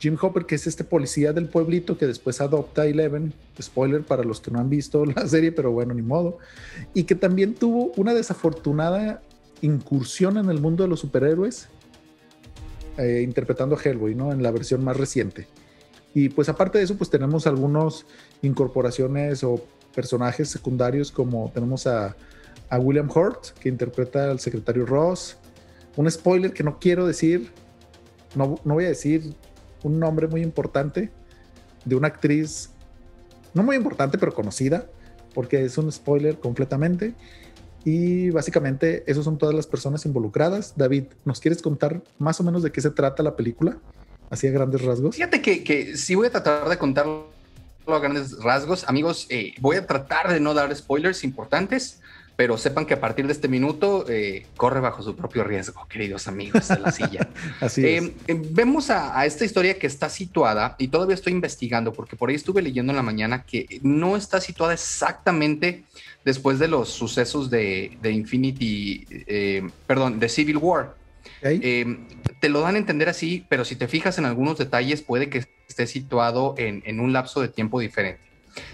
Jim 0.00 0.16
Hopper, 0.20 0.46
que 0.46 0.56
es 0.56 0.66
este 0.66 0.82
policía 0.82 1.32
del 1.32 1.48
pueblito 1.48 1.96
que 1.96 2.08
después 2.08 2.40
adopta 2.40 2.82
a 2.82 2.86
Eleven, 2.86 3.32
spoiler 3.60 4.02
para 4.02 4.24
los 4.24 4.40
que 4.40 4.50
no 4.50 4.58
han 4.58 4.68
visto 4.68 5.04
la 5.06 5.28
serie, 5.28 5.52
pero 5.52 5.70
bueno, 5.70 5.94
ni 5.94 6.02
modo, 6.02 6.38
y 6.92 7.04
que 7.04 7.14
también 7.14 7.54
tuvo 7.54 7.92
una 7.96 8.12
desafortunada 8.12 9.22
incursión 9.60 10.38
en 10.38 10.50
el 10.50 10.60
mundo 10.60 10.82
de 10.82 10.88
los 10.88 10.98
superhéroes, 10.98 11.68
eh, 12.98 13.22
interpretando 13.22 13.76
a 13.76 13.80
Hellboy, 13.80 14.16
¿no? 14.16 14.32
En 14.32 14.42
la 14.42 14.50
versión 14.50 14.82
más 14.82 14.96
reciente. 14.96 15.46
Y 16.14 16.28
pues 16.30 16.48
aparte 16.48 16.78
de 16.78 16.84
eso, 16.84 16.96
pues 16.96 17.08
tenemos 17.08 17.46
algunas 17.46 18.04
incorporaciones 18.42 19.44
o 19.44 19.64
personajes 19.94 20.48
secundarios 20.48 21.10
como 21.10 21.50
tenemos 21.52 21.86
a, 21.86 22.16
William 22.78 23.10
Hurt, 23.14 23.50
que 23.60 23.68
interpreta 23.68 24.30
al 24.30 24.40
secretario 24.40 24.86
Ross. 24.86 25.36
Un 25.94 26.10
spoiler 26.10 26.54
que 26.54 26.62
no 26.62 26.78
quiero 26.78 27.06
decir, 27.06 27.50
no, 28.34 28.58
no 28.64 28.74
voy 28.74 28.86
a 28.86 28.88
decir 28.88 29.34
un 29.82 29.98
nombre 30.00 30.26
muy 30.26 30.40
importante 30.40 31.10
de 31.84 31.94
una 31.94 32.08
actriz, 32.08 32.70
no 33.52 33.62
muy 33.62 33.76
importante, 33.76 34.16
pero 34.16 34.32
conocida, 34.32 34.86
porque 35.34 35.64
es 35.64 35.76
un 35.76 35.92
spoiler 35.92 36.38
completamente. 36.38 37.14
Y 37.84 38.30
básicamente, 38.30 39.02
esos 39.06 39.24
son 39.24 39.38
todas 39.38 39.54
las 39.54 39.66
personas 39.66 40.06
involucradas. 40.06 40.74
David, 40.76 41.04
¿nos 41.24 41.40
quieres 41.40 41.60
contar 41.60 42.00
más 42.18 42.40
o 42.40 42.44
menos 42.44 42.62
de 42.62 42.70
qué 42.70 42.80
se 42.80 42.90
trata 42.90 43.22
la 43.22 43.36
película? 43.36 43.78
Así 44.30 44.46
a 44.46 44.50
grandes 44.50 44.82
rasgos. 44.82 45.16
Fíjate 45.16 45.42
que, 45.42 45.62
que 45.62 45.96
sí 45.96 46.14
voy 46.14 46.28
a 46.28 46.30
tratar 46.30 46.68
de 46.68 46.78
contarlo 46.78 47.41
a 47.86 47.98
grandes 47.98 48.38
rasgos. 48.42 48.84
Amigos, 48.88 49.26
eh, 49.30 49.54
voy 49.60 49.76
a 49.76 49.86
tratar 49.86 50.32
de 50.32 50.40
no 50.40 50.54
dar 50.54 50.74
spoilers 50.74 51.24
importantes 51.24 52.00
pero 52.36 52.56
sepan 52.56 52.86
que 52.86 52.94
a 52.94 53.00
partir 53.00 53.26
de 53.26 53.32
este 53.32 53.48
minuto 53.48 54.04
eh, 54.08 54.46
corre 54.56 54.80
bajo 54.80 55.02
su 55.02 55.14
propio 55.14 55.44
riesgo, 55.44 55.86
queridos 55.88 56.28
amigos 56.28 56.68
de 56.68 56.78
la 56.78 56.90
silla. 56.90 57.28
Así 57.60 57.86
es. 57.86 58.02
Eh, 58.02 58.14
eh, 58.26 58.42
vemos 58.50 58.90
a, 58.90 59.24
esta 59.26 59.44
historia 59.44 59.78
que 59.78 59.86
está 59.86 60.08
situada, 60.08 60.74
y 60.78 60.88
todavía 60.88 61.14
estoy 61.14 61.32
investigando, 61.32 61.92
porque 61.92 62.16
por 62.16 62.30
ahí 62.30 62.36
estuve 62.36 62.62
leyendo 62.62 62.92
en 62.92 62.96
la 62.96 63.02
mañana 63.02 63.44
que 63.44 63.80
no 63.82 64.16
está 64.16 64.40
situada 64.40 64.72
exactamente 64.72 65.84
después 66.24 66.58
de 66.58 66.68
los 66.68 66.88
sucesos 66.88 67.50
de, 67.50 67.96
Infinity, 68.02 69.06
perdón, 69.86 70.18
de 70.18 70.28
Civil 70.28 70.56
War. 70.56 70.94
Te 71.40 72.48
lo 72.48 72.60
dan 72.60 72.74
a 72.74 72.78
entender 72.78 73.08
así, 73.08 73.46
pero 73.48 73.64
si 73.64 73.76
te 73.76 73.88
fijas 73.88 74.18
en 74.18 74.24
algunos 74.24 74.58
detalles, 74.58 75.02
puede 75.02 75.28
que 75.28 75.44
esté 75.68 75.86
situado 75.86 76.54
en, 76.58 77.00
un 77.00 77.12
lapso 77.12 77.40
de 77.40 77.48
tiempo 77.48 77.80
diferente. 77.80 78.20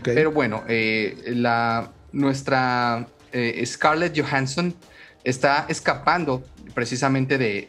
Pero 0.02 0.32
bueno, 0.32 0.64
la, 0.66 1.92
nuestra 2.12 3.06
eh, 3.32 3.64
Scarlett 3.64 4.18
Johansson 4.18 4.74
está 5.24 5.66
escapando 5.68 6.42
precisamente 6.74 7.38
de, 7.38 7.68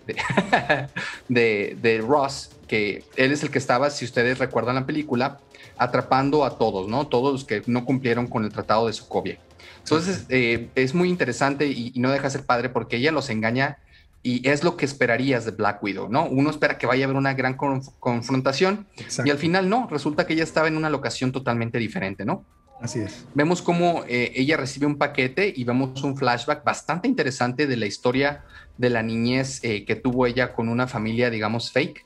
de, 1.28 1.98
Ross, 2.06 2.52
que 2.68 3.04
él 3.16 3.32
es 3.32 3.44
el 3.44 3.50
que 3.50 3.58
estaba, 3.58 3.90
si 3.90 4.06
ustedes 4.06 4.38
recuerdan 4.38 4.76
la 4.76 4.86
película, 4.86 5.40
atrapando 5.78 6.46
a 6.46 6.58
todos, 6.58 6.88
¿no? 6.88 7.08
Todos 7.08 7.34
los 7.34 7.46
que 7.46 7.64
no 7.66 7.86
cumplieron 7.86 8.28
con 8.28 8.44
el 8.44 8.52
tratado 8.52 8.88
de 8.88 8.94
Sokovia. 8.94 9.40
Entonces, 9.80 10.26
eh, 10.30 10.70
es 10.76 10.94
muy 10.94 11.10
interesante 11.10 11.66
y, 11.66 11.92
no 11.96 12.12
deja 12.12 12.26
de 12.26 12.32
ser 12.32 12.46
padre 12.46 12.70
porque 12.70 12.98
ella 12.98 13.12
los 13.12 13.30
engaña 13.30 13.80
y 14.22 14.48
es 14.48 14.64
lo 14.64 14.76
que 14.76 14.86
esperarías 14.86 15.46
de 15.46 15.52
Black 15.52 15.82
Widow, 15.82 16.10
¿no? 16.10 16.26
Uno 16.26 16.50
espera 16.50 16.78
que 16.78 16.86
vaya 16.86 17.04
a 17.04 17.06
haber 17.06 17.18
una 17.18 17.34
gran 17.34 17.56
confrontación 17.56 18.88
y 19.24 19.30
al 19.30 19.38
final 19.38 19.70
no, 19.70 19.88
resulta 19.90 20.28
que 20.28 20.34
ella 20.34 20.44
estaba 20.44 20.68
en 20.68 20.78
una 20.78 20.90
locación 20.90 21.32
totalmente 21.32 21.78
diferente, 21.78 22.26
¿no? 22.26 22.46
Así 22.82 23.00
es. 23.00 23.26
Vemos 23.34 23.62
cómo 23.62 24.04
eh, 24.08 24.32
ella 24.36 24.56
recibe 24.56 24.86
un 24.86 24.98
paquete 24.98 25.54
y 25.56 25.64
vemos 25.64 26.02
un 26.04 26.16
flashback 26.16 26.64
bastante 26.64 27.08
interesante 27.08 27.68
de 27.68 27.76
la 27.76 27.86
historia 27.86 28.44
de 28.78 28.90
la 28.90 29.04
niñez 29.04 29.60
eh, 29.64 29.84
que 29.86 29.96
tuvo 29.96 30.26
ella 30.26 30.54
con 30.54 30.70
una 30.70 30.88
familia, 30.88 31.30
digamos, 31.30 31.72
fake. 31.72 32.06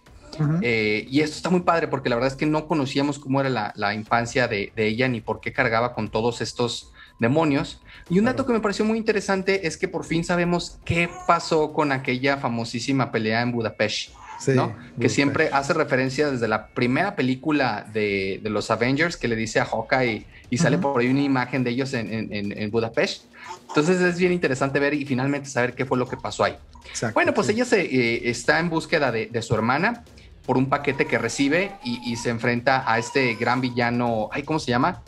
Eh, 0.63 1.05
y 1.11 1.21
esto 1.21 1.35
está 1.37 1.51
muy 1.51 1.61
padre 1.61 1.87
porque 1.87 2.09
la 2.09 2.15
verdad 2.15 2.31
es 2.31 2.37
que 2.37 2.47
no 2.47 2.67
conocíamos 2.67 3.19
cómo 3.19 3.39
era 3.39 3.71
la, 3.75 3.93
infancia 3.93 4.47
de, 4.47 4.71
ella 4.75 5.07
ni 5.07 5.21
por 5.21 5.41
qué 5.41 5.53
cargaba 5.53 5.93
con 5.93 6.09
todos 6.09 6.41
estos 6.41 6.91
demonios. 7.19 7.81
Y 8.09 8.19
un 8.19 8.25
dato 8.25 8.45
que 8.45 8.53
me 8.53 8.59
pareció 8.59 8.85
muy 8.85 8.97
interesante 8.97 9.67
es 9.67 9.77
que 9.77 9.87
por 9.87 10.05
fin 10.05 10.23
sabemos 10.23 10.79
qué 10.85 11.09
pasó 11.27 11.73
con 11.73 11.91
aquella 11.91 12.37
famosísima 12.37 13.11
pelea 13.11 13.41
en 13.41 13.51
Budapest. 13.51 14.11
Que 14.99 15.09
siempre 15.09 15.49
hace 15.51 15.73
referencia 15.73 16.29
desde 16.29 16.47
la 16.47 16.67
primera 16.67 17.15
película 17.15 17.85
de, 17.93 18.41
los 18.43 18.71
Avengers 18.71 19.17
que 19.17 19.27
le 19.27 19.35
dice 19.35 19.59
a 19.59 19.65
Hawkeye 19.65 20.25
y 20.49 20.57
sale 20.57 20.77
por 20.77 20.99
ahí 20.99 21.07
una 21.07 21.21
imagen 21.21 21.63
de 21.63 21.71
ellos 21.71 21.93
en, 21.93 22.71
Budapest. 22.71 23.25
Entonces 23.69 24.01
es 24.01 24.17
bien 24.17 24.31
interesante 24.31 24.79
ver 24.79 24.93
y 24.93 25.05
finalmente 25.05 25.49
saber 25.49 25.73
qué 25.73 25.85
fue 25.85 25.97
lo 25.97 26.07
que 26.07 26.17
pasó 26.17 26.43
ahí. 26.43 26.55
bueno, 27.13 27.33
pues 27.33 27.49
ella 27.49 27.65
se, 27.65 27.81
eh, 27.81 28.29
está 28.29 28.59
en 28.59 28.69
búsqueda 28.69 29.11
de, 29.11 29.41
su 29.41 29.53
hermana 29.55 30.03
por 30.45 30.57
un 30.57 30.67
paquete 30.67 31.05
que 31.05 31.17
recibe 31.17 31.71
y, 31.83 32.15
se 32.17 32.29
enfrenta 32.29 32.83
a 32.91 32.99
este 32.99 33.35
gran 33.35 33.61
villano, 33.61 34.29
ay, 34.31 34.43
¿cómo 34.43 34.59
se 34.59 34.71
llama? 34.71 35.01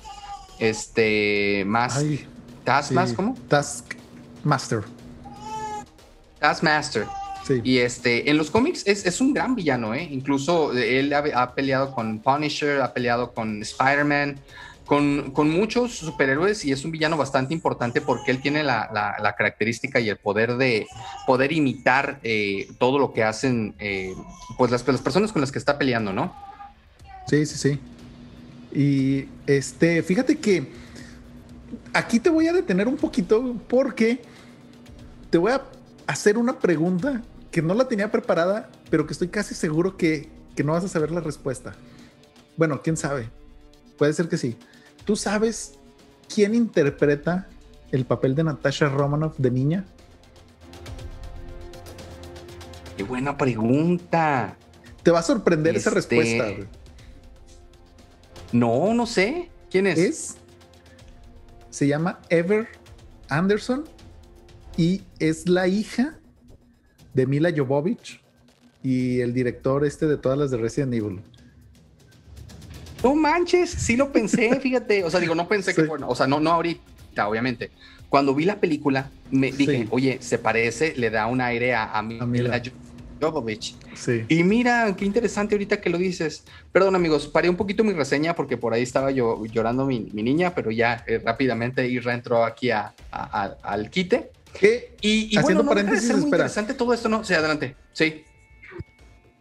Este, 0.60 1.64
más... 1.66 2.04
Taskmaster, 2.64 3.16
¿cómo? 3.16 3.38
Taskmaster. 3.48 4.84
Taskmaster. 6.40 7.06
Y 7.64 7.78
este, 7.78 8.30
en 8.30 8.38
los 8.38 8.50
cómics 8.50 8.84
es, 8.88 9.22
un 9.22 9.34
gran 9.34 9.56
villano, 9.56 9.94
¿eh? 9.94 10.08
Incluso 10.10 10.74
él 10.74 11.14
ha, 11.14 11.54
peleado 11.54 11.92
con 11.94 12.20
Punisher, 12.20 12.82
ha 12.82 12.94
peleado 12.94 13.34
con 13.34 13.62
Spider-Man, 13.62 14.40
con, 14.86 15.32
muchos 15.50 15.94
superhéroes 15.96 16.66
y 16.66 16.72
es 16.72 16.86
un 16.86 16.92
villano 16.92 17.18
bastante 17.18 17.54
importante 17.54 18.02
porque 18.02 18.32
él 18.32 18.42
tiene 18.42 18.64
la, 18.64 19.36
característica 19.38 20.00
y 20.00 20.10
el 20.10 20.18
poder 20.18 20.58
de 20.58 20.88
poder 21.28 21.52
imitar 21.52 22.20
eh, 22.24 22.68
todo 22.80 22.98
lo 22.98 23.14
que 23.14 23.24
hacen 23.24 23.76
eh, 23.80 24.14
pues 24.58 24.72
las, 24.72 24.84
personas 24.84 25.32
con 25.32 25.42
las 25.42 25.52
que 25.52 25.60
está 25.60 25.78
peleando, 25.78 26.14
¿no? 26.14 26.34
Sí, 27.28 27.46
sí, 27.46 27.58
sí. 27.58 27.80
Y 28.76 29.30
este, 29.48 30.04
fíjate 30.04 30.36
que 30.36 30.68
aquí 31.94 32.20
te 32.20 32.30
voy 32.30 32.48
a 32.48 32.54
detener 32.54 32.90
un 32.90 32.98
poquito 32.98 33.56
porque 33.70 34.22
te 35.30 35.38
voy 35.38 35.54
a 35.54 35.64
hacer 36.08 36.38
una 36.38 36.60
pregunta 36.60 37.22
que 37.52 37.62
no 37.62 37.74
la 37.74 37.88
tenía 37.88 38.12
preparada, 38.12 38.70
pero 38.90 39.08
que 39.08 39.14
estoy 39.14 39.30
casi 39.30 39.56
seguro 39.56 39.96
que, 39.96 40.30
que 40.58 40.64
no 40.66 40.74
vas 40.74 40.84
a 40.84 40.90
saber 40.90 41.10
la 41.12 41.22
respuesta. 41.22 41.74
Bueno, 42.58 42.82
quién 42.84 42.98
sabe. 42.98 43.30
Puede 43.98 44.12
ser 44.12 44.28
que 44.28 44.38
sí. 44.38 44.58
¿Tú 45.06 45.16
sabes 45.16 45.76
quién 46.34 46.54
interpreta 46.54 47.48
el 47.94 48.04
papel 48.04 48.36
de 48.36 48.44
Natasha 48.44 48.90
Romanoff 48.90 49.38
de 49.38 49.52
niña? 49.52 49.86
Qué 52.98 53.04
buena 53.04 53.38
pregunta. 53.38 54.58
Te 55.02 55.12
va 55.12 55.20
a 55.20 55.24
sorprender 55.24 55.78
esa 55.78 55.98
este, 55.98 56.16
respuesta. 56.18 56.68
No, 58.52 58.94
no 58.94 59.06
sé. 59.06 59.50
¿Quién 59.70 59.88
es? 59.88 59.98
Es. 60.00 60.38
Se 61.70 61.88
llama 61.88 62.20
Ever 62.30 62.68
Anderson 63.30 63.84
y 64.78 65.02
es 65.20 65.50
la 65.50 65.68
hija 65.68 66.18
de 67.14 67.26
Mila 67.26 67.52
Jovovich 67.56 68.22
y 68.84 69.20
el 69.22 69.34
director 69.34 69.86
este 69.86 70.06
de 70.06 70.18
todas 70.18 70.38
las 70.38 70.52
de 70.52 70.58
Resident 70.58 70.94
Evil. 70.94 71.22
No 73.04 73.16
manches, 73.16 73.70
sí 73.70 73.96
lo 73.96 74.12
pensé, 74.12 74.60
fíjate. 74.62 75.04
O 75.04 75.10
sea, 75.10 75.20
digo, 75.20 75.36
no 75.36 75.48
pensé 75.48 75.74
que 75.74 75.84
bueno, 75.84 76.08
o 76.08 76.16
sea, 76.16 76.28
no, 76.28 76.40
no 76.40 76.52
ahorita, 76.52 77.28
obviamente. 77.28 77.72
Cuando 78.10 78.34
vi 78.34 78.46
la 78.46 78.60
película, 78.60 79.10
me 79.32 79.52
dije, 79.52 79.88
oye, 79.90 80.20
se 80.22 80.38
parece, 80.38 80.94
le 80.96 81.10
da 81.10 81.28
un 81.28 81.42
aire 81.42 81.74
a, 81.74 81.84
a, 81.84 82.00
a 82.00 82.62
Jovovich. 83.26 83.76
Sí. 83.96 84.26
Y 84.28 84.44
mira, 84.44 84.96
qué 84.98 85.06
interesante 85.06 85.56
ahorita 85.56 85.82
que 85.82 85.90
lo 85.90 85.98
dices. 85.98 86.44
Perdón, 86.72 86.96
amigos, 86.96 87.28
paré 87.28 87.50
un 87.50 87.56
poquito 87.56 87.84
mi 87.84 87.94
reseña 87.94 88.36
porque 88.36 88.58
por 88.58 88.74
ahí 88.74 88.84
estaba 88.84 89.12
yo 89.12 89.46
llorando 89.46 89.86
mi, 89.86 90.00
niña, 90.00 90.54
pero 90.56 90.72
ya 90.72 91.04
eh, 91.08 91.22
rápidamente 91.24 91.88
Irra 91.88 92.14
entró 92.14 92.44
aquí 92.44 92.72
a, 92.72 92.94
al 93.12 93.90
quite. 93.90 94.32
¿Qué? 94.60 94.96
Y, 95.02 95.38
bueno, 95.40 95.64
no 95.64 95.70
paréntesis, 95.70 96.12
muy 96.16 96.26
interesante 96.26 96.74
todo 96.74 96.94
esto, 96.94 97.10
¿no? 97.10 97.24
Sí, 97.24 97.34
adelante. 97.34 97.76
Sí. 97.94 98.24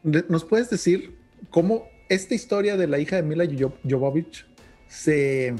¿Nos 0.03 0.45
puedes 0.45 0.69
decir 0.69 1.17
cómo 1.51 1.89
esta 2.09 2.35
historia 2.35 2.77
de 2.77 2.87
la 2.87 2.99
hija 2.99 3.17
de 3.17 3.23
Mila 3.23 3.47
Jovovich 3.89 4.47
se 4.89 5.55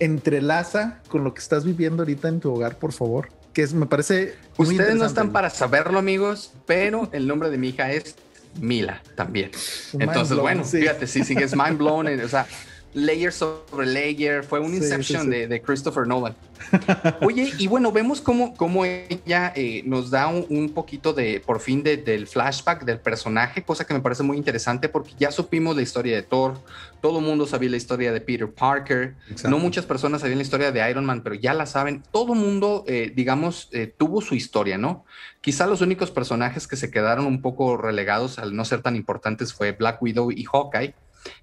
entrelaza 0.00 1.02
con 1.08 1.22
lo 1.22 1.34
que 1.34 1.40
estás 1.40 1.64
viviendo 1.64 2.02
ahorita 2.02 2.28
en 2.28 2.40
tu 2.40 2.52
hogar, 2.52 2.78
por 2.78 2.92
favor? 2.92 3.28
Que 3.52 3.62
es, 3.62 3.74
me 3.74 3.86
parece. 3.86 4.34
Ustedes 4.56 4.94
no 4.94 5.04
están 5.04 5.30
para 5.30 5.50
saberlo, 5.50 5.98
amigos, 5.98 6.52
pero 6.66 7.08
el 7.12 7.26
nombre 7.26 7.50
de 7.50 7.58
mi 7.58 7.68
hija 7.68 7.90
es 7.90 8.14
Mila 8.60 9.02
también. 9.16 9.50
Entonces, 9.98 10.36
bueno, 10.36 10.64
fíjate, 10.64 11.06
sí, 11.06 11.24
sí, 11.24 11.34
es 11.36 11.56
mind 11.56 11.78
blown. 11.78 12.06
o 12.20 12.28
sea, 12.28 12.46
layer 12.94 13.32
sobre 13.32 13.86
layer. 13.86 14.44
Fue 14.44 14.60
un 14.60 14.74
Inception 14.74 15.28
De, 15.28 15.62
Christopher 15.62 16.06
Nolan. 16.06 16.34
Oye, 17.20 17.52
y 17.58 17.66
bueno, 17.66 17.92
vemos 17.92 18.20
cómo, 18.20 18.56
cómo 18.56 18.84
ella 18.84 19.52
eh, 19.54 19.82
nos 19.84 20.10
da 20.10 20.28
un, 20.28 20.70
poquito 20.70 21.12
de, 21.12 21.40
por 21.44 21.60
fin, 21.60 21.82
del 21.82 22.26
flashback 22.26 22.84
del 22.84 22.98
personaje, 22.98 23.62
cosa 23.62 23.86
que 23.86 23.92
me 23.92 24.00
parece 24.00 24.22
muy 24.22 24.36
interesante 24.36 24.88
porque 24.88 25.12
ya 25.18 25.30
supimos 25.30 25.76
la 25.76 25.82
historia 25.82 26.14
de 26.16 26.22
Thor, 26.22 26.58
todo 27.00 27.18
el 27.18 27.24
mundo 27.24 27.46
sabía 27.46 27.70
la 27.70 27.76
historia 27.76 28.12
de 28.12 28.20
Peter 28.20 28.50
Parker, 28.50 29.14
no 29.48 29.58
muchas 29.58 29.84
personas 29.84 30.22
sabían 30.22 30.38
la 30.38 30.42
historia 30.42 30.72
de 30.72 30.90
Iron 30.90 31.04
Man, 31.04 31.22
pero 31.22 31.34
ya 31.34 31.52
la 31.54 31.66
saben, 31.66 32.02
todo 32.10 32.32
el 32.32 32.38
mundo, 32.38 32.84
eh, 32.86 33.12
digamos, 33.14 33.68
eh, 33.72 33.92
tuvo 33.94 34.20
su 34.20 34.34
historia, 34.34 34.78
¿no? 34.78 35.04
Quizá 35.40 35.66
los 35.66 35.82
únicos 35.82 36.10
personajes 36.10 36.66
que 36.66 36.76
se 36.76 36.90
quedaron 36.90 37.26
un 37.26 37.42
poco 37.42 37.76
relegados 37.76 38.38
al 38.38 38.56
no 38.56 38.64
ser 38.64 38.80
tan 38.80 38.96
importantes 38.96 39.52
fue 39.52 39.72
Black 39.72 40.00
Widow 40.00 40.30
y 40.30 40.44
Hawkeye 40.44 40.94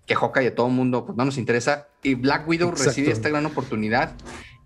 que 0.06 0.16
Hawkeye 0.16 0.48
a 0.48 0.56
todo 0.56 0.68
el 0.68 0.74
mundo 0.74 1.06
pues, 1.06 1.18
no 1.18 1.26
nos 1.26 1.38
interesa. 1.38 1.88
Y 2.04 2.16
Black 2.16 2.48
Widow 2.48 2.72
recibe 2.72 3.12
esta 3.12 3.30
gran 3.30 3.46
oportunidad. 3.46 4.14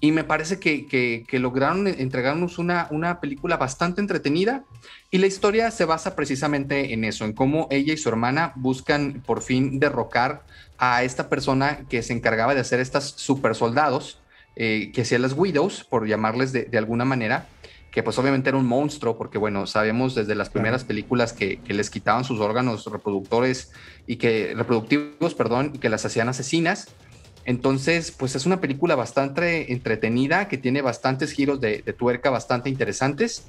Y 0.01 0.11
me 0.11 0.23
parece 0.23 0.59
que, 0.59 0.85
que, 0.87 1.39
lograron 1.39 1.87
entregarnos 1.87 2.57
una, 2.57 2.87
una 2.91 3.19
película 3.19 3.57
bastante 3.57 4.01
entretenida. 4.01 4.63
Y 5.09 5.17
la 5.17 5.27
historia 5.27 5.71
se 5.71 5.85
basa 5.85 6.15
precisamente 6.15 6.93
en 6.93 7.03
eso, 7.03 7.25
en 7.25 7.33
cómo 7.33 7.67
ella 7.71 7.93
y 7.93 7.97
su 7.97 8.09
hermana 8.09 8.53
buscan 8.55 9.23
por 9.25 9.41
fin 9.41 9.79
derrocar 9.79 10.43
a 10.77 11.03
esta 11.03 11.29
persona 11.29 11.85
que 11.89 12.03
se 12.03 12.13
encargaba 12.13 12.53
de 12.53 12.61
hacer 12.61 12.79
estas 12.79 13.05
super 13.05 13.55
soldados, 13.55 14.19
eh, 14.57 14.91
que 14.93 15.01
hacían 15.01 15.21
las 15.21 15.33
Widows, 15.33 15.85
por 15.85 16.07
llamarles 16.07 16.51
de, 16.51 16.65
de 16.65 16.77
alguna 16.77 17.05
manera 17.05 17.47
que 17.95 18.03
pues 18.03 18.19
obviamente 18.19 18.49
era 18.49 18.57
un 18.57 18.67
monstruo, 18.67 19.17
porque 19.17 19.37
bueno, 19.37 19.65
sabemos 19.67 20.15
desde 20.15 20.35
las 20.35 20.49
primeras 20.49 20.83
películas 20.83 21.31
que, 21.31 21.61
les 21.65 21.89
quitaban 21.89 22.25
sus 22.25 22.41
órganos 22.41 22.85
reproductores 22.91 23.71
y 24.05 24.17
que 24.17 24.53
reproductivos, 24.53 25.33
perdón, 25.33 25.71
y 25.73 25.77
que 25.77 25.87
las 25.87 26.05
hacían 26.05 26.27
asesinas. 26.27 26.89
Entonces, 27.45 28.11
pues 28.11 28.35
es 28.35 28.45
una 28.45 28.59
película 28.59 28.95
bastante 28.95 29.71
entretenida, 29.71 30.49
que 30.49 30.57
tiene 30.57 30.81
bastantes 30.81 31.31
giros 31.31 31.61
de, 31.61 31.83
tuerca 31.97 32.29
bastante 32.29 32.69
interesantes. 32.69 33.45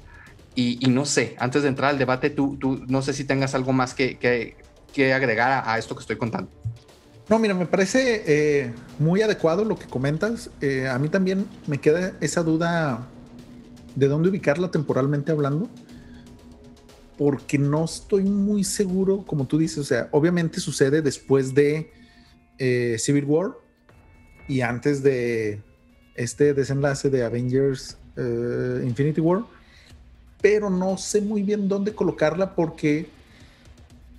Y, 0.55 0.77
no 0.87 1.03
sé, 1.03 1.35
antes 1.39 1.63
de 1.63 1.67
entrar 1.67 1.89
al 1.89 1.97
debate, 1.97 2.29
tú, 2.29 2.55
tú 2.57 2.85
no 2.87 3.01
sé 3.01 3.11
si 3.11 3.25
tengas 3.25 3.53
algo 3.53 3.73
más 3.73 3.93
que, 3.93 4.17
que, 4.17 5.13
agregar 5.13 5.63
a, 5.67 5.77
esto 5.77 5.93
que 5.93 6.01
estoy 6.01 6.15
contando. 6.15 6.49
No, 7.27 7.37
mira, 7.37 7.53
me 7.53 7.65
parece 7.65 8.23
eh, 8.25 8.73
muy 8.97 9.21
adecuado 9.21 9.65
lo 9.65 9.77
que 9.77 9.87
comentas. 9.87 10.49
Eh, 10.61 10.87
a 10.87 10.97
mí 10.99 11.09
también 11.09 11.45
me 11.67 11.79
queda 11.79 12.13
esa 12.21 12.43
duda 12.43 13.09
de 13.97 14.07
dónde 14.07 14.29
ubicarla 14.29 14.69
temporalmente 14.69 15.31
hablando, 15.31 15.67
porque 17.17 17.57
no 17.57 17.85
estoy 17.85 18.23
muy 18.23 18.63
seguro, 18.63 19.25
como 19.25 19.47
tú 19.47 19.57
dices, 19.57 19.79
o 19.79 19.83
sea, 19.83 20.07
obviamente 20.11 20.59
sucede 20.59 21.01
después 21.01 21.55
de 21.55 21.91
eh, 22.59 22.97
Civil 22.99 23.25
War 23.25 23.53
y 24.47 24.61
antes 24.61 25.01
de 25.01 25.63
este 26.13 26.53
desenlace 26.53 27.09
de 27.09 27.23
Avengers 27.23 27.97
eh, 28.17 28.83
Infinity 28.85 29.19
War, 29.19 29.45
pero 30.41 30.69
no 30.69 30.95
sé 30.97 31.19
muy 31.19 31.41
bien 31.41 31.67
dónde 31.67 31.95
colocarla 31.95 32.53
porque, 32.53 33.09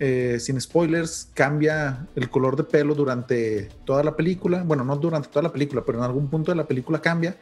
eh, 0.00 0.38
sin 0.40 0.60
spoilers, 0.60 1.28
cambia 1.34 2.08
el 2.16 2.28
color 2.28 2.56
de 2.56 2.64
pelo 2.64 2.96
durante 2.96 3.68
toda 3.84 4.02
la 4.02 4.16
película. 4.16 4.64
Bueno, 4.64 4.82
no 4.82 4.96
durante 4.96 5.28
toda 5.28 5.44
la 5.44 5.52
película, 5.52 5.84
pero 5.86 5.98
en 5.98 6.04
algún 6.04 6.28
punto 6.28 6.50
de 6.50 6.56
la 6.56 6.66
película 6.66 7.00
cambia, 7.00 7.36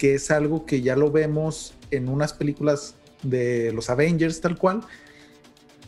que 0.00 0.14
es 0.14 0.30
algo 0.30 0.64
que 0.64 0.80
ya 0.80 0.96
lo 0.96 1.12
vemos 1.12 1.74
en 1.90 2.08
unas 2.08 2.32
películas 2.32 2.94
de 3.22 3.70
los 3.74 3.90
Avengers 3.90 4.40
tal 4.40 4.56
cual. 4.56 4.80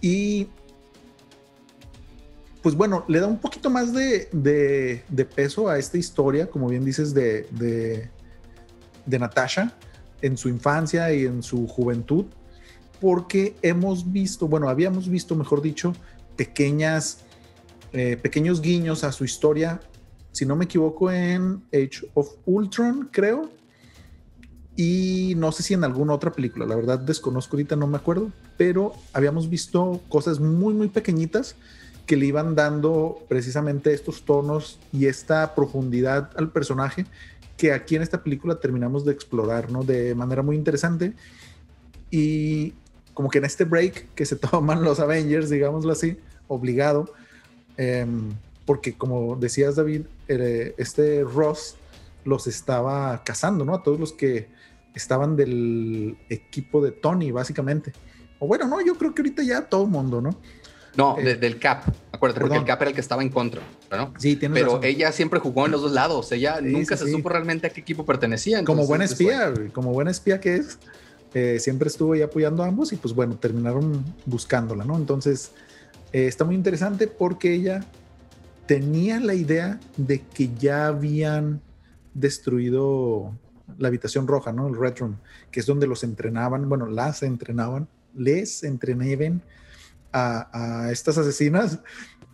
Y 0.02 0.48
pues 2.62 2.74
bueno, 2.74 3.06
le 3.08 3.20
da 3.20 3.26
un 3.26 3.38
poquito 3.38 3.70
más 3.70 3.94
de, 3.94 5.02
peso 5.34 5.70
a 5.70 5.78
esta 5.78 5.96
historia, 5.96 6.50
como 6.50 6.68
bien 6.68 6.84
dices, 6.84 7.14
de, 7.14 8.10
Natasha 9.06 9.74
en 10.20 10.36
su 10.36 10.50
infancia 10.50 11.10
y 11.14 11.24
en 11.24 11.42
su 11.42 11.66
juventud, 11.66 12.26
porque 13.00 13.56
hemos 13.62 14.12
visto, 14.12 14.46
bueno, 14.46 14.68
habíamos 14.68 15.08
visto, 15.08 15.34
mejor 15.34 15.62
dicho, 15.62 15.94
pequeñas, 16.36 17.20
eh, 17.94 18.18
pequeños 18.18 18.60
guiños 18.60 19.04
a 19.04 19.10
su 19.10 19.24
historia, 19.24 19.80
si 20.32 20.44
no 20.44 20.54
me 20.54 20.66
equivoco, 20.66 21.10
en 21.10 21.62
Age 21.72 22.10
of 22.12 22.28
Ultron, 22.44 23.08
creo, 23.10 23.61
y 24.76 25.34
no 25.36 25.52
sé 25.52 25.62
si 25.62 25.74
en 25.74 25.84
alguna 25.84 26.14
otra 26.14 26.32
película, 26.32 26.64
la 26.64 26.76
verdad 26.76 26.98
desconozco 26.98 27.56
ahorita, 27.56 27.76
no 27.76 27.86
me 27.86 27.98
acuerdo, 27.98 28.30
pero 28.56 28.94
habíamos 29.12 29.50
visto 29.50 30.00
cosas 30.08 30.40
muy, 30.40 30.72
muy 30.72 30.88
pequeñitas 30.88 31.56
que 32.06 32.16
le 32.16 32.26
iban 32.26 32.54
dando 32.54 33.18
precisamente 33.28 33.92
estos 33.92 34.22
tonos 34.22 34.78
y 34.92 35.06
esta 35.06 35.54
profundidad 35.54 36.30
al 36.36 36.50
personaje 36.50 37.06
que 37.56 37.72
aquí 37.72 37.96
en 37.96 38.02
esta 38.02 38.22
película 38.24 38.58
terminamos 38.58 39.04
de 39.04 39.12
explorar, 39.12 39.70
¿no? 39.70 39.84
De 39.84 40.14
manera 40.14 40.42
muy 40.42 40.56
interesante. 40.56 41.12
Y 42.10 42.74
como 43.14 43.30
que 43.30 43.38
en 43.38 43.44
este 43.44 43.64
break 43.64 44.14
que 44.14 44.26
se 44.26 44.36
toman 44.50 44.82
los 44.82 44.98
Avengers, 44.98 45.48
digámoslo 45.48 45.92
así, 45.92 46.16
obligado, 46.48 47.12
em, 47.76 48.32
porque 48.64 48.94
como 48.94 49.36
decías 49.36 49.76
David, 49.76 50.02
eh, 50.28 50.74
este 50.76 51.22
Ross 51.22 51.76
los 52.24 52.46
estaba 52.46 53.22
cazando, 53.24 53.64
¿no? 53.64 53.74
A 53.74 53.82
todos 53.82 53.98
los 53.98 54.12
que 54.12 54.48
estaban 54.94 55.36
del 55.36 56.16
equipo 56.28 56.82
de 56.82 56.92
Tony, 56.92 57.30
básicamente. 57.30 57.92
O 58.38 58.46
bueno, 58.46 58.66
no, 58.66 58.80
yo 58.80 58.96
creo 58.96 59.14
que 59.14 59.22
ahorita 59.22 59.42
ya 59.42 59.62
todo 59.62 59.84
el 59.84 59.90
mundo, 59.90 60.20
¿no? 60.20 60.36
No, 60.96 61.16
eh, 61.18 61.36
del 61.36 61.58
Cap, 61.58 61.84
acuérdate, 62.12 62.40
porque 62.40 62.58
el 62.58 62.64
Cap 62.64 62.82
era 62.82 62.90
el 62.90 62.94
que 62.94 63.00
estaba 63.00 63.22
en 63.22 63.30
contra, 63.30 63.62
¿no? 63.90 64.12
Sí, 64.18 64.36
tiene 64.36 64.54
Pero 64.54 64.82
ella 64.82 65.10
siempre 65.10 65.40
jugó 65.40 65.64
en 65.64 65.72
los 65.72 65.80
dos 65.80 65.92
lados, 65.92 66.30
ella 66.32 66.60
nunca 66.60 66.98
se 66.98 67.10
supo 67.10 67.30
realmente 67.30 67.66
a 67.66 67.70
qué 67.70 67.80
equipo 67.80 68.04
pertenecía. 68.04 68.62
como 68.64 68.86
buena 68.86 69.04
espía, 69.04 69.52
como 69.72 69.92
buena 69.92 70.10
espía 70.10 70.38
que 70.38 70.56
es, 70.56 70.78
eh, 71.32 71.58
siempre 71.60 71.88
estuvo 71.88 72.12
ahí 72.12 72.20
apoyando 72.20 72.62
a 72.62 72.66
ambos 72.66 72.92
y 72.92 72.96
pues 72.96 73.14
bueno, 73.14 73.36
terminaron 73.36 74.04
buscándola, 74.26 74.84
¿no? 74.84 74.96
Entonces, 74.96 75.52
eh, 76.12 76.26
está 76.26 76.44
muy 76.44 76.54
interesante 76.54 77.06
porque 77.06 77.54
ella 77.54 77.86
tenía 78.66 79.18
la 79.18 79.34
idea 79.34 79.80
de 79.96 80.20
que 80.20 80.50
ya 80.58 80.88
habían 80.88 81.62
destruido 82.14 83.32
la 83.78 83.88
habitación 83.88 84.26
roja, 84.26 84.52
¿no? 84.52 84.68
El 84.68 84.76
Red 84.76 84.98
Room, 84.98 85.16
que 85.50 85.60
es 85.60 85.66
donde 85.66 85.86
los 85.86 86.04
entrenaban, 86.04 86.68
bueno, 86.68 86.86
las 86.86 87.22
entrenaban, 87.22 87.88
les 88.14 88.64
entrenaban 88.64 89.42
a, 90.12 90.84
a 90.84 90.92
estas 90.92 91.18
asesinas. 91.18 91.80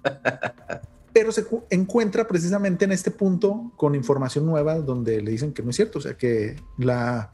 Pero 1.13 1.33
se 1.33 1.45
encuentra 1.71 2.29
precisamente 2.29 2.85
en 2.85 2.93
este 2.93 3.11
punto 3.11 3.73
con 3.77 3.95
información 3.95 4.47
nueva 4.47 4.79
donde 4.79 5.21
le 5.21 5.31
dicen 5.31 5.53
que 5.53 5.63
no 5.63 5.71
es 5.71 5.77
cierto, 5.77 5.99
o 5.99 6.03
sea 6.03 6.17
que 6.17 6.57
la, 6.77 7.33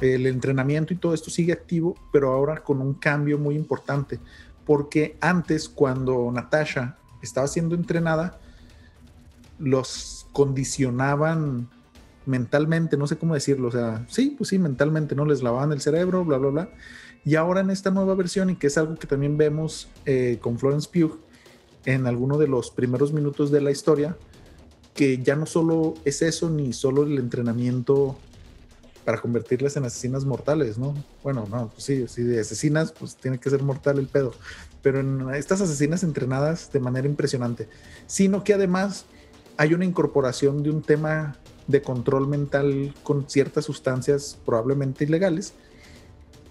el 0.00 0.26
entrenamiento 0.26 0.92
y 0.92 0.96
todo 0.96 1.14
esto 1.14 1.30
sigue 1.30 1.52
activo, 1.52 1.96
pero 2.12 2.32
ahora 2.32 2.62
con 2.62 2.80
un 2.80 2.94
cambio 2.94 3.38
muy 3.38 3.56
importante, 3.56 4.20
porque 4.64 5.16
antes 5.20 5.68
cuando 5.68 6.30
Natasha 6.32 6.96
estaba 7.22 7.46
siendo 7.46 7.74
entrenada, 7.74 8.38
los 9.58 10.15
condicionaban 10.36 11.70
mentalmente, 12.26 12.98
no 12.98 13.06
sé 13.06 13.16
cómo 13.16 13.32
decirlo, 13.32 13.68
o 13.68 13.70
sea, 13.70 14.04
sí, 14.06 14.34
pues 14.36 14.50
sí, 14.50 14.58
mentalmente, 14.58 15.14
¿no? 15.14 15.24
Les 15.24 15.42
lavaban 15.42 15.72
el 15.72 15.80
cerebro, 15.80 16.26
bla, 16.26 16.36
bla, 16.36 16.50
bla. 16.50 16.70
Y 17.24 17.36
ahora 17.36 17.62
en 17.62 17.70
esta 17.70 17.90
nueva 17.90 18.14
versión, 18.14 18.50
y 18.50 18.56
que 18.56 18.66
es 18.66 18.76
algo 18.76 18.96
que 18.96 19.06
también 19.06 19.38
vemos 19.38 19.88
eh, 20.04 20.36
con 20.42 20.58
Florence 20.58 20.90
Pugh 20.92 21.20
en 21.86 22.06
alguno 22.06 22.36
de 22.36 22.48
los 22.48 22.70
primeros 22.70 23.14
minutos 23.14 23.50
de 23.50 23.62
la 23.62 23.70
historia, 23.70 24.18
que 24.92 25.22
ya 25.22 25.36
no 25.36 25.46
solo 25.46 25.94
es 26.04 26.20
eso, 26.20 26.50
ni 26.50 26.74
solo 26.74 27.04
el 27.04 27.16
entrenamiento 27.16 28.18
para 29.06 29.22
convertirlas 29.22 29.78
en 29.78 29.86
asesinas 29.86 30.26
mortales, 30.26 30.76
¿no? 30.76 30.94
Bueno, 31.22 31.46
no, 31.50 31.70
pues 31.70 31.82
sí, 31.82 32.06
si 32.08 32.24
de 32.24 32.40
asesinas, 32.40 32.92
pues 32.92 33.16
tiene 33.16 33.38
que 33.38 33.48
ser 33.48 33.62
mortal 33.62 33.98
el 33.98 34.08
pedo. 34.08 34.34
Pero 34.82 35.00
en 35.00 35.34
estas 35.34 35.62
asesinas 35.62 36.02
entrenadas 36.02 36.70
de 36.72 36.80
manera 36.80 37.08
impresionante, 37.08 37.70
sino 38.06 38.44
que 38.44 38.52
además 38.52 39.06
hay 39.56 39.74
una 39.74 39.84
incorporación 39.84 40.62
de 40.62 40.70
un 40.70 40.82
tema 40.82 41.36
de 41.66 41.82
control 41.82 42.28
mental 42.28 42.94
con 43.02 43.28
ciertas 43.28 43.64
sustancias 43.64 44.38
probablemente 44.44 45.04
ilegales 45.04 45.54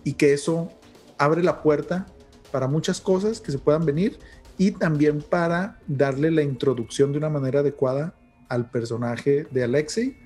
y 0.03 0.13
que 0.13 0.33
eso 0.33 0.71
abre 1.17 1.43
la 1.43 1.61
puerta 1.61 2.05
para 2.51 2.67
muchas 2.67 2.99
cosas 3.01 3.39
que 3.39 3.51
se 3.51 3.59
puedan 3.59 3.85
venir 3.85 4.19
y 4.57 4.71
también 4.71 5.21
para 5.21 5.79
darle 5.87 6.31
la 6.31 6.41
introducción 6.41 7.11
de 7.11 7.17
una 7.17 7.29
manera 7.29 7.59
adecuada 7.59 8.15
al 8.49 8.69
personaje 8.69 9.47
de 9.51 9.63
Alexei 9.63 10.17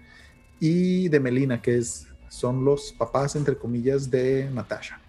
y 0.59 1.09
de 1.09 1.19
Melina, 1.19 1.61
que 1.61 1.77
es, 1.77 2.07
son 2.27 2.65
los 2.65 2.93
papás, 2.97 3.35
entre 3.35 3.57
comillas, 3.57 4.11
de 4.11 4.49
Natasha. 4.53 4.99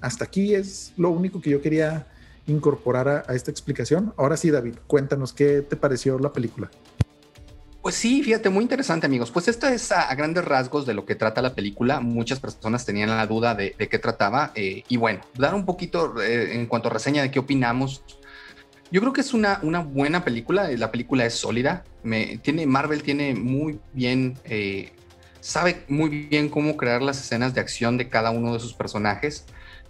Hasta 0.00 0.24
aquí 0.24 0.54
es 0.54 0.92
lo 0.96 1.10
único 1.10 1.40
que 1.40 1.50
yo 1.50 1.60
quería 1.60 2.06
incorporar 2.48 3.08
a, 3.08 3.24
a 3.28 3.34
esta 3.34 3.50
explicación. 3.52 4.12
Ahora 4.16 4.36
sí, 4.36 4.50
David, 4.50 4.74
cuéntanos 4.86 5.32
qué 5.32 5.62
te 5.62 5.76
pareció 5.76 6.18
la 6.18 6.32
película. 6.32 6.68
Pues 7.88 7.94
sí, 7.94 8.22
fíjate, 8.22 8.50
muy 8.50 8.64
interesante, 8.64 9.06
amigos. 9.06 9.30
Pues 9.30 9.48
esto 9.48 9.66
es 9.68 9.92
a, 9.92 10.14
grandes 10.14 10.44
rasgos 10.44 10.84
de 10.84 10.94
lo 10.94 11.06
que 11.06 11.14
trata 11.14 11.40
la 11.40 11.54
película. 11.54 12.00
Muchas 12.00 12.40
personas 12.40 12.84
tenían 12.84 13.08
la 13.08 13.26
duda 13.26 13.54
de, 13.54 13.72
qué 13.72 13.98
trataba. 13.98 14.52
Eh, 14.54 14.82
y 14.88 14.96
bueno, 14.98 15.20
dar 15.38 15.54
un 15.54 15.64
poquito 15.64 16.20
eh, 16.20 16.56
en 16.56 16.66
cuanto 16.66 16.88
a 16.88 16.92
reseña 16.92 17.22
de 17.22 17.30
qué 17.30 17.38
opinamos. 17.38 18.02
Yo 18.90 19.00
creo 19.00 19.12
que 19.12 19.20
es 19.20 19.32
una, 19.32 19.60
buena 19.62 20.24
película. 20.24 20.68
La 20.72 20.90
película 20.90 21.24
es 21.24 21.34
sólida. 21.34 21.84
Tiene, 22.42 22.66
Marvel 22.66 23.02
tiene 23.02 23.34
muy 23.34 23.78
bien, 23.92 24.36
eh, 24.44 24.92
sabe 25.40 25.84
muy 25.88 26.10
bien 26.10 26.48
cómo 26.48 26.76
crear 26.76 27.00
las 27.00 27.18
escenas 27.18 27.54
de 27.54 27.60
acción 27.60 27.96
de 27.96 28.08
cada 28.10 28.32
uno 28.32 28.52
de 28.52 28.60
sus 28.60 28.74
personajes. 28.74 29.46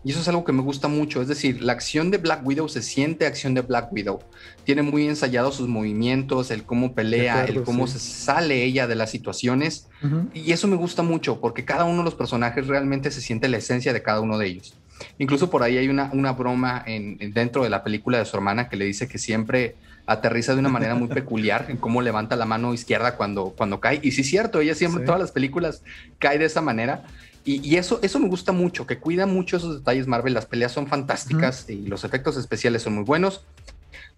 Y 0.09 0.13
eso 0.13 0.23
es 0.23 0.29
algo 0.29 0.43
que 0.43 0.53
me 0.53 0.63
gusta 0.63 0.89
mucho. 0.89 1.21
Es 1.21 1.29
decir, 1.29 1.61
la 1.61 1.75
acción 1.75 2.11
de 2.11 2.17
Black 2.17 2.41
Widow 2.43 2.67
se 2.71 2.81
siente 2.81 3.27
acción 3.27 3.53
de 3.53 3.61
Black 3.61 3.93
Widow. 3.93 4.21
Tiene 4.65 4.81
muy 4.81 5.07
ensayados 5.07 5.57
sus 5.57 5.69
movimientos, 5.69 6.51
el 6.51 6.65
cómo 6.65 6.95
pelea, 6.95 7.45
el 7.45 7.63
cómo 7.63 7.87
se 7.87 7.99
sale 7.99 8.65
ella 8.65 8.87
de 8.87 8.95
las 8.95 9.11
situaciones. 9.11 9.87
Y 10.33 10.53
eso 10.53 10.67
me 10.67 10.77
gusta 10.77 11.03
mucho 11.03 11.43
porque 11.43 11.67
cada 11.67 11.85
uno 11.85 11.99
de 11.99 12.05
los 12.05 12.15
personajes 12.15 12.69
realmente 12.69 13.11
se 13.11 13.21
siente 13.21 13.49
la 13.49 13.59
esencia 13.59 13.93
de 13.93 14.01
cada 14.01 14.23
uno 14.23 14.39
de 14.39 14.47
ellos. 14.47 14.75
Incluso 15.19 15.51
por 15.51 15.63
ahí 15.63 15.77
hay 15.77 15.91
una, 15.91 16.09
una 16.15 16.33
broma 16.33 16.83
en, 16.87 17.19
dentro 17.35 17.63
de 17.63 17.69
la 17.69 17.85
película 17.85 18.17
de 18.17 18.25
su 18.25 18.35
hermana 18.35 18.71
que 18.71 18.79
le 18.79 18.87
dice 18.87 19.09
que 19.09 19.19
siempre 19.19 19.77
aterriza 20.07 20.55
de 20.55 20.61
una 20.61 20.71
manera 20.71 20.95
muy 20.95 21.09
peculiar 21.19 21.67
en 21.69 21.77
cómo 21.77 22.01
levanta 22.01 22.35
la 22.35 22.47
mano 22.47 22.73
izquierda 22.73 23.17
cuando, 23.17 23.51
cuando 23.51 23.79
cae. 23.79 24.01
Y 24.03 24.13
sí 24.13 24.23
es 24.23 24.31
cierto, 24.31 24.61
ella 24.61 24.75
siempre, 24.75 25.03
en 25.03 25.07
todas 25.07 25.21
las 25.21 25.33
películas, 25.33 25.83
cae 26.19 26.39
de 26.39 26.47
esa 26.47 26.63
manera. 26.63 27.05
Y, 27.45 27.77
eso, 27.77 27.99
eso 28.03 28.19
me 28.19 28.29
gusta 28.29 28.53
mucho, 28.53 28.87
que 28.87 28.99
cuida 28.99 29.25
mucho 29.25 29.57
esos 29.57 29.79
detalles 29.79 30.07
Marvel. 30.07 30.35
Las 30.35 30.45
peleas 30.45 30.73
son 30.73 30.87
fantásticas 30.87 31.69
y 31.71 31.87
los 31.87 32.05
efectos 32.05 32.37
especiales 32.37 32.83
son 32.83 32.95
muy 32.95 33.05
buenos. 33.05 33.43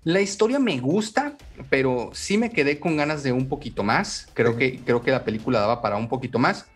La 0.03 0.21
historia 0.21 0.59
me 0.59 0.81
gusta, 0.81 1.37
pero 1.69 2.11
sí 2.13 2.39
me 2.39 2.51
quedé 2.51 2.81
con 2.81 2.97
ganas 2.97 3.23
de 3.23 3.33
un 3.33 3.49
poquito 3.49 3.83
más. 3.83 4.29
Creo, 4.35 4.57
que, 4.57 4.81
creo 4.81 5.03
que 5.03 5.11
la 5.11 5.25
película 5.25 5.61
daba 5.61 5.83
para 5.83 5.97
un 5.97 6.09
poquito 6.09 6.39
más. 6.39 6.67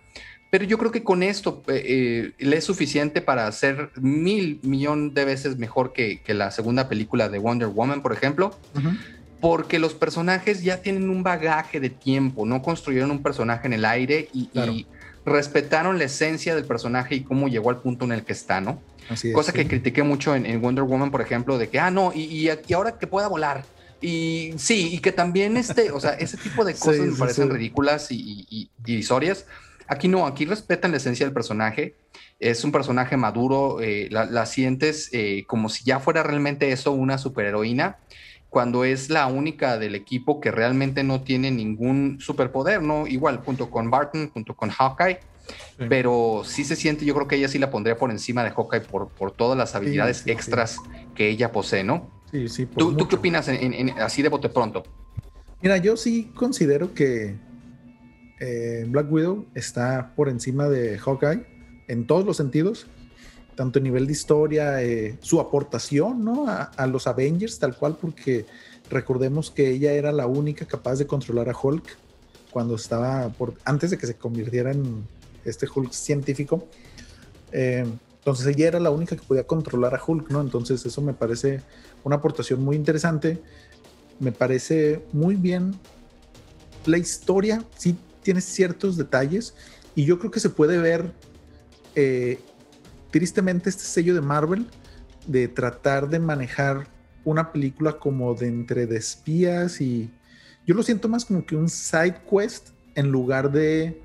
Pero 0.51 0.66
yo 0.66 0.78
creo 0.78 0.92
que 0.92 1.03
con 1.03 1.24
esto 1.24 1.64
eh, 1.66 1.82
eh, 1.84 2.32
le 2.38 2.57
es 2.57 2.64
suficiente 2.64 3.20
para 3.20 3.49
hacer 3.49 3.90
mil 3.97 4.61
millón 4.62 5.12
de 5.12 5.24
veces 5.24 5.59
mejor 5.59 5.92
que, 5.92 6.20
la 6.28 6.53
segunda 6.53 6.88
película 6.88 7.28
de 7.28 7.38
Wonder 7.38 7.68
Woman, 7.68 8.03
por 8.03 8.12
ejemplo. 8.12 8.57
Porque 9.40 9.78
los 9.78 9.95
personajes 9.95 10.62
ya 10.62 10.80
tienen 10.80 11.11
un 11.11 11.24
bagaje 11.24 11.80
de 11.80 11.90
tiempo, 11.90 12.47
no 12.47 12.62
construyeron 12.62 13.11
un 13.11 13.22
personaje 13.22 13.66
en 13.66 13.72
el 13.72 13.84
aire 13.84 14.28
y, 14.32 14.49
y 14.53 14.86
respetaron 15.25 15.99
la 15.99 16.05
esencia 16.05 16.55
del 16.55 16.64
personaje 16.64 17.14
y 17.14 17.20
cómo 17.22 17.49
llegó 17.49 17.70
al 17.70 17.79
punto 17.79 18.05
en 18.05 18.12
el 18.12 18.25
que 18.25 18.33
está, 18.33 18.61
¿no? 18.61 18.81
Así 19.09 19.33
Cosa 19.33 19.53
que 19.53 19.66
critiqué 19.66 20.03
mucho 20.03 20.35
en, 20.35 20.61
Wonder 20.61 20.85
Woman, 20.85 21.11
por 21.11 21.20
ejemplo, 21.20 21.59
de 21.59 21.68
que, 21.68 21.79
ah, 21.79 21.91
no, 21.91 22.12
y, 22.14 22.22
y, 22.22 22.72
ahora 22.72 22.99
que 22.99 23.07
pueda 23.07 23.29
volar. 23.29 23.64
Y 24.01 24.53
sí, 24.57 24.91
y 24.93 24.99
que 24.99 25.12
también 25.12 25.57
este, 25.57 25.91
o 25.91 26.01
sea, 26.01 26.11
ese 26.12 26.37
tipo 26.37 26.64
de 26.64 26.75
cosas 26.79 27.07
me 27.07 27.16
parecen 27.16 27.51
ridículas 27.51 28.11
y, 28.11 28.47
y, 28.51 28.70
divisorias. 28.79 29.47
Aquí 29.87 30.09
no, 30.09 30.27
aquí 30.27 30.47
respetan 30.47 30.91
la 30.91 30.97
esencia 30.97 31.27
del 31.27 31.35
personaje. 31.35 31.95
Es 32.41 32.64
un 32.64 32.72
personaje 32.72 33.16
maduro, 33.16 33.81
eh, 33.81 34.09
la, 34.11 34.47
sientes 34.47 35.11
eh, 35.12 35.45
como 35.47 35.68
si 35.68 35.85
ya 35.85 36.01
fuera 36.01 36.22
realmente 36.22 36.72
eso, 36.72 36.93
una 36.93 37.16
superheroína 37.16 37.99
cuando 38.55 38.84
es 38.84 39.11
la 39.11 39.26
única 39.26 39.78
del 39.78 39.96
equipo 39.96 40.40
que 40.40 40.52
realmente 40.52 41.02
no 41.02 41.22
tiene 41.22 41.50
ningún 41.50 42.18
superpoder, 42.20 42.80
¿no? 42.80 43.05
Igual, 43.09 43.38
junto 43.38 43.68
con 43.68 43.90
Barton, 43.90 44.30
junto 44.30 44.55
con 44.55 44.70
Hawkeye, 44.70 45.18
pero 45.88 46.42
sí 46.44 46.62
se 46.62 46.76
siente, 46.76 47.05
yo 47.05 47.14
creo 47.14 47.26
que 47.26 47.34
ella 47.34 47.48
sí 47.48 47.59
la 47.59 47.72
pondría 47.72 47.96
por 47.96 48.12
encima 48.12 48.44
de 48.44 48.52
Hawkeye 48.52 48.82
por, 48.82 49.09
por 49.09 49.32
todas 49.32 49.59
las 49.59 49.74
habilidades 49.74 50.24
extras 50.28 50.78
que 51.16 51.30
ella 51.30 51.50
posee, 51.50 51.82
¿no? 51.82 52.09
Sí, 52.30 52.48
sí. 52.48 52.66
¿Tú, 52.66 52.94
¿Tú, 52.94 53.09
qué 53.09 53.16
opinas 53.16 53.48
en, 53.48 53.90
así 53.98 54.22
de 54.22 54.28
bote 54.28 54.48
pronto? 54.48 54.84
Mira, 55.61 55.78
yo 55.78 55.96
sí 55.96 56.30
considero 56.36 56.94
que 56.94 57.34
eh, 58.38 58.86
Black 58.86 59.11
Widow 59.11 59.46
está 59.57 60.12
por 60.14 60.28
encima 60.28 60.68
de 60.68 60.96
Hawkeye 60.96 61.44
en 61.88 62.07
todos 62.07 62.24
los 62.24 62.36
sentidos 62.36 62.86
tanto 63.55 63.78
a 63.78 63.82
nivel 63.82 64.07
de 64.07 64.12
historia, 64.12 64.82
eh, 64.82 65.16
su 65.20 65.40
aportación 65.40 66.24
¿no? 66.24 66.46
a, 66.48 66.86
los 66.86 67.07
Avengers, 67.07 67.59
tal 67.59 67.76
cual, 67.76 67.96
porque 68.00 68.46
recordemos 68.90 69.50
que 69.50 69.70
ella 69.70 69.92
era 69.92 70.12
la 70.12 70.26
única 70.26 70.66
capaz 70.66 70.96
de 70.96 71.07
controlar 71.07 71.48
a 71.48 71.57
Hulk 71.61 71.84
cuando 72.50 72.76
estaba, 72.76 73.28
por, 73.30 73.55
antes 73.64 73.90
de 73.90 73.98
que 73.98 74.07
se 74.07 74.14
convirtiera 74.14 74.70
en 74.70 75.07
este 75.44 75.66
Hulk 75.72 75.92
científico. 75.92 76.66
Eh, 77.52 77.84
entonces 78.18 78.46
ella 78.46 78.68
era 78.68 78.80
la 78.80 78.90
única 78.90 79.16
que 79.16 79.22
podía 79.22 79.46
controlar 79.46 79.94
a 79.94 80.00
Hulk, 80.05 80.30
¿no? 80.30 80.40
Entonces 80.40 80.84
eso 80.86 81.02
me 81.02 81.12
parece 81.12 81.61
una 82.05 82.16
aportación 82.16 82.62
muy 82.62 82.76
interesante. 82.76 83.42
Me 84.18 84.32
parece 84.32 85.05
muy 85.12 85.34
bien 85.36 85.74
la 86.86 86.98
historia, 86.98 87.64
sí 87.76 87.96
tiene 88.22 88.40
ciertos 88.40 88.96
detalles 88.96 89.55
y 89.94 90.05
yo 90.05 90.18
creo 90.18 90.30
que 90.30 90.40
se 90.40 90.50
puede 90.50 90.78
ver 90.78 91.12
eh, 91.94 92.38
tristemente 93.14 93.70
este 93.70 93.84
sello 93.84 94.12
de 94.12 94.20
Marvel 94.20 94.66
de 95.28 95.46
tratar 95.46 96.08
de 96.08 96.18
manejar 96.18 96.88
una 97.24 97.52
película 97.52 97.92
como 97.92 98.34
de 98.34 98.48
entre 98.48 98.88
de 98.88 98.96
espías 98.96 99.80
y 99.80 100.10
yo 100.66 100.74
lo 100.74 100.82
siento 100.82 101.08
más 101.08 101.24
como 101.24 101.46
que 101.46 101.54
un 101.54 101.68
side 101.68 102.16
quest 102.28 102.70
en 102.96 103.12
lugar 103.12 103.52
de 103.52 104.02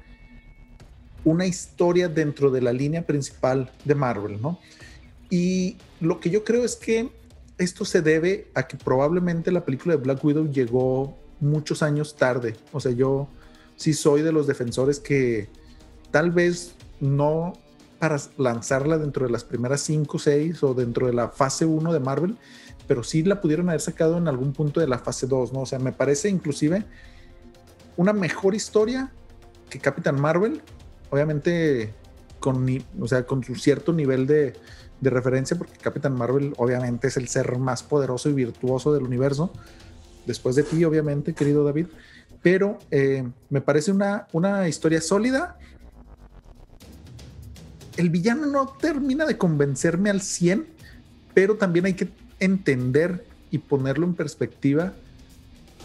una 1.24 1.48
historia 1.48 2.08
dentro 2.08 2.52
de 2.52 2.62
la 2.62 2.72
línea 2.72 3.02
principal 3.02 3.72
de 3.84 3.96
Marvel, 3.96 4.40
¿no? 4.40 4.60
Y 5.32 5.78
lo 6.00 6.20
que 6.20 6.30
yo 6.30 6.44
creo 6.44 6.64
es 6.64 6.76
que 6.76 7.10
esto 7.58 7.86
se 7.86 8.04
debe 8.04 8.52
a 8.54 8.68
que 8.68 8.78
probablemente 8.78 9.52
la 9.52 9.66
película 9.66 9.96
de 9.96 10.04
Black 10.04 10.24
Widow 10.24 10.52
llegó 10.52 11.18
muchos 11.40 11.82
años 11.82 12.16
tarde. 12.16 12.58
O 12.72 12.80
sea, 12.80 12.92
yo 12.92 13.28
sí 13.76 13.92
soy 13.94 14.22
de 14.22 14.32
los 14.32 14.46
defensores 14.46 15.00
que 15.00 15.50
tal 16.12 16.30
vez 16.30 16.76
no 17.00 17.54
para 18.00 18.18
lanzarla 18.38 18.98
dentro 18.98 19.26
de 19.26 19.32
las 19.32 19.44
primeras 19.44 19.82
5 19.82 20.18
o 20.18 20.20
6 20.20 20.64
o 20.64 20.74
dentro 20.74 21.08
de 21.08 21.14
la 21.14 21.30
fase 21.30 21.66
1 21.66 21.94
de 21.94 22.00
Marvel, 22.00 22.38
pero 22.88 23.04
sí 23.04 23.24
la 23.24 23.42
pudieron 23.42 23.70
haber 23.70 23.82
sacado 23.82 24.18
en 24.18 24.28
algún 24.28 24.54
punto 24.54 24.80
de 24.80 24.88
la 24.88 24.98
fase 25.00 25.28
2, 25.28 25.54
¿no? 25.54 25.62
O 25.62 25.66
sea, 25.66 25.80
me 25.80 25.92
parece 25.92 26.30
inclusive 26.30 26.86
una 27.98 28.14
mejor 28.14 28.56
historia 28.56 29.12
que 29.70 29.80
Capitán 29.80 30.20
Marvel, 30.20 30.62
obviamente 31.10 31.94
con, 32.40 32.66
o 33.00 33.08
sea, 33.08 33.26
con 33.26 33.44
su 33.44 33.56
cierto 33.56 33.92
nivel 33.92 34.26
de, 34.26 34.54
de 35.02 35.10
referencia, 35.10 35.58
porque 35.58 35.78
Capitán 35.78 36.16
Marvel 36.16 36.54
obviamente 36.58 37.10
es 37.10 37.18
el 37.18 37.28
ser 37.28 37.58
más 37.58 37.84
poderoso 37.84 38.30
y 38.30 38.34
virtuoso 38.34 38.94
del 38.94 39.04
universo, 39.04 39.52
después 40.26 40.56
de 40.56 40.64
ti, 40.64 40.84
obviamente, 40.86 41.34
querido 41.34 41.64
David, 41.64 41.88
pero 42.42 42.80
eh, 42.92 43.28
me 43.50 43.62
parece 43.62 43.92
una, 43.92 44.28
una 44.32 44.68
historia 44.68 45.02
sólida 45.02 45.58
el 48.00 48.10
villano 48.10 48.46
no 48.46 48.66
termina 48.66 49.26
de 49.26 49.38
convencerme 49.38 50.10
al 50.10 50.22
100, 50.22 50.66
pero 51.34 51.58
también 51.58 51.86
hay 51.86 51.96
que 51.96 52.08
entender 52.40 53.26
y 53.52 53.58
ponerlo 53.58 54.06
en 54.06 54.14
perspectiva 54.14 54.94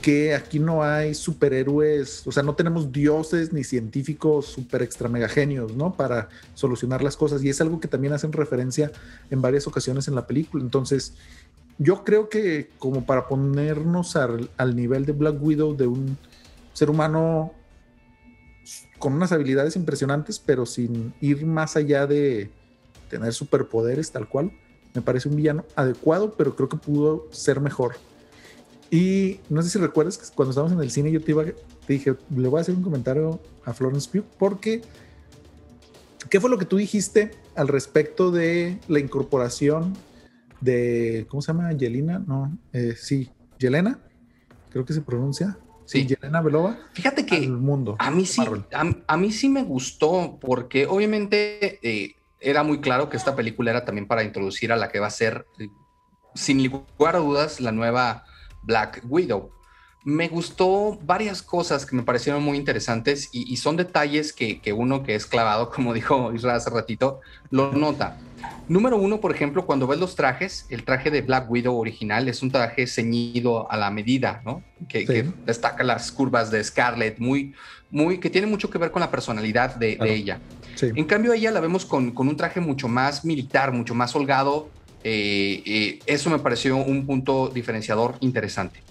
que 0.01 0.33
aquí 0.33 0.61
no 0.61 0.85
hay 0.85 1.15
superhéroes, 1.15 2.25
o 2.25 2.31
sea, 2.31 2.45
no 2.45 2.55
tenemos 2.55 2.93
dioses 2.93 3.53
ni 3.53 3.65
científicos 3.65 4.47
super 4.47 4.83
extra 4.83 5.09
mega 5.09 5.29
genios, 5.29 5.75
¿no? 5.75 5.95
Para 5.95 6.29
solucionar 6.55 7.03
las 7.03 7.17
cosas. 7.17 7.43
Y 7.43 7.49
es 7.49 7.61
algo 7.61 7.81
que 7.81 7.89
también 7.89 8.13
hacen 8.13 8.33
referencia 8.33 8.93
en 9.31 9.43
varias 9.43 9.67
ocasiones 9.67 10.07
en 10.07 10.15
la 10.15 10.27
película. 10.27 10.63
Entonces, 10.63 11.15
yo 11.79 12.05
creo 12.05 12.29
que 12.29 12.71
como 12.79 13.07
para 13.07 13.27
ponernos 13.27 14.15
al, 14.15 14.51
al 14.57 14.77
nivel 14.77 15.05
de 15.05 15.13
Black 15.13 15.43
Widow, 15.43 15.75
de 15.75 15.89
un 15.89 16.17
ser 16.75 16.91
humano 16.91 17.55
con 19.05 19.13
unas 19.13 19.33
habilidades 19.33 19.77
impresionantes, 19.77 20.39
pero 20.39 20.65
sin 20.65 21.13
ir 21.21 21.45
más 21.45 21.77
allá 21.77 22.07
de 22.07 22.51
tener 23.11 23.35
superpoderes 23.35 24.11
tal 24.11 24.27
cual. 24.27 24.51
Me 24.95 25.03
parece 25.03 25.29
un 25.29 25.37
villano 25.37 25.67
adecuado, 25.77 26.33
pero 26.39 26.57
creo 26.57 26.71
que 26.71 26.79
pudo 26.79 27.29
ser 27.31 27.61
mejor. 27.61 27.97
Y 28.91 29.41
no 29.51 29.61
sé 29.61 29.69
si 29.69 29.79
recuerdas 29.79 30.17
que 30.17 30.25
cuando 30.35 30.53
estábamos 30.53 30.73
en 30.73 30.83
el 30.83 30.91
cine 30.91 31.13
yo 31.13 31.21
te, 31.21 31.33
iba, 31.33 31.45
te 31.45 31.55
dije, 31.93 32.15
le 32.35 32.49
voy 32.49 32.59
a 32.59 32.63
hacer 32.63 32.75
un 32.75 32.83
comentario 32.83 33.41
a 33.67 33.75
Florence 33.75 34.09
Pugh 34.11 34.25
porque 34.39 34.81
¿Qué 36.31 36.41
fue 36.41 36.49
lo 36.49 36.57
que 36.57 36.65
tú 36.65 36.79
dijiste 36.79 37.33
al 37.55 37.69
respecto 37.69 38.31
de 38.31 38.81
la 38.89 39.01
incorporación 39.01 39.93
de, 40.63 41.27
¿cómo 41.29 41.43
se 41.43 41.49
llama? 41.53 41.73
Yelena, 41.75 42.21
no, 42.21 42.57
eh, 42.73 42.95
sí, 42.97 43.31
Yelena, 43.59 43.99
creo 44.71 44.87
que 44.87 44.95
se 44.95 45.03
pronuncia. 45.03 45.59
Sí, 45.87 46.07
Yelena 46.07 46.41
Belova. 46.41 46.79
Fíjate 46.93 47.27
que 47.27 47.49
mundo, 47.49 47.97
a 47.99 48.11
mí 48.11 48.25
sí, 48.27 48.43
a, 49.07 49.17
mí 49.17 49.33
sí 49.33 49.49
me 49.49 49.63
gustó 49.63 50.39
porque 50.41 50.87
obviamente 50.87 51.79
eh, 51.83 52.17
era 52.41 52.63
muy 52.63 52.81
claro 52.81 53.09
que 53.09 53.17
esta 53.17 53.37
película 53.37 53.71
era 53.71 53.85
también 53.85 54.07
para 54.07 54.23
introducir 54.23 54.73
a 54.73 54.77
la 54.77 54.89
que 54.89 55.01
va 55.01 55.09
a 55.09 55.11
ser, 55.11 55.47
eh, 55.59 55.69
sin 56.35 56.63
lugar 56.67 57.17
a 57.17 57.19
dudas, 57.19 57.61
la 57.61 57.73
nueva 57.73 58.25
Black 58.63 59.03
Widow. 59.09 59.51
Me 60.05 60.29
gustó 60.29 60.99
varias 61.03 61.43
cosas 61.43 61.87
que 61.87 61.97
me 61.97 62.03
parecieron 62.03 62.43
muy 62.43 62.59
interesantes 62.59 63.31
y, 63.33 63.57
son 63.57 63.77
detalles 63.77 64.35
que, 64.35 64.61
que, 64.61 64.73
uno 64.75 65.03
que 65.03 65.15
es 65.15 65.27
clavado, 65.27 65.71
como 65.75 65.95
dijo 65.95 66.33
Israel 66.35 66.57
hace 66.57 66.71
ratito, 66.71 67.21
lo 67.51 67.73
nota. 67.73 68.19
Número 68.67 68.97
uno, 68.97 69.21
por 69.21 69.35
ejemplo, 69.35 69.67
cuando 69.67 69.87
ves 69.87 69.99
los 69.99 70.17
trajes, 70.17 70.67
el 70.71 70.85
traje 70.85 71.11
de 71.11 71.21
Black 71.21 71.51
Widow 71.51 71.77
original 71.77 72.29
es 72.29 72.43
un 72.43 72.51
traje 72.51 72.87
ceñido 72.87 73.71
a 73.71 73.77
la 73.77 73.91
medida, 73.91 74.41
¿no? 74.45 74.63
Que, 74.89 75.29
destaca 75.45 75.85
las 75.85 76.11
curvas 76.11 76.51
de 76.51 76.65
Scarlett, 76.65 77.19
muy, 77.19 77.55
muy, 77.91 78.19
que 78.19 78.31
tiene 78.31 78.47
mucho 78.47 78.71
que 78.71 78.79
ver 78.79 78.91
con 78.91 79.01
la 79.01 79.11
personalidad 79.11 79.77
de, 79.77 79.99
ella. 80.01 80.41
En 80.81 81.05
cambio, 81.05 81.33
ella 81.35 81.51
la 81.51 81.61
vemos 81.61 81.85
con, 81.85 82.13
con, 82.13 82.27
un 82.27 82.37
traje 82.37 82.61
mucho 82.61 82.89
más 82.89 83.25
militar, 83.25 83.73
mucho 83.73 83.95
más 83.95 84.15
holgado. 84.17 84.71
Eh, 85.03 85.63
eh, 85.67 85.99
eso 86.07 86.31
me 86.31 86.39
pareció 86.39 86.77
un 86.77 87.05
punto 87.05 87.49
diferenciador 87.49 88.17
interesante. 88.21 88.84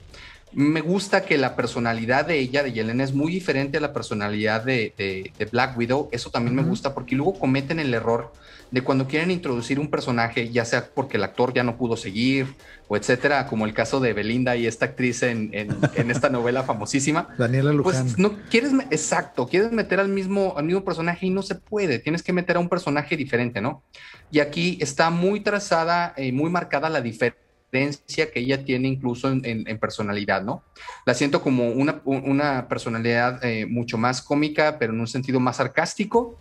Me 0.56 0.82
gusta 0.82 1.26
que 1.26 1.38
la 1.38 1.56
personalidad 1.56 2.26
de 2.26 2.40
ella, 2.40 2.64
de 2.64 2.72
Yelena, 2.72 3.04
es 3.04 3.14
muy 3.14 3.32
diferente 3.32 3.78
a 3.78 3.82
la 3.82 3.94
personalidad 3.94 4.64
de, 4.64 4.94
de, 4.98 5.46
Black 5.52 5.78
Widow. 5.78 6.10
Eso 6.12 6.30
también 6.30 6.56
me 6.56 6.64
gusta 6.64 6.94
porque 6.94 7.16
luego 7.16 7.40
cometen 7.40 7.80
el 7.80 7.94
error 7.94 8.32
de 8.72 8.82
cuando 8.82 9.08
quieren 9.08 9.30
introducir 9.30 9.80
un 9.80 9.90
personaje, 9.90 10.50
ya 10.50 10.66
sea 10.66 10.90
porque 10.94 11.18
el 11.18 11.24
actor 11.24 11.54
ya 11.54 11.64
no 11.64 11.78
pudo 11.78 11.96
seguir 11.96 12.56
o 12.88 12.98
etcétera, 12.98 13.46
como 13.46 13.66
el 13.66 13.74
caso 13.74 14.00
de 14.00 14.14
Belinda 14.14 14.56
y 14.56 14.66
esta 14.66 14.86
actriz 14.86 15.22
en, 15.24 15.52
en, 15.54 15.78
esta 16.12 16.30
novela 16.30 16.64
famosísima. 16.64 17.28
Daniela 17.38 17.72
Luján. 17.72 18.04
Pues 18.04 18.18
no 18.18 18.36
quieres, 18.50 18.72
exacto, 18.90 19.48
quieres 19.48 19.72
meter 19.72 20.00
al 20.00 20.10
mismo, 20.10 20.56
al 20.58 20.66
mismo 20.66 20.84
personaje 20.84 21.28
y 21.28 21.30
no 21.30 21.44
se 21.44 21.56
puede, 21.56 22.00
tienes 22.00 22.24
que 22.24 22.34
meter 22.34 22.58
a 22.58 22.60
un 22.60 22.70
personaje 22.70 23.16
diferente, 23.16 23.62
¿no? 23.62 23.84
Y 24.32 24.40
aquí 24.40 24.80
está 24.82 25.12
muy 25.12 25.42
trazada, 25.42 26.16
y 26.18 26.30
eh, 26.30 26.32
muy 26.32 26.50
marcada 26.50 26.90
la 26.90 27.02
diferencia 27.02 27.43
que 27.74 28.40
ella 28.40 28.64
tiene 28.64 28.88
incluso 28.88 29.32
en, 29.32 29.80
personalidad, 29.80 30.44
¿no? 30.44 30.64
La 31.06 31.14
siento 31.14 31.42
como 31.42 31.70
una, 31.70 32.02
una 32.06 32.68
personalidad 32.68 33.44
eh, 33.44 33.66
mucho 33.66 33.98
más 33.98 34.22
cómica, 34.22 34.78
pero 34.80 34.94
en 34.94 35.00
un 35.00 35.08
sentido 35.08 35.40
más 35.40 35.58
sarcástico, 35.58 36.38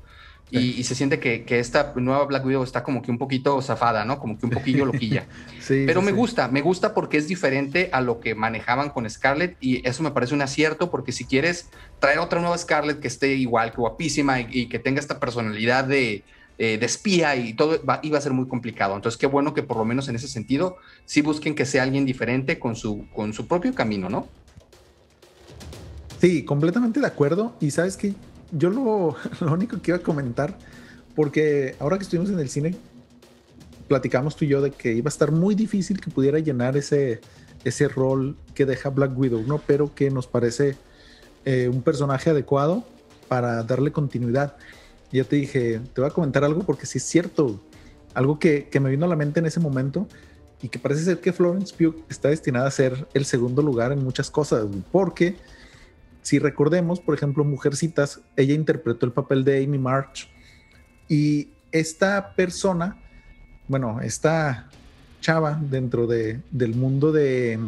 y, 0.50 0.84
se 0.84 0.94
siente 0.94 1.18
que, 1.18 1.44
que, 1.44 1.60
esta 1.60 1.94
nueva 1.96 2.26
Black 2.26 2.44
Widow 2.44 2.62
está 2.62 2.82
como 2.82 3.00
que 3.00 3.10
un 3.10 3.16
poquito 3.16 3.62
zafada, 3.62 4.04
¿no? 4.04 4.18
Como 4.18 4.38
que 4.38 4.44
un 4.44 4.52
poquillo 4.52 4.84
loquilla. 4.84 5.26
sí, 5.60 5.84
Pero 5.86 6.02
me 6.02 6.12
gusta, 6.12 6.48
me 6.48 6.60
gusta 6.60 6.92
porque 6.92 7.16
es 7.16 7.26
diferente 7.26 7.88
a 7.90 8.02
lo 8.02 8.20
que 8.20 8.34
manejaban 8.34 8.90
con 8.90 9.08
Scarlett 9.08 9.56
y 9.60 9.86
eso 9.88 10.02
me 10.02 10.10
parece 10.10 10.34
un 10.34 10.42
acierto 10.42 10.90
porque 10.90 11.10
si 11.10 11.24
quieres 11.24 11.70
traer 12.00 12.18
otra 12.18 12.38
nueva 12.38 12.58
Scarlett 12.58 13.00
que 13.00 13.08
esté 13.08 13.34
igual, 13.34 13.70
que 13.70 13.78
guapísima 13.78 14.40
y, 14.40 14.66
que 14.66 14.78
tenga 14.78 15.00
esta 15.00 15.18
personalidad 15.18 15.84
de, 15.84 16.22
eh, 16.58 16.78
de 16.78 16.86
espía 16.86 17.34
y 17.36 17.54
todo 17.54 17.80
iba 18.02 18.18
a 18.18 18.20
ser 18.20 18.32
muy 18.32 18.46
complicado. 18.46 18.94
Entonces, 18.94 19.18
qué 19.18 19.26
bueno 19.26 19.54
que 19.54 19.62
por 19.62 19.76
lo 19.76 19.84
menos 19.84 20.08
en 20.08 20.16
ese 20.16 20.28
sentido 20.28 20.76
sí 21.04 21.22
busquen 21.22 21.54
que 21.54 21.66
sea 21.66 21.82
alguien 21.82 22.04
diferente 22.04 22.58
con 22.58 22.76
su, 22.76 23.06
con 23.14 23.32
su 23.32 23.46
propio 23.46 23.74
camino, 23.74 24.08
¿no? 24.08 24.28
Sí, 26.20 26.44
completamente 26.44 27.00
de 27.00 27.06
acuerdo. 27.06 27.54
Y 27.60 27.72
sabes 27.72 27.96
que 27.96 28.14
yo 28.52 28.70
lo, 28.70 29.16
único 29.52 29.80
que 29.80 29.90
iba 29.90 29.98
a 29.98 30.02
comentar, 30.02 30.56
porque 31.16 31.74
ahora 31.80 31.96
que 31.98 32.04
estuvimos 32.04 32.30
en 32.30 32.38
el 32.38 32.48
cine, 32.48 32.76
platicamos 33.88 34.36
tú 34.36 34.44
y 34.44 34.48
yo 34.48 34.60
de 34.60 34.70
que 34.70 34.92
iba 34.92 35.08
a 35.08 35.12
estar 35.12 35.32
muy 35.32 35.54
difícil 35.54 36.00
que 36.00 36.10
pudiera 36.10 36.38
llenar 36.38 36.76
ese, 36.76 37.20
ese 37.64 37.88
rol 37.88 38.36
que 38.54 38.66
deja 38.66 38.90
Black 38.90 39.18
Widow, 39.18 39.42
¿no? 39.42 39.58
Pero 39.66 39.94
que 39.94 40.10
nos 40.10 40.26
parece 40.26 40.76
eh, 41.44 41.68
un 41.68 41.82
personaje 41.82 42.30
adecuado 42.30 42.84
para 43.26 43.62
darle 43.64 43.90
continuidad. 43.90 44.56
Y 45.12 45.18
yo 45.18 45.26
te 45.26 45.36
dije, 45.36 45.80
te 45.92 46.00
voy 46.00 46.10
a 46.10 46.12
comentar 46.12 46.42
algo 46.42 46.62
porque 46.62 46.86
sí 46.86 46.98
es 46.98 47.04
cierto, 47.04 47.60
algo 48.14 48.38
que, 48.38 48.68
que 48.68 48.80
me 48.80 48.90
vino 48.90 49.04
a 49.04 49.08
la 49.08 49.16
mente 49.16 49.40
en 49.40 49.46
ese 49.46 49.60
momento 49.60 50.08
y 50.62 50.68
que 50.68 50.78
parece 50.78 51.04
ser 51.04 51.20
que 51.20 51.32
Florence 51.32 51.74
Pugh 51.76 52.04
está 52.08 52.28
destinada 52.28 52.66
a 52.66 52.70
ser 52.70 53.06
el 53.14 53.24
segundo 53.24 53.62
lugar 53.62 53.92
en 53.92 54.02
muchas 54.02 54.30
cosas, 54.30 54.66
porque 54.90 55.36
si 56.22 56.38
recordemos, 56.38 57.00
por 57.00 57.14
ejemplo, 57.16 57.44
Mujercitas, 57.44 58.20
ella 58.36 58.54
interpretó 58.54 59.06
el 59.06 59.12
papel 59.12 59.44
de 59.44 59.64
Amy 59.64 59.78
March 59.78 60.28
y 61.08 61.48
esta 61.72 62.34
persona, 62.36 62.96
bueno, 63.66 64.00
esta 64.00 64.68
chava 65.20 65.60
dentro 65.60 66.06
de, 66.06 66.40
del 66.52 66.74
mundo 66.74 67.10
de, 67.10 67.58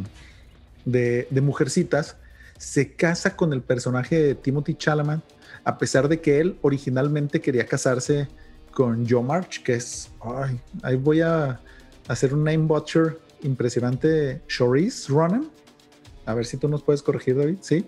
de, 0.84 1.40
Mujercitas, 1.40 2.16
se 2.58 2.92
casa 2.92 3.34
con 3.34 3.52
el 3.52 3.60
personaje 3.60 4.22
de 4.22 4.34
Timothy 4.36 4.74
Chalamet, 4.74 5.20
a 5.64 5.78
pesar 5.78 6.08
de 6.08 6.20
que 6.20 6.40
él 6.40 6.58
originalmente 6.62 7.40
quería 7.40 7.66
casarse 7.66 8.28
con 8.70 9.08
Joe 9.08 9.22
March, 9.22 9.62
que 9.62 9.74
es, 9.74 10.10
ay, 10.20 10.60
ahí 10.82 10.96
voy 10.96 11.20
a 11.20 11.60
hacer 12.08 12.34
un 12.34 12.44
name 12.44 12.66
butcher 12.66 13.18
impresionante, 13.42 14.42
Shorice 14.48 15.12
Ronan. 15.12 15.50
A 16.26 16.34
ver 16.34 16.46
si 16.46 16.56
tú 16.56 16.68
nos 16.68 16.82
puedes 16.82 17.02
corregir, 17.02 17.36
David, 17.36 17.58
sí. 17.60 17.86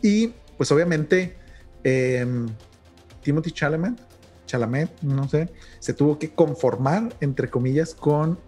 Y 0.00 0.32
pues 0.56 0.70
obviamente 0.72 1.36
em, 1.84 2.48
Timothy 3.22 3.52
Chalamet, 3.52 4.00
Chalamet, 4.46 4.90
no 5.02 5.28
sé, 5.28 5.48
se 5.78 5.94
tuvo 5.94 6.18
que 6.18 6.32
conformar, 6.34 7.14
entre 7.20 7.48
comillas, 7.48 7.94
con 7.94 8.38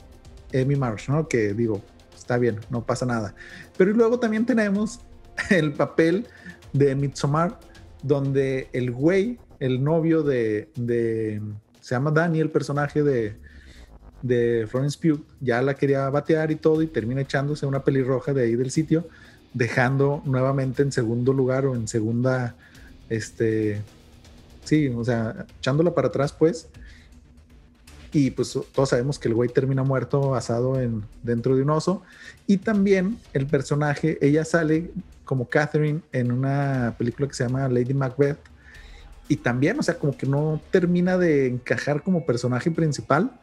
Amy 0.53 0.77
Marsh, 0.77 1.09
¿no? 1.09 1.29
Que 1.29 1.55
digo, 1.55 1.83
está 2.15 2.39
bien, 2.39 2.61
no 2.71 2.85
pasa 2.85 3.07
nada. 3.07 3.35
Pero 3.77 3.93
luego 3.93 4.19
también 4.19 4.47
tenemos 4.47 5.01
el 5.51 5.73
papel 5.73 6.27
de 6.73 6.95
Midsommar, 6.95 7.59
donde 8.05 8.69
el 8.73 8.93
güey, 8.93 9.39
el 9.59 9.83
novio 9.83 10.23
de, 10.23 10.69
de 10.77 11.41
se 11.81 11.95
llama 11.95 12.11
Danny, 12.11 12.39
el 12.39 12.51
personaje 12.51 13.03
de, 13.03 13.35
de 14.23 14.67
Florence 14.69 14.99
Pugh, 15.01 15.25
ya 15.41 15.61
la 15.63 15.75
quería 15.75 16.09
batear 16.11 16.51
y 16.51 16.57
todo 16.57 16.83
y 16.83 16.87
termina 16.87 17.23
echándose 17.23 17.67
una 17.67 17.83
pelirroja 17.83 18.33
de 18.33 18.43
ahí 18.43 18.55
del 18.55 18.71
sitio 18.71 19.09
dejando 19.55 20.21
nuevamente 20.27 20.83
en 20.83 20.93
segundo 20.93 21.33
lugar 21.33 21.65
o 21.65 21.75
en 21.75 21.89
segunda, 21.89 22.57
este, 23.09 23.81
sí, 24.65 24.89
o 24.89 25.05
sea, 25.05 25.47
echándola 25.59 25.95
para 25.95 26.09
atrás, 26.09 26.33
pues. 26.33 26.69
Y 28.13 28.31
pues 28.31 28.57
todos 28.73 28.91
sabemos 28.91 29.19
que 29.19 29.29
el 29.29 29.35
güey 29.35 29.49
termina 29.49 29.83
muerto 29.83 30.35
asado 30.35 30.81
en, 30.81 31.05
dentro 31.23 31.57
de 31.57 31.63
un 31.63 31.71
oso. 31.71 32.03
Y 32.47 32.59
también 32.59 33.19
el 33.33 33.47
personaje, 33.47 34.19
ella 34.21 34.45
sale 34.45 34.91
como 35.25 35.49
Catherine 35.49 36.01
en 36.13 36.33
una 36.33 36.95
película 36.99 37.29
que 37.29 37.35
se 37.35 37.45
llama 37.45 37.69
Lady 37.69 37.95
Macbeth. 37.95 38.39
Y 39.29 39.37
también, 39.37 39.79
o 39.79 39.83
sea, 39.83 39.99
como 39.99 40.17
que 40.17 40.27
no 40.27 40.61
termina 40.71 41.17
de 41.17 41.47
encajar 41.47 42.03
como 42.03 42.27
personaje 42.27 42.71
principal 42.71 43.41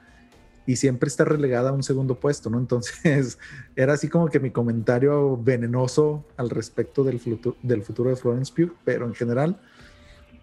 y 0.67 0.75
siempre 0.75 1.07
está 1.07 1.25
relegada 1.25 1.69
a 1.69 1.73
un 1.73 1.81
segundo 1.81 2.19
puesto, 2.19 2.49
¿no? 2.49 2.59
Entonces, 2.59 3.39
era 3.75 3.93
así 3.93 4.07
como 4.07 4.27
que 4.27 4.39
mi 4.39 4.51
comentario 4.51 5.37
venenoso 5.37 6.23
al 6.37 6.49
respecto 6.49 7.03
del, 7.03 7.19
futuro, 7.19 7.57
del 7.63 7.81
futuro 7.81 8.09
de 8.09 8.15
Florence 8.15 8.53
Pugh, 8.55 8.75
pero 8.85 9.05
en 9.05 9.13
general... 9.13 9.59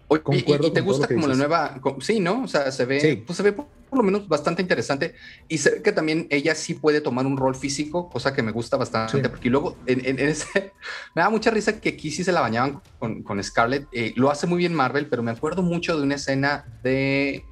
concuerdo 0.09 0.67
y, 0.67 0.71
te 0.71 0.81
gusta 0.81 1.07
como 1.07 1.27
la 1.27 1.35
nueva, 1.35 1.79
sí, 1.99 2.19
¿no? 2.19 2.43
O 2.43 2.47
sea, 2.47 2.71
se 2.71 2.85
ve, 2.85 3.23
pues 3.25 3.37
se 3.37 3.43
ve 3.43 3.53
por, 3.53 3.67
lo 3.91 4.03
menos 4.03 4.27
bastante 4.27 4.61
interesante 4.61 5.13
y 5.47 5.59
se 5.59 5.69
ve 5.69 5.81
que 5.81 5.91
también 5.91 6.27
ella 6.29 6.55
sí 6.55 6.73
puede 6.73 7.01
tomar 7.01 7.25
un 7.25 7.37
rol 7.37 7.55
físico, 7.55 8.09
cosa 8.09 8.33
que 8.33 8.41
me 8.41 8.51
gusta 8.51 8.77
bastante, 8.77 9.29
porque 9.29 9.49
luego 9.49 9.77
en, 9.85 10.19
ese, 10.19 10.73
me 11.15 11.21
da 11.21 11.29
mucha 11.29 11.51
risa 11.51 11.79
que 11.79 11.89
aquí 11.89 12.11
sí 12.11 12.23
se 12.23 12.31
la 12.31 12.41
bañaban 12.41 12.81
con, 12.97 13.23
con 13.23 13.43
Scarlett, 13.43 13.87
eh, 13.91 14.13
lo 14.15 14.31
hace 14.31 14.47
muy 14.47 14.57
bien 14.57 14.73
Marvel, 14.73 15.07
pero 15.07 15.23
me 15.23 15.31
acuerdo 15.31 15.61
mucho 15.61 15.95
de 15.95 16.03
una 16.03 16.15
escena 16.15 16.65
de 16.83 17.43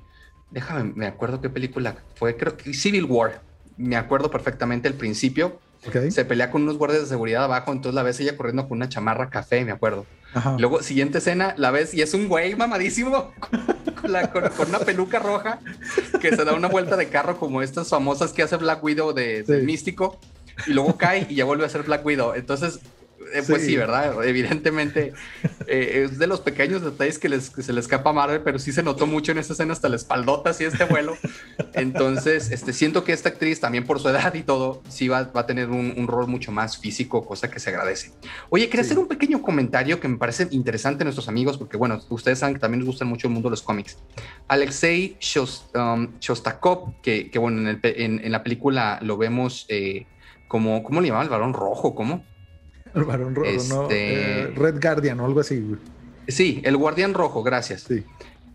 déjame, 0.52 0.94
me 0.96 1.08
acuerdo 1.08 1.42
qué 1.42 1.50
película 1.50 1.98
fue, 2.16 2.36
creo 2.38 2.58
que 2.58 2.74
Civil 2.74 3.06
War. 3.06 3.42
Me 3.78 3.96
acuerdo 3.96 4.32
perfectamente 4.32 4.88
el 4.88 4.96
principio. 4.96 5.60
Se 6.12 6.26
pelea 6.26 6.52
con 6.52 6.64
unos 6.64 6.78
guardias 6.78 7.02
de 7.02 7.08
seguridad 7.08 7.44
abajo, 7.44 7.72
entonces 7.72 7.96
la 7.96 8.04
ves 8.04 8.20
ella 8.20 8.36
corriendo 8.36 8.68
con 8.68 8.78
una 8.78 8.90
chamarra 8.90 9.30
café, 9.30 9.64
me 9.66 9.72
acuerdo. 9.72 10.06
Luego, 10.58 10.84
siguiente 10.84 11.18
escena, 11.18 11.56
la 11.58 11.72
ves 11.72 11.94
y 11.94 12.02
es 12.02 12.14
un 12.14 12.28
güey 12.28 12.56
mamadísimo 12.56 13.32
con, 14.02 14.70
una 14.70 14.80
peluca 14.80 15.20
roja 15.20 15.60
que 16.22 16.36
se 16.36 16.46
da 16.46 16.54
una 16.54 16.68
vuelta 16.68 16.96
de 16.96 17.08
carro 17.08 17.38
como 17.38 17.62
estas 17.62 17.90
famosas 17.90 18.34
que 18.34 18.44
hace 18.44 18.58
Black 18.58 18.84
Widow 18.84 19.14
de, 19.14 19.44
místico 19.64 20.20
y 20.68 20.74
luego 20.74 20.98
cae 20.98 21.26
y 21.30 21.36
ya 21.36 21.46
vuelve 21.46 21.66
a 21.66 21.70
ser 21.70 21.84
Black 21.84 22.06
Widow. 22.06 22.34
Entonces, 22.36 22.80
eh, 23.34 23.44
pues 23.48 23.66
sí. 23.66 23.76
¿verdad? 23.76 24.24
Evidentemente 24.26 25.14
eh, 25.68 26.04
es 26.06 26.20
de 26.20 26.28
los 26.28 26.42
pequeños 26.42 26.82
detalles 26.82 27.20
que, 27.20 27.30
les, 27.30 27.46
se 27.46 27.74
le 27.74 27.80
escapa 27.80 28.10
a 28.10 28.14
Marvel, 28.14 28.42
pero 28.42 28.60
sí 28.60 28.72
se 28.72 28.84
notó 28.84 29.08
mucho 29.08 29.32
en 29.32 29.38
esta 29.38 29.54
escena 29.54 29.74
hasta 29.74 29.90
la 29.90 29.96
espaldota, 29.96 30.52
y 30.60 30.64
este 30.64 30.86
vuelo. 30.86 31.18
Entonces, 31.74 32.52
este, 32.52 32.74
siento 32.74 33.04
que 33.04 33.14
esta 33.14 33.30
actriz, 33.30 33.60
también 33.60 33.86
por 33.86 34.00
su 34.00 34.10
edad 34.10 34.34
y 34.34 34.44
todo, 34.44 34.82
sí 34.90 35.08
va, 35.08 35.24
va 35.24 35.42
a 35.42 35.46
tener 35.46 35.70
un, 35.70 35.94
un, 35.98 36.08
rol 36.08 36.28
mucho 36.28 36.52
más 36.52 36.78
físico, 36.78 37.26
cosa 37.26 37.50
que 37.50 37.60
se 37.60 37.70
agradece. 37.70 38.12
Oye, 38.50 38.70
quería 38.70 38.82
hacer 38.82 39.00
un 39.00 39.08
pequeño 39.08 39.42
comentario 39.42 40.00
que 40.00 40.08
me 40.08 40.18
parece 40.18 40.48
interesante 40.52 41.04
a 41.04 41.06
nuestros 41.06 41.28
amigos, 41.28 41.58
porque 41.58 41.78
bueno, 41.78 42.00
ustedes 42.10 42.40
saben 42.40 42.56
que 42.56 42.62
también 42.62 42.80
les 42.80 42.88
gusta 42.88 43.06
mucho 43.06 43.28
el 43.28 43.34
mundo 43.34 43.50
de 43.50 43.52
los 43.52 43.62
cómics. 43.62 43.98
Alexei 44.48 45.18
um, 45.76 46.08
Shostakov, 46.20 47.02
que, 47.02 47.30
que 47.30 47.40
bueno, 47.40 47.62
en, 47.62 47.68
el, 47.68 47.80
en, 47.84 48.22
en, 48.24 48.32
la 48.32 48.44
película 48.44 49.00
lo 49.02 49.18
vemos 49.18 49.66
eh, 49.70 50.06
como, 50.48 50.84
¿cómo 50.84 51.02
le 51.02 51.08
llamaban? 51.08 51.28
El 51.28 51.32
varón 51.32 51.54
rojo, 51.54 51.96
¿cómo? 51.96 52.24
El 53.00 53.06
varón 53.06 53.36
rojo, 53.36 53.50
este... 53.50 53.74
¿no? 53.74 53.88
Eh, 53.90 54.54
Red 54.56 54.82
Guardian 54.82 55.20
o 55.20 55.26
algo 55.26 55.40
así. 55.40 55.64
Sí, 56.28 56.62
el 56.64 56.76
guardián 56.78 57.14
rojo, 57.14 57.44
gracias. 57.44 57.84
Sí. 57.84 58.04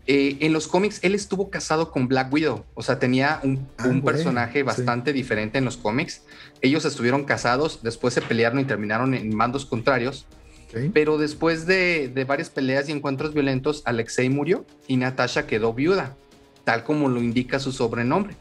Eh, 0.05 0.37
en 0.41 0.51
los 0.51 0.67
cómics 0.67 0.99
él 1.01 1.15
estuvo 1.15 1.49
casado 1.49 1.89
con 1.89 2.09
Black 2.09 2.31
Widow, 2.31 2.65
o 2.73 2.83
sea, 2.83 2.99
tenía 2.99 3.39
un, 3.41 3.65
ah, 3.77 3.87
un 3.87 4.01
personaje 4.01 4.61
bastante 4.61 5.11
sí. 5.11 5.17
diferente 5.17 5.57
en 5.57 5.65
los 5.65 5.77
cómics. 5.77 6.23
Ellos 6.61 6.83
estuvieron 6.83 7.23
casados, 7.23 7.79
después 7.83 8.13
se 8.13 8.21
pelearon 8.21 8.59
y 8.59 8.65
terminaron 8.65 9.13
en 9.13 9.33
mandos 9.33 9.65
contrarios. 9.65 10.25
Okay. 10.69 10.89
Pero 10.89 11.17
después 11.17 11.67
de, 11.67 12.09
de, 12.13 12.25
varias 12.25 12.49
peleas 12.49 12.89
y 12.89 12.91
encuentros 12.91 13.33
violentos, 13.33 13.81
Alexei 13.85 14.29
murió 14.29 14.65
y 14.87 14.97
Natasha 14.97 15.47
quedó 15.47 15.73
viuda, 15.73 16.17
tal 16.63 16.83
como 16.83 17.07
lo 17.07 17.21
indica 17.21 17.59
su 17.59 17.71
sobrenombre. 17.71 18.35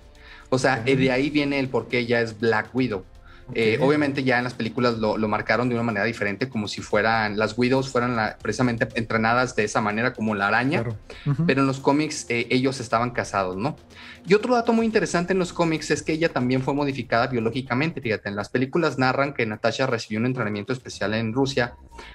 O 0.48 0.59
sea, 0.59 0.80
okay. 0.80 0.96
de 0.96 1.12
ahí 1.12 1.30
viene 1.30 1.61
el 1.61 1.68
por 1.68 1.88
qué 1.88 2.00
ella 2.00 2.20
es 2.20 2.40
Black 2.40 2.74
Widow. 2.74 3.05
Okay. 3.51 3.74
Eh, 3.74 3.78
obviamente 3.80 4.22
ya 4.22 4.38
en 4.38 4.45
las 4.45 4.55
películas 4.55 4.99
lo, 4.99 5.18
lo, 5.18 5.28
marcaron 5.28 5.68
de 5.68 5.74
una 5.74 5.82
manera 5.82 6.05
diferente, 6.05 6.49
como 6.49 6.68
si 6.68 6.80
fueran 6.80 7.36
las 7.36 7.59
Widows 7.59 7.90
fueran 7.90 8.14
la, 8.14 8.38
precisamente 8.40 8.88
entrenadas 8.95 9.57
de 9.57 9.64
esa 9.64 9.80
manera 9.80 10.12
como 10.12 10.34
la 10.34 10.49
araña, 10.49 10.82
claro. 10.82 10.99
uh 11.26 11.30
-huh. 11.30 11.47
pero 11.47 11.62
en 11.62 11.66
los 11.66 11.80
cómics 11.80 12.26
eh, 12.28 12.47
ellos 12.51 12.80
estaban 12.80 13.11
casados, 13.11 13.57
¿no? 13.57 13.76
Y 14.26 14.34
otro 14.34 14.55
dato 14.55 14.72
muy 14.72 14.86
interesante 14.86 15.32
en 15.32 15.40
los 15.40 15.53
cómics 15.53 15.90
es 15.90 16.03
que 16.03 16.12
ella 16.12 16.28
también 16.28 16.62
fue 16.62 16.72
modificada 16.72 17.26
biológicamente, 17.26 18.01
fíjate, 18.01 18.28
en 18.28 18.36
las 18.36 18.49
películas 18.49 18.97
narran 18.97 19.34
que 19.34 19.45
Natasha 19.45 19.86
recibió 19.86 20.20
un 20.20 20.26
entrenamiento 20.26 20.72
especial 20.72 21.12
en 21.14 21.32
Rusia 21.32 21.74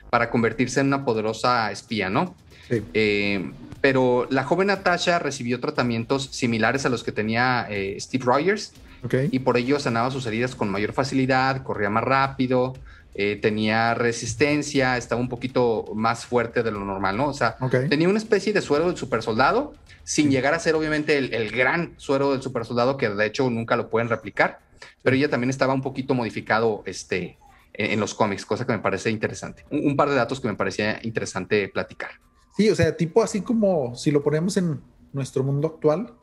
para 0.10 0.30
convertirse 0.30 0.80
en 0.80 0.88
una 0.88 1.04
poderosa 1.04 1.70
espía, 1.72 2.10
¿no? 2.10 2.36
Sí. 2.70 2.82
Eh, 2.94 3.52
pero 3.82 4.28
la 4.30 4.44
joven 4.44 4.68
Natasha 4.68 5.20
recibió 5.20 5.60
tratamientos 5.60 6.30
similares 6.32 6.86
a 6.86 6.90
los 6.90 7.04
que 7.04 7.12
tenía 7.12 7.68
Steve 8.00 8.24
Rogers, 8.26 8.74
Okay. 9.08 9.30
Y 9.32 9.40
por 9.40 9.58
ello 9.58 9.80
sanaba 9.80 10.12
sus 10.12 10.26
heridas 10.26 10.54
con 10.56 10.70
mayor 10.70 10.94
facilidad, 10.94 11.64
corría 11.64 11.90
más 11.90 12.04
rápido, 12.04 12.74
eh, 13.16 13.40
tenía 13.42 13.94
resistencia, 13.94 14.98
estaba 14.98 15.20
un 15.20 15.30
poquito 15.30 15.86
más 15.96 16.26
fuerte 16.26 16.62
de 16.62 16.72
lo 16.72 16.82
normal, 16.82 17.18
¿no? 17.18 17.30
O 17.30 17.34
sea, 17.34 17.56
okay. 17.60 17.90
tenía 17.90 18.08
una 18.10 18.20
especie 18.20 18.54
de 18.54 18.62
suero 18.62 18.86
del 18.88 18.98
super 18.98 19.24
soldado, 19.24 19.74
sin 20.04 20.30
llegar 20.30 20.54
a 20.54 20.60
ser 20.60 20.76
obviamente 20.76 21.18
el, 21.18 21.34
el, 21.34 21.50
gran 21.52 21.94
suero 21.98 22.32
del 22.32 22.42
super 22.42 22.64
soldado, 22.64 22.96
que 22.98 23.10
de 23.10 23.26
hecho 23.26 23.50
nunca 23.50 23.76
lo 23.76 23.90
pueden 23.90 24.10
replicar, 24.10 24.60
pero 25.02 25.16
ella 25.16 25.30
también 25.30 25.50
estaba 25.50 25.74
un 25.74 25.82
poquito 25.82 26.14
modificado 26.14 26.84
este, 26.86 27.40
en, 27.74 27.92
en 27.92 28.00
los 28.00 28.14
cómics, 28.14 28.46
cosa 28.46 28.68
que 28.68 28.74
me 28.74 28.80
parece 28.80 29.10
interesante. 29.10 29.66
Un, 29.72 29.88
un, 29.88 29.96
par 29.96 30.10
de 30.10 30.16
datos 30.16 30.40
que 30.40 30.50
me 30.50 30.56
parecía 30.56 31.00
interesante 31.02 31.70
platicar. 31.70 32.12
Sí, 32.56 32.70
o 32.70 32.76
sea, 32.76 32.96
tipo 32.96 33.24
así 33.24 33.42
como 33.42 33.96
si 33.96 34.12
lo 34.12 34.22
ponemos 34.22 34.58
en 34.58 34.82
nuestro 35.14 35.44
mundo 35.44 35.68
actual, 35.68 36.14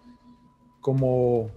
como 0.81 1.51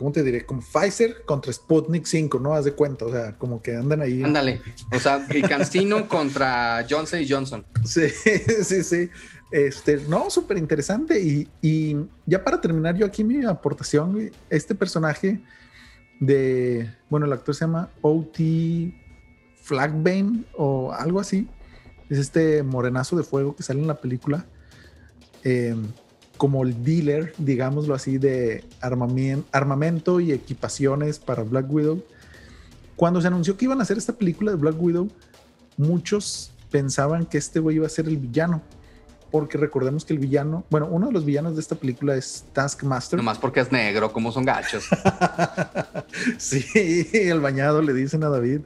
¿cómo 0.00 0.12
te 0.12 0.22
diré? 0.22 0.46
Como 0.46 0.62
Pfizer 0.62 1.26
contra 1.26 1.52
Sputnik 1.52 2.06
5, 2.06 2.38
¿no? 2.38 2.54
Haz 2.54 2.64
de 2.64 2.72
cuenta, 2.72 3.04
o 3.04 3.12
sea, 3.12 3.36
como 3.36 3.60
que 3.60 3.76
andan 3.76 4.00
ahí. 4.00 4.22
Ándale, 4.22 4.62
o 4.90 4.98
sea, 4.98 5.26
Cancino 5.46 6.08
contra 6.08 6.86
Johnson 6.88 7.20
y 7.20 7.28
Johnson. 7.28 7.66
Sí, 7.84 8.08
sí, 8.62 8.82
sí. 8.82 9.10
Este, 9.50 9.98
no, 10.08 10.30
súper 10.30 10.56
interesante. 10.56 11.20
Y, 11.20 11.46
y, 11.60 11.98
ya 12.24 12.42
para 12.42 12.62
terminar, 12.62 12.96
yo 12.96 13.04
aquí 13.04 13.22
mi 13.22 13.44
aportación, 13.44 14.30
este 14.48 14.74
personaje 14.74 15.42
de, 16.18 16.90
bueno, 17.10 17.26
el 17.26 17.32
actor 17.34 17.54
se 17.54 17.66
llama 17.66 17.90
O.T. 18.00 18.94
Flagbane 19.60 20.44
o 20.56 20.94
algo 20.94 21.20
así. 21.20 21.46
Es 22.08 22.16
este 22.16 22.62
morenazo 22.62 23.18
de 23.18 23.22
fuego 23.22 23.54
que 23.54 23.62
sale 23.62 23.80
en 23.80 23.86
la 23.86 24.00
película. 24.00 24.46
Eh, 25.44 25.76
como 26.40 26.62
el 26.62 26.82
dealer, 26.82 27.34
digámoslo 27.36 27.94
así, 27.94 28.16
de 28.16 28.64
armamento 28.80 30.20
y 30.20 30.32
equipaciones 30.32 31.18
para 31.18 31.42
Black 31.42 31.70
Widow. 31.70 32.02
Cuando 32.96 33.20
se 33.20 33.26
anunció 33.26 33.58
que 33.58 33.66
iban 33.66 33.78
a 33.78 33.82
hacer 33.82 33.98
esta 33.98 34.14
película 34.14 34.50
de 34.50 34.56
Black 34.56 34.80
Widow, 34.80 35.10
muchos 35.76 36.50
pensaban 36.70 37.26
que 37.26 37.36
este 37.36 37.60
güey 37.60 37.76
iba 37.76 37.86
a 37.86 37.90
ser 37.90 38.08
el 38.08 38.16
villano. 38.16 38.62
Porque 39.30 39.58
recordemos 39.58 40.06
que 40.06 40.14
el 40.14 40.18
villano, 40.18 40.64
bueno, 40.70 40.88
uno 40.90 41.08
de 41.08 41.12
los 41.12 41.26
villanos 41.26 41.56
de 41.56 41.60
esta 41.60 41.74
película 41.74 42.16
es 42.16 42.46
Taskmaster. 42.54 43.18
Nomás 43.18 43.36
porque 43.36 43.60
es 43.60 43.70
negro, 43.70 44.10
como 44.10 44.32
son 44.32 44.46
gachos. 44.46 44.88
sí, 46.38 47.06
el 47.12 47.40
bañado 47.40 47.82
le 47.82 47.92
dicen 47.92 48.24
a 48.24 48.30
David. 48.30 48.60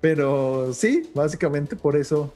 Pero 0.00 0.74
sí, 0.74 1.08
básicamente 1.14 1.76
por 1.76 1.94
eso 1.94 2.34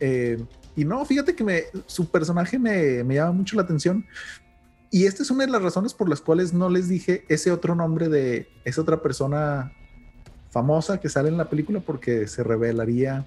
eh, 0.00 0.42
y 0.76 0.84
no, 0.84 1.04
fíjate 1.04 1.34
que 1.34 1.44
me, 1.44 1.64
su 1.86 2.10
personaje 2.10 2.58
me, 2.58 3.04
me, 3.04 3.16
llama 3.16 3.32
mucho 3.32 3.56
la 3.56 3.62
atención. 3.62 4.06
Y 4.90 5.06
esta 5.06 5.22
es 5.22 5.30
una 5.30 5.46
de 5.46 5.50
las 5.50 5.62
razones 5.62 5.94
por 5.94 6.08
las 6.08 6.20
cuales 6.20 6.52
no 6.52 6.68
les 6.68 6.88
dije 6.88 7.24
ese 7.28 7.50
otro 7.50 7.74
nombre 7.74 8.08
de 8.08 8.48
esa 8.64 8.82
otra 8.82 9.02
persona 9.02 9.72
famosa 10.50 11.00
que 11.00 11.08
sale 11.08 11.30
en 11.30 11.38
la 11.38 11.48
película 11.48 11.80
porque 11.80 12.28
se 12.28 12.44
revelaría 12.44 13.24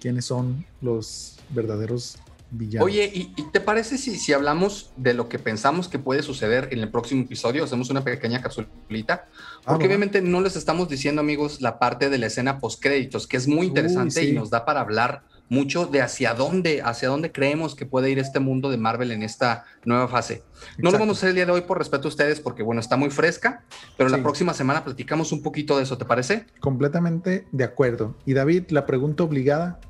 quiénes 0.00 0.24
son 0.24 0.64
los 0.80 1.38
verdaderos 1.50 2.16
villanos. 2.50 2.86
Oye, 2.86 3.10
¿y, 3.12 3.32
y 3.36 3.42
te 3.50 3.60
parece 3.60 3.98
si, 3.98 4.16
si, 4.16 4.32
hablamos 4.32 4.92
de 4.96 5.12
lo 5.12 5.28
que 5.28 5.38
pensamos 5.38 5.88
que 5.88 5.98
puede 5.98 6.22
suceder 6.22 6.68
en 6.72 6.78
el 6.78 6.90
próximo 6.90 7.22
episodio? 7.22 7.64
Hacemos 7.64 7.90
una 7.90 8.02
pequeña 8.02 8.40
capsulita. 8.40 9.28
Porque 9.64 9.84
ah, 9.84 9.86
obviamente 9.86 10.22
no 10.22 10.40
les 10.40 10.56
estamos 10.56 10.88
diciendo, 10.88 11.20
amigos, 11.20 11.60
la 11.60 11.78
parte 11.78 12.08
de 12.08 12.18
la 12.18 12.26
escena 12.26 12.58
post 12.58 12.82
créditos, 12.82 13.26
que 13.26 13.36
es 13.36 13.46
muy 13.46 13.66
interesante 13.66 14.20
Uy, 14.20 14.26
sí. 14.26 14.32
y 14.32 14.34
nos 14.34 14.50
da 14.50 14.64
para 14.64 14.80
hablar 14.80 15.22
mucho 15.54 15.86
de 15.86 16.02
hacia 16.02 16.34
dónde, 16.34 16.82
hacia 16.82 17.08
dónde 17.08 17.32
creemos 17.32 17.74
que 17.74 17.86
puede 17.86 18.10
ir 18.10 18.18
este 18.18 18.40
mundo 18.40 18.70
de 18.70 18.76
Marvel 18.76 19.12
en 19.12 19.22
esta 19.22 19.64
nueva 19.84 20.08
fase. 20.08 20.34
Exacto. 20.34 20.72
No 20.78 20.90
lo 20.90 20.98
vamos 20.98 21.16
a 21.16 21.18
hacer 21.20 21.28
el 21.30 21.34
día 21.36 21.46
de 21.46 21.52
hoy 21.52 21.60
por 21.62 21.78
respeto 21.78 22.08
a 22.08 22.10
ustedes, 22.10 22.40
porque 22.40 22.62
bueno, 22.62 22.80
está 22.80 22.96
muy 22.96 23.10
fresca, 23.10 23.64
pero 23.96 24.10
sí. 24.10 24.16
la 24.16 24.22
próxima 24.22 24.52
semana 24.52 24.84
platicamos 24.84 25.32
un 25.32 25.42
poquito 25.42 25.76
de 25.76 25.84
eso, 25.84 25.96
¿te 25.96 26.04
parece? 26.04 26.46
Completamente 26.60 27.46
de 27.52 27.64
acuerdo. 27.64 28.16
Y 28.26 28.34
David, 28.34 28.70
la 28.70 28.84
pregunta 28.84 29.22
obligada, 29.22 29.80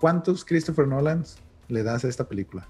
¿cuántos 0.00 0.44
Christopher 0.44 0.88
Nolan 0.88 1.24
le 1.68 1.82
das 1.82 2.04
a 2.04 2.08
esta 2.08 2.28
película? 2.28 2.68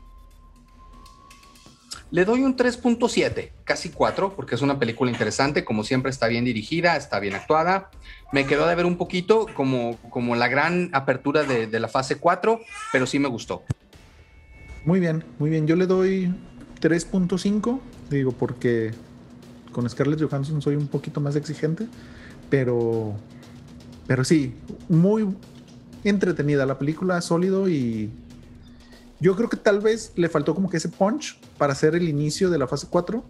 Le 2.14 2.24
doy 2.24 2.44
un 2.44 2.56
3.7, 2.56 3.50
casi 3.64 3.88
4, 3.88 4.36
porque 4.36 4.54
es 4.54 4.62
una 4.62 4.78
película 4.78 5.10
interesante, 5.10 5.64
como 5.64 5.82
siempre 5.82 6.12
está 6.12 6.28
bien 6.28 6.44
dirigida, 6.44 6.96
está 6.96 7.18
bien 7.18 7.34
actuada. 7.34 7.90
Me 8.32 8.46
quedó 8.46 8.68
de 8.68 8.76
ver 8.76 8.86
un 8.86 8.96
poquito 8.96 9.46
como, 9.52 9.96
como 10.10 10.36
la 10.36 10.46
gran 10.46 10.90
apertura 10.92 11.42
de, 11.42 11.66
la 11.80 11.88
fase 11.88 12.18
4, 12.18 12.60
pero 12.92 13.06
sí 13.06 13.18
me 13.18 13.26
gustó. 13.26 13.64
Muy 14.84 15.00
bien, 15.00 15.24
muy 15.40 15.50
bien. 15.50 15.66
Yo 15.66 15.74
le 15.74 15.88
doy 15.88 16.32
3.5, 16.80 17.80
digo, 18.10 18.30
porque 18.30 18.92
con 19.72 19.90
Scarlett 19.90 20.22
Johansson 20.22 20.62
soy 20.62 20.76
un 20.76 20.86
poquito 20.86 21.20
más 21.20 21.34
exigente, 21.34 21.88
pero, 22.48 23.16
pero 24.06 24.22
sí, 24.22 24.54
muy 24.88 25.34
entretenida 26.04 26.64
la 26.64 26.78
película, 26.78 27.20
sólido 27.20 27.68
y 27.68 28.08
yo 29.18 29.34
creo 29.34 29.48
que 29.48 29.56
tal 29.56 29.80
vez 29.80 30.12
le 30.14 30.28
faltó 30.28 30.54
como 30.54 30.70
que 30.70 30.76
ese 30.76 30.90
punch 30.90 31.36
para 31.58 31.72
hacer 31.72 31.94
el 31.94 32.08
inicio 32.08 32.50
de 32.50 32.58
la 32.58 32.66
fase 32.66 32.86
4, 32.90 33.24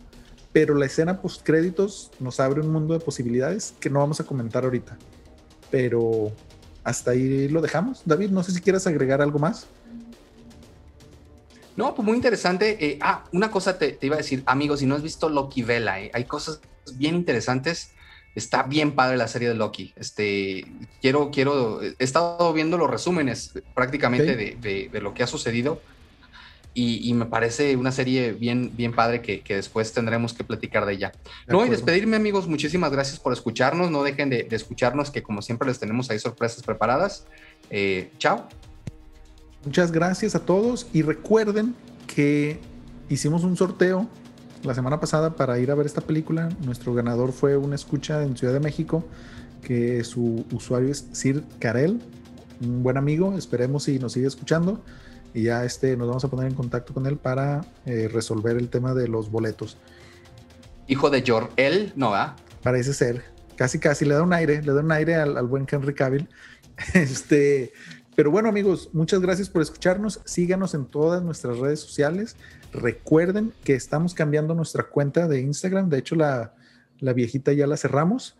pero 0.53 0.75
la 0.75 0.87
escena 0.87 1.20
post 1.20 1.43
créditos 1.43 2.11
nos 2.20 2.41
abre 2.41 2.61
un 2.61 2.70
mundo 2.70 2.95
de 2.95 3.01
posibilidades 3.01 3.75
que 3.81 3.91
no 3.91 3.99
vamos 3.99 4.20
a 4.20 4.25
comentar 4.25 4.64
ahorita. 4.64 4.97
Pero 5.70 6.33
hasta 6.85 7.11
ahí 7.11 7.49
lo 7.49 7.61
dejamos. 7.61 8.03
David, 8.05 8.31
no 8.31 8.43
sé 8.45 8.53
si 8.53 8.61
quieras 8.61 8.87
agregar 8.87 9.20
algo 9.20 9.39
más. 9.39 9.66
No, 11.77 11.95
pues 11.95 12.07
muy 12.07 12.14
interesante. 12.14 12.77
Eh, 12.87 12.99
ah, 13.01 13.25
una 13.33 13.51
cosa 13.51 13.79
te, 13.79 13.93
te, 13.93 14.07
iba 14.07 14.14
a 14.14 14.18
decir, 14.18 14.45
amigos, 14.47 14.81
si 14.81 14.87
no 14.87 14.95
has 14.95 15.03
visto 15.03 15.29
Loki 15.29 15.62
Vela, 15.62 16.01
eh, 16.01 16.11
hay 16.14 16.25
cosas 16.25 16.61
bien 16.95 17.16
interesantes. 17.16 17.91
Está 18.37 18.64
bien 18.64 18.95
padre 18.95 19.16
la 19.16 19.29
serie 19.29 19.49
de 19.49 19.55
Loki. 19.55 19.93
Este, 19.97 20.66
quiero, 21.01 21.31
quiero, 21.33 21.83
he 21.83 21.95
estado 21.99 22.53
viendo 22.53 22.79
los 22.79 22.91
resúmenes 22.91 23.53
prácticamente 23.75 24.35
okay. 24.35 24.55
de, 24.55 24.57
de, 24.61 24.89
de, 24.89 25.01
lo 25.01 25.14
que 25.14 25.22
ha 25.22 25.27
sucedido 25.27 25.81
y, 26.75 27.09
y, 27.09 27.14
me 27.14 27.27
parece 27.27 27.77
una 27.77 27.93
serie 27.93 28.33
bien, 28.33 28.72
bien 28.77 28.93
padre 28.93 29.22
que, 29.22 29.41
que 29.43 29.55
después 29.55 29.93
tendremos 29.93 30.35
que 30.35 30.43
platicar 30.43 30.85
de 30.85 30.95
ella. 30.95 31.12
De 31.47 31.53
no, 31.53 31.64
y 31.64 31.68
despedirme 31.68 32.16
amigos, 32.16 32.49
muchísimas 32.49 32.91
gracias 32.91 33.20
por 33.20 33.33
escucharnos. 33.33 33.93
No 33.93 34.03
dejen 34.03 34.29
de, 34.29 34.43
de 34.43 34.57
escucharnos 34.57 35.11
que 35.11 35.22
como 35.22 35.41
siempre 35.41 35.68
les 35.68 35.79
tenemos 35.79 36.11
ahí 36.11 36.18
sorpresas 36.18 36.64
preparadas. 36.64 37.27
Eh, 37.70 38.11
chao. 38.18 38.49
Muchas 39.64 39.93
gracias 39.93 40.35
a 40.35 40.45
todos 40.45 40.89
y 40.93 41.03
recuerden 41.03 41.77
que 42.07 42.59
hicimos 43.09 43.45
un 43.45 43.57
sorteo 43.57 44.09
la 44.64 44.75
semana 44.75 44.99
pasada 44.99 45.37
para 45.37 45.59
ir 45.61 45.70
a 45.70 45.77
ver 45.77 45.87
esta 45.87 46.01
película. 46.01 46.49
Nuestro 46.64 46.93
ganador 46.93 47.33
fue 47.33 47.57
una 47.57 47.77
escucha 47.77 48.22
en 48.25 48.37
Ciudad 48.37 48.53
de 48.53 48.61
México 48.61 49.05
que 49.62 50.03
su 50.05 50.45
usuario 50.53 50.91
es 50.91 51.07
Sir 51.12 51.45
Karel, 51.59 52.01
un 52.61 52.83
buen 52.83 52.97
amigo, 52.97 53.37
esperemos 53.39 53.85
si 53.85 53.99
nos 53.99 54.12
sigue 54.12 54.27
escuchando 54.27 54.83
y 55.35 55.43
ya 55.43 55.64
este, 55.64 55.97
nos 55.97 56.07
vamos 56.07 56.24
a 56.24 56.28
poner 56.28 56.47
en 56.47 56.55
contacto 56.55 56.95
con 56.95 57.07
él 57.07 57.18
para 57.18 57.62
eh, 57.85 58.09
resolver 58.11 58.57
el 58.57 58.70
tema 58.70 58.95
de 58.95 59.09
los 59.09 59.30
boletos. 59.30 59.76
Hijo 60.87 61.11
de 61.11 61.24
Jor-El, 61.26 61.93
¿no 61.97 62.11
va? 62.11 62.37
Parece 62.62 62.95
ser, 62.95 63.24
casi 63.57 63.78
casi 63.78 64.05
le 64.05 64.14
da 64.14 64.22
un 64.22 64.32
aire, 64.32 64.62
le 64.62 64.72
da 64.72 64.80
un 64.80 64.93
aire 64.93 65.16
al, 65.16 65.37
al 65.37 65.47
buen 65.47 65.66
Henry 65.70 65.95
Cavill. 65.95 66.28
Este, 66.93 67.72
pero 68.16 68.32
bueno 68.32 68.49
amigos, 68.49 68.91
muchas 68.93 69.20
gracias 69.20 69.49
por 69.49 69.62
escucharnos, 69.62 70.20
síganos 70.24 70.74
en 70.74 70.87
todas 70.87 71.22
nuestras 71.22 71.59
redes 71.59 71.78
sociales, 71.78 72.37
recuerden 72.72 73.53
que 73.62 73.74
estamos 73.74 74.12
cambiando 74.12 74.55
nuestra 74.55 74.82
cuenta 74.85 75.28
de 75.28 75.41
Instagram, 75.41 75.89
de 75.89 75.99
hecho 75.99 76.16
la, 76.16 76.55
la 76.99 77.12
viejita 77.12 77.53
ya 77.53 77.68
la 77.68 77.76
cerramos 77.76 78.37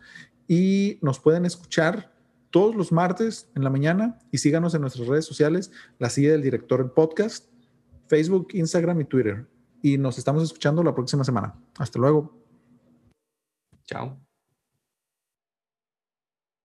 y 0.47 0.99
nos 1.01 1.19
pueden 1.19 1.45
escuchar 1.45 2.11
todos 2.55 2.73
los 2.73 2.93
martes 2.93 3.49
en 3.53 3.65
la 3.65 3.69
mañana 3.69 4.17
y 4.31 4.37
síganos 4.37 4.73
en 4.73 4.79
nuestras 4.79 5.09
redes 5.09 5.25
sociales, 5.25 5.73
la 5.99 6.09
silla 6.09 6.31
del 6.31 6.41
director 6.41 6.79
en 6.79 6.89
podcast, 6.89 7.49
Facebook, 8.07 8.47
Instagram 8.53 9.01
y 9.01 9.03
Twitter. 9.03 9.45
Y 9.81 9.97
nos 9.97 10.17
estamos 10.17 10.41
escuchando 10.41 10.81
la 10.81 10.95
próxima 10.95 11.25
semana. 11.25 11.53
Hasta 11.77 11.99
luego. 11.99 12.33
Chao. 13.83 14.24